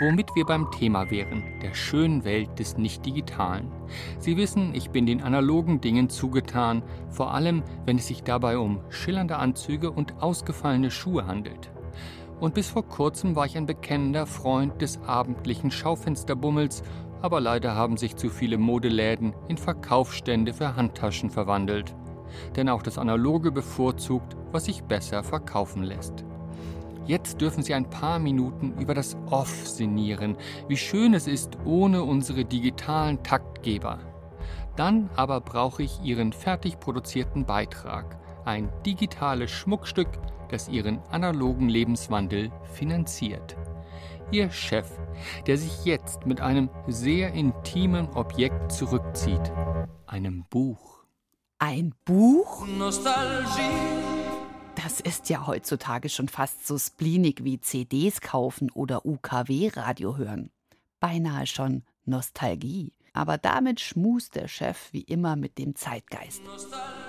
Womit 0.00 0.34
wir 0.34 0.46
beim 0.46 0.70
Thema 0.70 1.10
wären, 1.10 1.44
der 1.62 1.74
schönen 1.74 2.24
Welt 2.24 2.58
des 2.58 2.78
Nicht-Digitalen. 2.78 3.70
Sie 4.18 4.36
wissen, 4.36 4.74
ich 4.74 4.90
bin 4.90 5.06
den 5.06 5.22
analogen 5.22 5.80
Dingen 5.80 6.08
zugetan, 6.08 6.82
vor 7.10 7.34
allem 7.34 7.62
wenn 7.84 7.98
es 7.98 8.06
sich 8.06 8.22
dabei 8.22 8.56
um 8.58 8.80
schillernde 8.88 9.36
Anzüge 9.36 9.90
und 9.90 10.22
ausgefallene 10.22 10.90
Schuhe 10.90 11.26
handelt. 11.26 11.70
Und 12.40 12.54
bis 12.54 12.68
vor 12.68 12.86
kurzem 12.86 13.36
war 13.36 13.46
ich 13.46 13.56
ein 13.56 13.66
bekennender 13.66 14.26
Freund 14.26 14.80
des 14.80 15.00
abendlichen 15.02 15.70
Schaufensterbummels 15.70 16.82
aber 17.24 17.40
leider 17.40 17.74
haben 17.74 17.96
sich 17.96 18.16
zu 18.16 18.28
viele 18.28 18.58
Modeläden 18.58 19.32
in 19.48 19.56
Verkaufsstände 19.56 20.52
für 20.52 20.76
Handtaschen 20.76 21.30
verwandelt. 21.30 21.94
Denn 22.54 22.68
auch 22.68 22.82
das 22.82 22.98
Analoge 22.98 23.50
bevorzugt, 23.50 24.36
was 24.52 24.66
sich 24.66 24.82
besser 24.82 25.24
verkaufen 25.24 25.84
lässt. 25.84 26.26
Jetzt 27.06 27.40
dürfen 27.40 27.62
Sie 27.62 27.74
ein 27.74 27.90
paar 27.90 28.18
Minuten 28.18 28.78
über 28.80 28.94
das 28.94 29.16
Off 29.30 29.66
sinnieren, 29.68 30.36
wie 30.68 30.76
schön 30.76 31.12
es 31.12 31.26
ist 31.26 31.58
ohne 31.64 32.02
unsere 32.02 32.44
digitalen 32.44 33.22
Taktgeber. 33.22 33.98
Dann 34.76 35.10
aber 35.14 35.40
brauche 35.40 35.82
ich 35.82 36.00
Ihren 36.02 36.32
fertig 36.32 36.80
produzierten 36.80 37.44
Beitrag, 37.44 38.18
ein 38.44 38.70
digitales 38.86 39.50
Schmuckstück, 39.50 40.08
das 40.48 40.68
Ihren 40.68 41.00
analogen 41.10 41.68
Lebenswandel 41.68 42.50
finanziert. 42.72 43.56
Ihr 44.30 44.50
Chef, 44.50 44.90
der 45.46 45.58
sich 45.58 45.84
jetzt 45.84 46.26
mit 46.26 46.40
einem 46.40 46.70
sehr 46.88 47.34
intimen 47.34 48.08
Objekt 48.14 48.72
zurückzieht, 48.72 49.52
einem 50.06 50.44
Buch. 50.48 51.04
Ein 51.58 51.94
Buch? 52.04 52.66
Nostalgie. 52.66 54.23
Das 54.84 55.00
ist 55.00 55.30
ja 55.30 55.46
heutzutage 55.46 56.10
schon 56.10 56.28
fast 56.28 56.66
so 56.66 56.76
spleenig 56.76 57.42
wie 57.42 57.58
CDs 57.58 58.20
kaufen 58.20 58.70
oder 58.70 59.06
UKW-Radio 59.06 60.18
hören. 60.18 60.50
Beinahe 61.00 61.46
schon 61.46 61.84
Nostalgie. 62.04 62.92
Aber 63.14 63.38
damit 63.38 63.80
schmust 63.80 64.34
der 64.34 64.46
Chef 64.46 64.92
wie 64.92 65.00
immer 65.00 65.36
mit 65.36 65.56
dem 65.56 65.74
Zeitgeist. 65.74 66.44
Nostalgie 66.44 67.03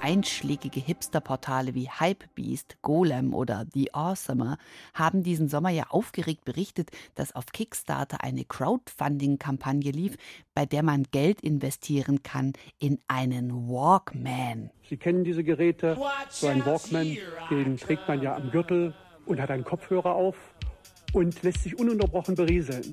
einschlägige 0.00 0.80
Hipsterportale 0.80 1.74
wie 1.74 1.88
Hypebeast, 1.88 2.76
Golem 2.82 3.34
oder 3.34 3.66
The 3.72 3.92
Awesomer 3.94 4.58
haben 4.94 5.22
diesen 5.22 5.48
Sommer 5.48 5.70
ja 5.70 5.84
aufgeregt 5.88 6.44
berichtet, 6.44 6.90
dass 7.14 7.34
auf 7.34 7.46
Kickstarter 7.46 8.22
eine 8.22 8.44
Crowdfunding-Kampagne 8.44 9.90
lief, 9.90 10.16
bei 10.54 10.66
der 10.66 10.82
man 10.82 11.04
Geld 11.10 11.40
investieren 11.40 12.22
kann 12.22 12.52
in 12.78 12.98
einen 13.08 13.68
Walkman. 13.68 14.70
Sie 14.88 14.96
kennen 14.96 15.24
diese 15.24 15.44
Geräte, 15.44 15.96
so 16.30 16.46
ein 16.46 16.64
Walkman, 16.64 17.16
den 17.50 17.76
trägt 17.76 18.06
man 18.08 18.22
ja 18.22 18.36
am 18.36 18.50
Gürtel 18.50 18.94
und 19.26 19.40
hat 19.40 19.50
einen 19.50 19.64
Kopfhörer 19.64 20.14
auf 20.14 20.36
und 21.12 21.42
lässt 21.42 21.62
sich 21.62 21.78
ununterbrochen 21.78 22.34
berieseln. 22.34 22.92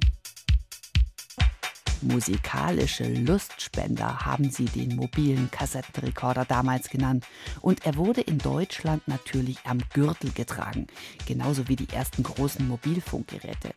Musikalische 2.04 3.06
Lustspender 3.06 4.26
haben 4.26 4.50
sie 4.50 4.66
den 4.66 4.96
mobilen 4.96 5.50
Kassettenrekorder 5.52 6.44
damals 6.46 6.90
genannt. 6.90 7.26
Und 7.62 7.86
er 7.86 7.96
wurde 7.96 8.22
in 8.22 8.38
Deutschland 8.38 9.08
natürlich 9.08 9.60
am 9.64 9.80
Gürtel 9.94 10.32
getragen, 10.32 10.88
genauso 11.26 11.68
wie 11.70 11.78
die 11.78 11.90
ersten 11.90 12.24
großen 12.24 12.68
Mobilfunkgeräte. 12.68 13.74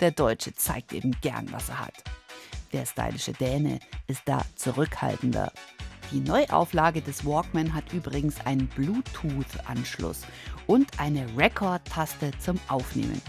Der 0.00 0.10
Deutsche 0.10 0.54
zeigt 0.54 0.92
eben 0.92 1.12
gern, 1.20 1.52
was 1.52 1.68
er 1.68 1.80
hat. 1.80 1.94
Der 2.72 2.86
stylische 2.86 3.32
Däne 3.32 3.80
ist 4.06 4.22
da 4.24 4.42
zurückhaltender. 4.56 5.52
Die 6.12 6.20
Neuauflage 6.20 7.02
des 7.02 7.24
Walkman 7.24 7.74
hat 7.74 7.92
übrigens 7.92 8.40
einen 8.46 8.68
Bluetooth-Anschluss 8.68 10.22
und 10.66 10.98
eine 10.98 11.26
Record-Taste 11.36 12.30
zum 12.38 12.58
Aufnehmen. 12.68 13.20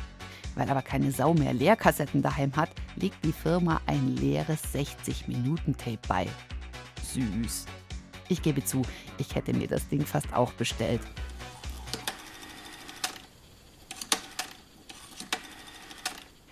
Weil 0.57 0.69
aber 0.71 0.81
keine 0.81 1.11
Sau 1.11 1.35
mehr 1.35 1.53
Leerkassetten 1.53 2.23
daheim 2.23 2.55
hat, 2.55 2.71
legt 2.95 3.23
die 3.23 3.31
Firma 3.31 3.79
ein 3.85 4.17
leeres 4.17 4.59
60-Minuten-Tape 4.73 5.99
bei. 6.07 6.27
Süß. 7.13 7.67
Ich 8.27 8.41
gebe 8.41 8.65
zu, 8.65 8.81
ich 9.19 9.35
hätte 9.35 9.53
mir 9.53 9.67
das 9.67 9.87
Ding 9.87 10.03
fast 10.03 10.33
auch 10.33 10.51
bestellt. 10.53 11.01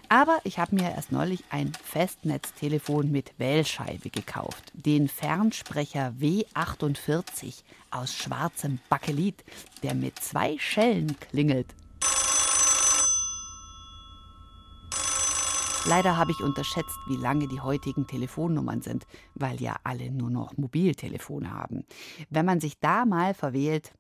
Aber 0.07 0.39
ich 0.43 0.59
habe 0.59 0.75
mir 0.75 0.91
erst 0.91 1.11
neulich 1.11 1.43
ein 1.49 1.73
Festnetztelefon 1.73 3.11
mit 3.11 3.33
Wählscheibe 3.39 4.11
gekauft. 4.11 4.71
Den 4.73 5.09
Fernsprecher 5.09 6.13
W48 6.19 7.63
aus 7.89 8.13
schwarzem 8.13 8.79
Bakelit, 8.87 9.43
der 9.81 9.95
mit 9.95 10.19
zwei 10.19 10.57
Schellen 10.59 11.19
klingelt. 11.19 11.73
Leider 15.87 16.17
habe 16.17 16.31
ich 16.31 16.41
unterschätzt, 16.41 16.97
wie 17.05 17.15
lange 17.15 17.47
die 17.47 17.61
heutigen 17.61 18.07
Telefonnummern 18.07 18.81
sind, 18.81 19.05
weil 19.35 19.61
ja 19.61 19.75
alle 19.83 20.09
nur 20.09 20.31
noch 20.31 20.57
Mobiltelefone 20.57 21.51
haben. 21.51 21.85
Wenn 22.31 22.45
man 22.45 22.59
sich 22.59 22.79
da 22.79 23.05
mal 23.05 23.35
verwählt, 23.35 23.93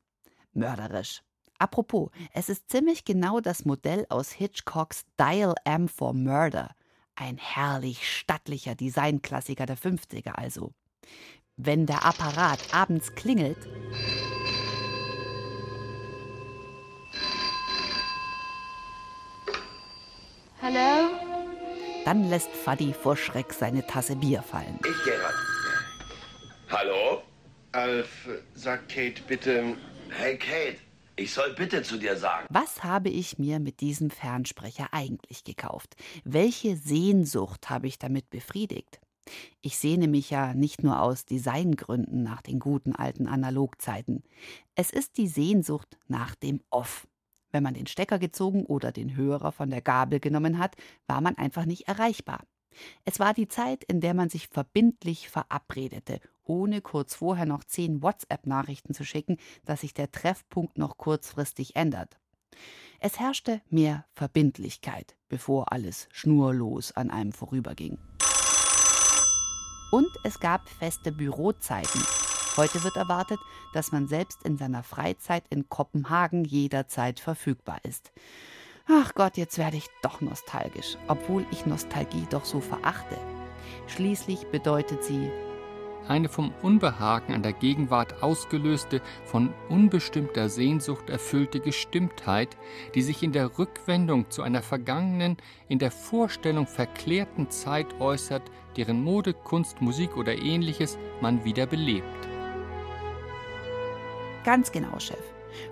mörderisch. 0.53 1.21
Apropos, 1.59 2.09
es 2.33 2.49
ist 2.49 2.71
ziemlich 2.71 3.05
genau 3.05 3.39
das 3.39 3.65
Modell 3.65 4.07
aus 4.09 4.31
Hitchcocks 4.31 5.05
Dial 5.19 5.53
M 5.63 5.87
for 5.87 6.13
Murder. 6.13 6.71
Ein 7.13 7.37
herrlich 7.37 8.09
stattlicher 8.09 8.73
Designklassiker 8.73 9.67
der 9.67 9.77
50er 9.77 10.31
also. 10.31 10.73
Wenn 11.55 11.85
der 11.85 12.03
Apparat 12.03 12.73
abends 12.73 13.13
klingelt, 13.13 13.59
Hallo? 20.61 21.24
Dann 22.05 22.29
lässt 22.29 22.49
Faddy 22.49 22.93
vor 22.93 23.17
Schreck 23.17 23.51
seine 23.51 23.85
Tasse 23.87 24.15
Bier 24.15 24.43
fallen. 24.43 24.79
Ich, 24.81 25.03
Gerhard. 25.03 25.33
Hallo? 26.69 27.23
Alf, 27.71 28.29
sag 28.53 28.87
Kate 28.87 29.23
bitte, 29.27 29.75
Hey 30.11 30.37
Kate, 30.37 30.77
ich 31.15 31.33
soll 31.33 31.55
bitte 31.55 31.81
zu 31.81 31.97
dir 31.97 32.15
sagen. 32.15 32.45
Was 32.51 32.83
habe 32.83 33.09
ich 33.09 33.39
mir 33.39 33.59
mit 33.59 33.81
diesem 33.81 34.11
Fernsprecher 34.11 34.89
eigentlich 34.91 35.43
gekauft? 35.43 35.95
Welche 36.23 36.77
Sehnsucht 36.77 37.71
habe 37.71 37.87
ich 37.87 37.97
damit 37.97 38.29
befriedigt? 38.29 39.01
Ich 39.61 39.79
sehne 39.79 40.07
mich 40.07 40.29
ja 40.29 40.53
nicht 40.53 40.83
nur 40.83 41.01
aus 41.01 41.25
Designgründen 41.25 42.21
nach 42.21 42.43
den 42.43 42.59
guten 42.59 42.95
alten 42.95 43.27
Analogzeiten. 43.27 44.23
Es 44.75 44.91
ist 44.91 45.17
die 45.17 45.27
Sehnsucht 45.27 45.97
nach 46.07 46.35
dem 46.35 46.61
Off. 46.69 47.07
Wenn 47.55 47.63
man 47.63 47.73
den 47.73 47.87
Stecker 47.87 48.19
gezogen 48.19 48.65
oder 48.65 48.91
den 48.91 49.15
Hörer 49.15 49.53
von 49.53 49.69
der 49.69 49.79
Gabel 49.79 50.19
genommen 50.19 50.59
hat, 50.59 50.75
war 51.07 51.21
man 51.21 51.37
einfach 51.37 51.63
nicht 51.63 51.87
erreichbar. 51.87 52.41
Es 53.05 53.17
war 53.17 53.33
die 53.33 53.47
Zeit, 53.47 53.85
in 53.85 54.01
der 54.01 54.13
man 54.13 54.27
sich 54.27 54.49
verbindlich 54.49 55.29
verabredete, 55.29 56.19
ohne 56.43 56.81
kurz 56.81 57.15
vorher 57.15 57.45
noch 57.45 57.63
zehn 57.63 58.01
WhatsApp-Nachrichten 58.01 58.93
zu 58.93 59.05
schicken, 59.05 59.37
dass 59.63 59.79
sich 59.79 59.93
der 59.93 60.11
Treffpunkt 60.11 60.77
noch 60.77 60.97
kurzfristig 60.97 61.77
ändert. 61.77 62.19
Es 62.99 63.21
herrschte 63.21 63.61
mehr 63.69 64.03
Verbindlichkeit, 64.11 65.15
bevor 65.29 65.71
alles 65.71 66.09
schnurlos 66.11 66.91
an 66.91 67.09
einem 67.09 67.31
vorüberging. 67.31 67.97
Und 69.91 70.09
es 70.25 70.41
gab 70.41 70.67
feste 70.67 71.13
Bürozeiten. 71.13 72.01
Heute 72.57 72.83
wird 72.85 72.95
erwartet, 72.95 73.39
dass 73.73 73.91
man 73.91 74.07
selbst 74.07 74.43
in 74.43 74.57
seiner 74.57 74.81
Freizeit 74.81 75.43
in 75.49 75.67
Kopenhagen 75.67 76.45
jederzeit 76.45 77.19
verfügbar 77.19 77.79
ist. 77.83 78.13
Ach 78.87 79.13
Gott, 79.13 79.35
jetzt 79.35 79.57
werde 79.57 79.77
ich 79.77 79.87
doch 80.01 80.21
nostalgisch, 80.21 80.95
obwohl 81.07 81.45
ich 81.51 81.65
Nostalgie 81.65 82.25
doch 82.29 82.45
so 82.45 82.61
verachte. 82.61 83.17
Schließlich 83.87 84.47
bedeutet 84.47 85.03
sie 85.03 85.29
eine 86.07 86.29
vom 86.29 86.53
Unbehagen 86.61 87.33
an 87.33 87.41
der 87.41 87.53
Gegenwart 87.53 88.21
ausgelöste, 88.21 89.01
von 89.25 89.51
unbestimmter 89.69 90.49
Sehnsucht 90.49 91.09
erfüllte 91.09 91.59
Gestimmtheit, 91.59 92.55
die 92.93 93.01
sich 93.01 93.23
in 93.23 93.31
der 93.31 93.57
Rückwendung 93.57 94.29
zu 94.29 94.43
einer 94.43 94.61
vergangenen, 94.61 95.37
in 95.67 95.79
der 95.79 95.89
Vorstellung 95.89 96.67
verklärten 96.67 97.49
Zeit 97.49 97.99
äußert, 97.99 98.43
deren 98.77 99.03
Mode, 99.03 99.33
Kunst, 99.33 99.81
Musik 99.81 100.15
oder 100.15 100.37
ähnliches 100.37 100.99
man 101.21 101.43
wieder 101.43 101.65
belebt. 101.65 102.34
Ganz 104.45 104.71
genau, 104.71 104.99
Chef. 104.99 105.17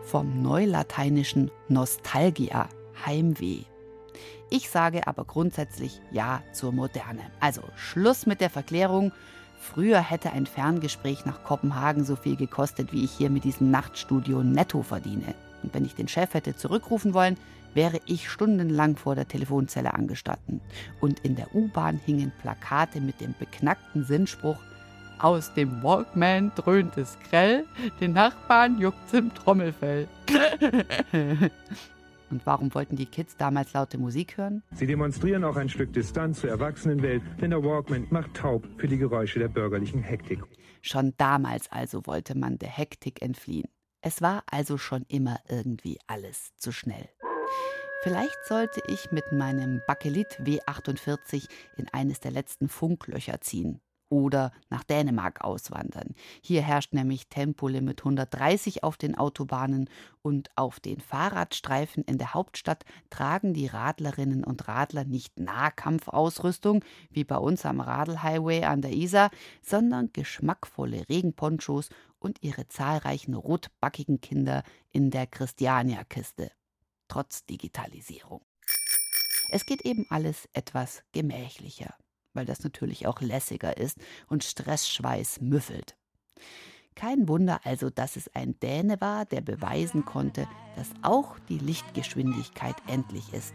Vom 0.02 0.42
neulateinischen 0.42 1.52
Nostalgia, 1.70 2.68
Heimweh. 3.06 3.66
Ich 4.50 4.68
sage 4.68 5.06
aber 5.06 5.26
grundsätzlich 5.26 6.02
Ja 6.10 6.42
zur 6.54 6.72
Moderne. 6.72 7.22
Also 7.40 7.62
Schluss 7.76 8.26
mit 8.26 8.42
der 8.42 8.50
Verklärung. 8.50 9.12
Früher 9.60 10.02
hätte 10.02 10.32
ein 10.32 10.48
Ferngespräch 10.48 11.24
nach 11.24 11.44
Kopenhagen 11.44 12.04
so 12.04 12.16
viel 12.16 12.36
gekostet, 12.36 12.92
wie 12.92 13.04
ich 13.04 13.12
hier 13.12 13.30
mit 13.30 13.44
diesem 13.44 13.70
Nachtstudio 13.70 14.42
netto 14.42 14.82
verdiene. 14.82 15.36
Und 15.62 15.72
wenn 15.76 15.86
ich 15.86 15.94
den 15.94 16.08
Chef 16.08 16.34
hätte 16.34 16.56
zurückrufen 16.56 17.14
wollen, 17.14 17.38
wäre 17.76 18.02
ich 18.08 18.28
stundenlang 18.28 18.96
vor 18.96 19.14
der 19.14 19.28
Telefonzelle 19.28 19.94
angestanden. 19.94 20.62
Und 21.00 21.20
in 21.20 21.36
der 21.36 21.54
U-Bahn 21.54 22.00
hingen 22.04 22.32
Plakate 22.42 23.02
mit 23.02 23.22
dem 23.22 23.36
beknackten 23.38 24.04
Sinnspruch 24.04 24.58
aus 25.24 25.54
dem 25.54 25.82
Walkman 25.82 26.52
dröhnt 26.56 26.98
es 26.98 27.18
grell, 27.30 27.66
den 28.02 28.12
Nachbarn 28.12 28.78
juckt's 28.78 29.14
im 29.14 29.34
Trommelfell. 29.34 30.08
Und 32.30 32.46
warum 32.46 32.74
wollten 32.74 32.98
die 32.98 33.06
Kids 33.06 33.38
damals 33.38 33.74
laute 33.74 33.98
Musik 33.98 34.38
hören? 34.38 34.64
Sie 34.74 34.86
demonstrieren 34.86 35.44
auch 35.46 35.56
ein 35.56 35.70
Stück 35.70 35.94
Distanz 35.94 36.42
zur 36.42 36.50
Erwachsenenwelt, 36.50 37.22
denn 37.40 37.52
der 37.52 37.64
Walkman 37.64 38.08
macht 38.10 38.34
taub 38.34 38.68
für 38.78 38.88
die 38.88 38.98
Geräusche 38.98 39.40
der 39.40 39.48
bürgerlichen 39.48 40.02
Hektik. 40.02 40.44
Schon 40.82 41.14
damals 41.18 41.72
also 41.72 42.06
wollte 42.06 42.38
man 42.38 42.58
der 42.58 42.70
Hektik 42.70 43.22
entfliehen. 43.22 43.70
Es 44.02 44.22
war 44.22 44.44
also 44.52 44.78
schon 44.78 45.06
immer 45.08 45.38
irgendwie 45.48 46.00
alles 46.08 46.54
zu 46.58 46.74
schnell. 46.74 47.08
Vielleicht 48.02 48.46
sollte 48.46 48.82
ich 48.88 49.12
mit 49.12 49.32
meinem 49.32 49.82
Bakelit 49.88 50.42
W48 50.42 51.48
in 51.78 51.88
eines 51.94 52.20
der 52.20 52.32
letzten 52.32 52.68
Funklöcher 52.68 53.40
ziehen 53.40 53.80
oder 54.14 54.52
nach 54.70 54.84
Dänemark 54.84 55.44
auswandern. 55.44 56.14
Hier 56.42 56.62
herrscht 56.62 56.94
nämlich 56.94 57.30
Tempolimit 57.30 58.02
130 58.02 58.84
auf 58.84 58.96
den 58.96 59.18
Autobahnen 59.18 59.90
und 60.22 60.52
auf 60.56 60.80
den 60.80 61.00
Fahrradstreifen 61.00 62.04
in 62.04 62.20
der 62.20 62.36
Hauptstadt 62.36 62.86
tragen 63.10 63.56
die 63.56 63.66
Radlerinnen 63.66 64.44
und 64.44 64.68
Radler 64.68 65.04
nicht 65.04 65.40
Nahkampfausrüstung 65.40 66.86
wie 67.10 67.24
bei 67.24 67.38
uns 67.38 67.66
am 67.66 67.82
Radlhighway 67.82 68.66
an 68.66 68.84
der 68.84 68.94
Isar, 68.94 69.32
sondern 69.64 70.14
geschmackvolle 70.14 71.10
Regenponchos 71.10 71.90
und 72.20 72.44
ihre 72.44 72.68
zahlreichen 72.68 73.34
rotbackigen 73.34 74.22
Kinder 74.22 74.62
in 74.92 75.10
der 75.10 75.26
Christiania-Kiste. 75.26 76.52
Trotz 77.08 77.46
Digitalisierung. 77.46 78.42
Es 79.50 79.66
geht 79.66 79.82
eben 79.82 80.06
alles 80.10 80.48
etwas 80.54 81.04
gemächlicher 81.14 81.96
weil 82.34 82.46
das 82.46 82.64
natürlich 82.64 83.08
auch 83.08 83.22
lässiger 83.22 83.78
ist 83.78 83.98
und 84.28 84.44
Stressschweiß 84.44 85.42
müffelt. 85.42 85.96
Kein 86.96 87.28
Wunder 87.28 87.62
also, 87.64 87.90
dass 87.90 88.16
es 88.16 88.34
ein 88.36 88.60
Däne 88.60 89.02
war, 89.02 89.26
der 89.26 89.42
beweisen 89.42 90.06
konnte, 90.06 90.48
dass 90.76 90.90
auch 91.02 91.40
die 91.50 91.58
Lichtgeschwindigkeit 91.58 92.76
endlich 92.88 93.34
ist. 93.34 93.54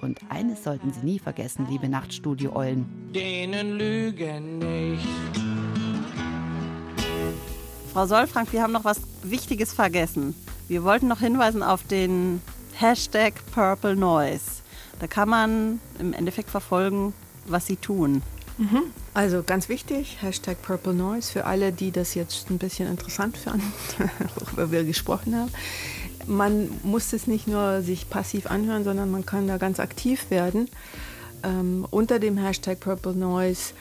Und 0.00 0.20
eines 0.30 0.64
sollten 0.64 0.92
Sie 0.92 1.04
nie 1.04 1.18
vergessen, 1.18 1.66
liebe 1.68 1.88
Nachtstudio-Eulen. 1.88 3.12
Dänen 3.12 3.76
lügen 3.76 4.58
nicht. 4.58 5.08
Frau 7.92 8.06
Solfrank, 8.06 8.52
wir 8.52 8.62
haben 8.62 8.72
noch 8.72 8.84
was 8.84 9.00
Wichtiges 9.22 9.72
vergessen. 9.72 10.34
Wir 10.68 10.84
wollten 10.84 11.08
noch 11.08 11.20
hinweisen 11.20 11.62
auf 11.62 11.82
den 11.82 12.40
Hashtag 12.74 13.34
Purple 13.52 13.96
Noise. 13.96 14.62
Da 15.00 15.06
kann 15.06 15.28
man 15.28 15.80
im 15.98 16.12
Endeffekt 16.12 16.50
verfolgen, 16.50 17.12
was 17.50 17.66
sie 17.66 17.76
tun. 17.76 18.22
Mhm. 18.58 18.84
Also 19.14 19.42
ganz 19.42 19.68
wichtig, 19.68 20.18
Hashtag 20.20 20.60
Purple 20.62 20.94
Noise 20.94 21.32
für 21.32 21.44
alle, 21.44 21.72
die 21.72 21.92
das 21.92 22.14
jetzt 22.14 22.50
ein 22.50 22.58
bisschen 22.58 22.88
interessant 22.88 23.36
fanden, 23.36 23.72
worüber 24.36 24.70
wir 24.72 24.84
gesprochen 24.84 25.34
haben. 25.36 25.50
Man 26.26 26.68
muss 26.82 27.12
es 27.12 27.26
nicht 27.26 27.46
nur 27.46 27.82
sich 27.82 28.10
passiv 28.10 28.50
anhören, 28.50 28.84
sondern 28.84 29.10
man 29.10 29.24
kann 29.24 29.46
da 29.46 29.56
ganz 29.56 29.80
aktiv 29.80 30.30
werden. 30.30 30.68
Ähm, 31.44 31.86
unter 31.90 32.18
dem 32.18 32.36
Hashtag 32.36 32.80
Purple 32.80 33.14
Noise 33.14 33.72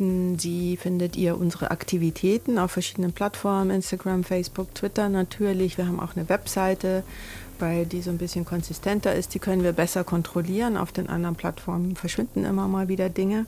finden 0.00 0.38
Sie, 0.38 0.78
findet 0.78 1.14
ihr 1.14 1.36
unsere 1.36 1.70
Aktivitäten 1.70 2.58
auf 2.58 2.70
verschiedenen 2.70 3.12
Plattformen, 3.12 3.70
Instagram, 3.70 4.24
Facebook, 4.24 4.74
Twitter 4.74 5.10
natürlich. 5.10 5.76
Wir 5.76 5.86
haben 5.86 6.00
auch 6.00 6.16
eine 6.16 6.30
Webseite, 6.30 7.04
weil 7.58 7.84
die 7.84 8.00
so 8.00 8.08
ein 8.08 8.16
bisschen 8.16 8.46
konsistenter 8.46 9.14
ist. 9.14 9.34
Die 9.34 9.38
können 9.38 9.62
wir 9.62 9.72
besser 9.72 10.02
kontrollieren. 10.02 10.78
Auf 10.78 10.90
den 10.90 11.10
anderen 11.10 11.36
Plattformen 11.36 11.96
verschwinden 11.96 12.46
immer 12.46 12.66
mal 12.66 12.88
wieder 12.88 13.10
Dinge. 13.10 13.44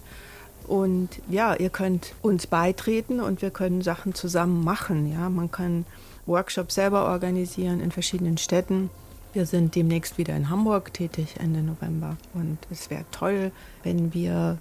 Und 0.68 1.09
ja, 1.30 1.55
ihr 1.55 1.70
könnt 1.70 2.12
uns 2.20 2.46
beitreten 2.46 3.20
und 3.20 3.40
wir 3.40 3.50
können 3.50 3.80
Sachen 3.80 4.14
zusammen 4.14 4.62
machen. 4.62 5.11
Ja, 5.11 5.30
man 5.30 5.50
kann 5.50 5.86
Workshops 6.26 6.74
selber 6.74 7.07
organisieren 7.07 7.80
in 7.80 7.92
verschiedenen 7.92 8.36
Städten. 8.36 8.90
Wir 9.32 9.46
sind 9.46 9.74
demnächst 9.74 10.18
wieder 10.18 10.36
in 10.36 10.50
Hamburg 10.50 10.92
tätig 10.92 11.36
Ende 11.38 11.62
November 11.62 12.18
und 12.34 12.59
es 12.70 12.90
wäre 12.90 13.07
toll, 13.11 13.53
wenn 13.82 14.12
wir 14.12 14.59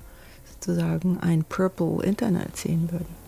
sozusagen 0.62 1.20
ein 1.22 1.44
Purple 1.44 2.04
Internet 2.04 2.56
sehen 2.56 2.92
würden. 2.92 3.22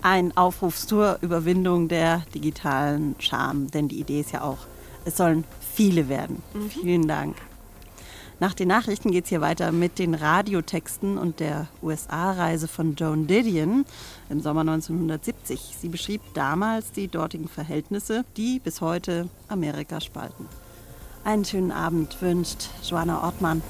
Ein 0.00 0.36
Aufruf 0.36 0.76
zur 0.86 1.18
Überwindung 1.20 1.88
der 1.88 2.22
digitalen 2.34 3.14
Scham, 3.18 3.70
denn 3.70 3.88
die 3.88 4.00
Idee 4.00 4.20
ist 4.20 4.32
ja 4.32 4.42
auch, 4.42 4.58
es 5.04 5.16
sollen 5.16 5.44
viele 5.74 6.08
werden. 6.08 6.42
Mhm. 6.54 6.70
Vielen 6.70 7.08
Dank. 7.08 7.36
Nach 8.40 8.54
den 8.54 8.68
Nachrichten 8.68 9.12
geht 9.12 9.24
es 9.24 9.30
hier 9.30 9.40
weiter 9.40 9.70
mit 9.70 10.00
den 10.00 10.14
Radiotexten 10.14 11.16
und 11.16 11.38
der 11.38 11.68
USA-Reise 11.80 12.66
von 12.66 12.96
Joan 12.96 13.28
Didion 13.28 13.84
im 14.30 14.40
Sommer 14.40 14.62
1970. 14.62 15.76
Sie 15.80 15.88
beschrieb 15.88 16.20
damals 16.34 16.90
die 16.90 17.06
dortigen 17.06 17.48
Verhältnisse, 17.48 18.24
die 18.36 18.58
bis 18.58 18.80
heute 18.80 19.28
Amerika 19.46 20.00
spalten. 20.00 20.46
Einen 21.22 21.44
schönen 21.44 21.70
Abend 21.70 22.20
wünscht 22.20 22.68
Joanna 22.82 23.22
Ortmann. 23.22 23.62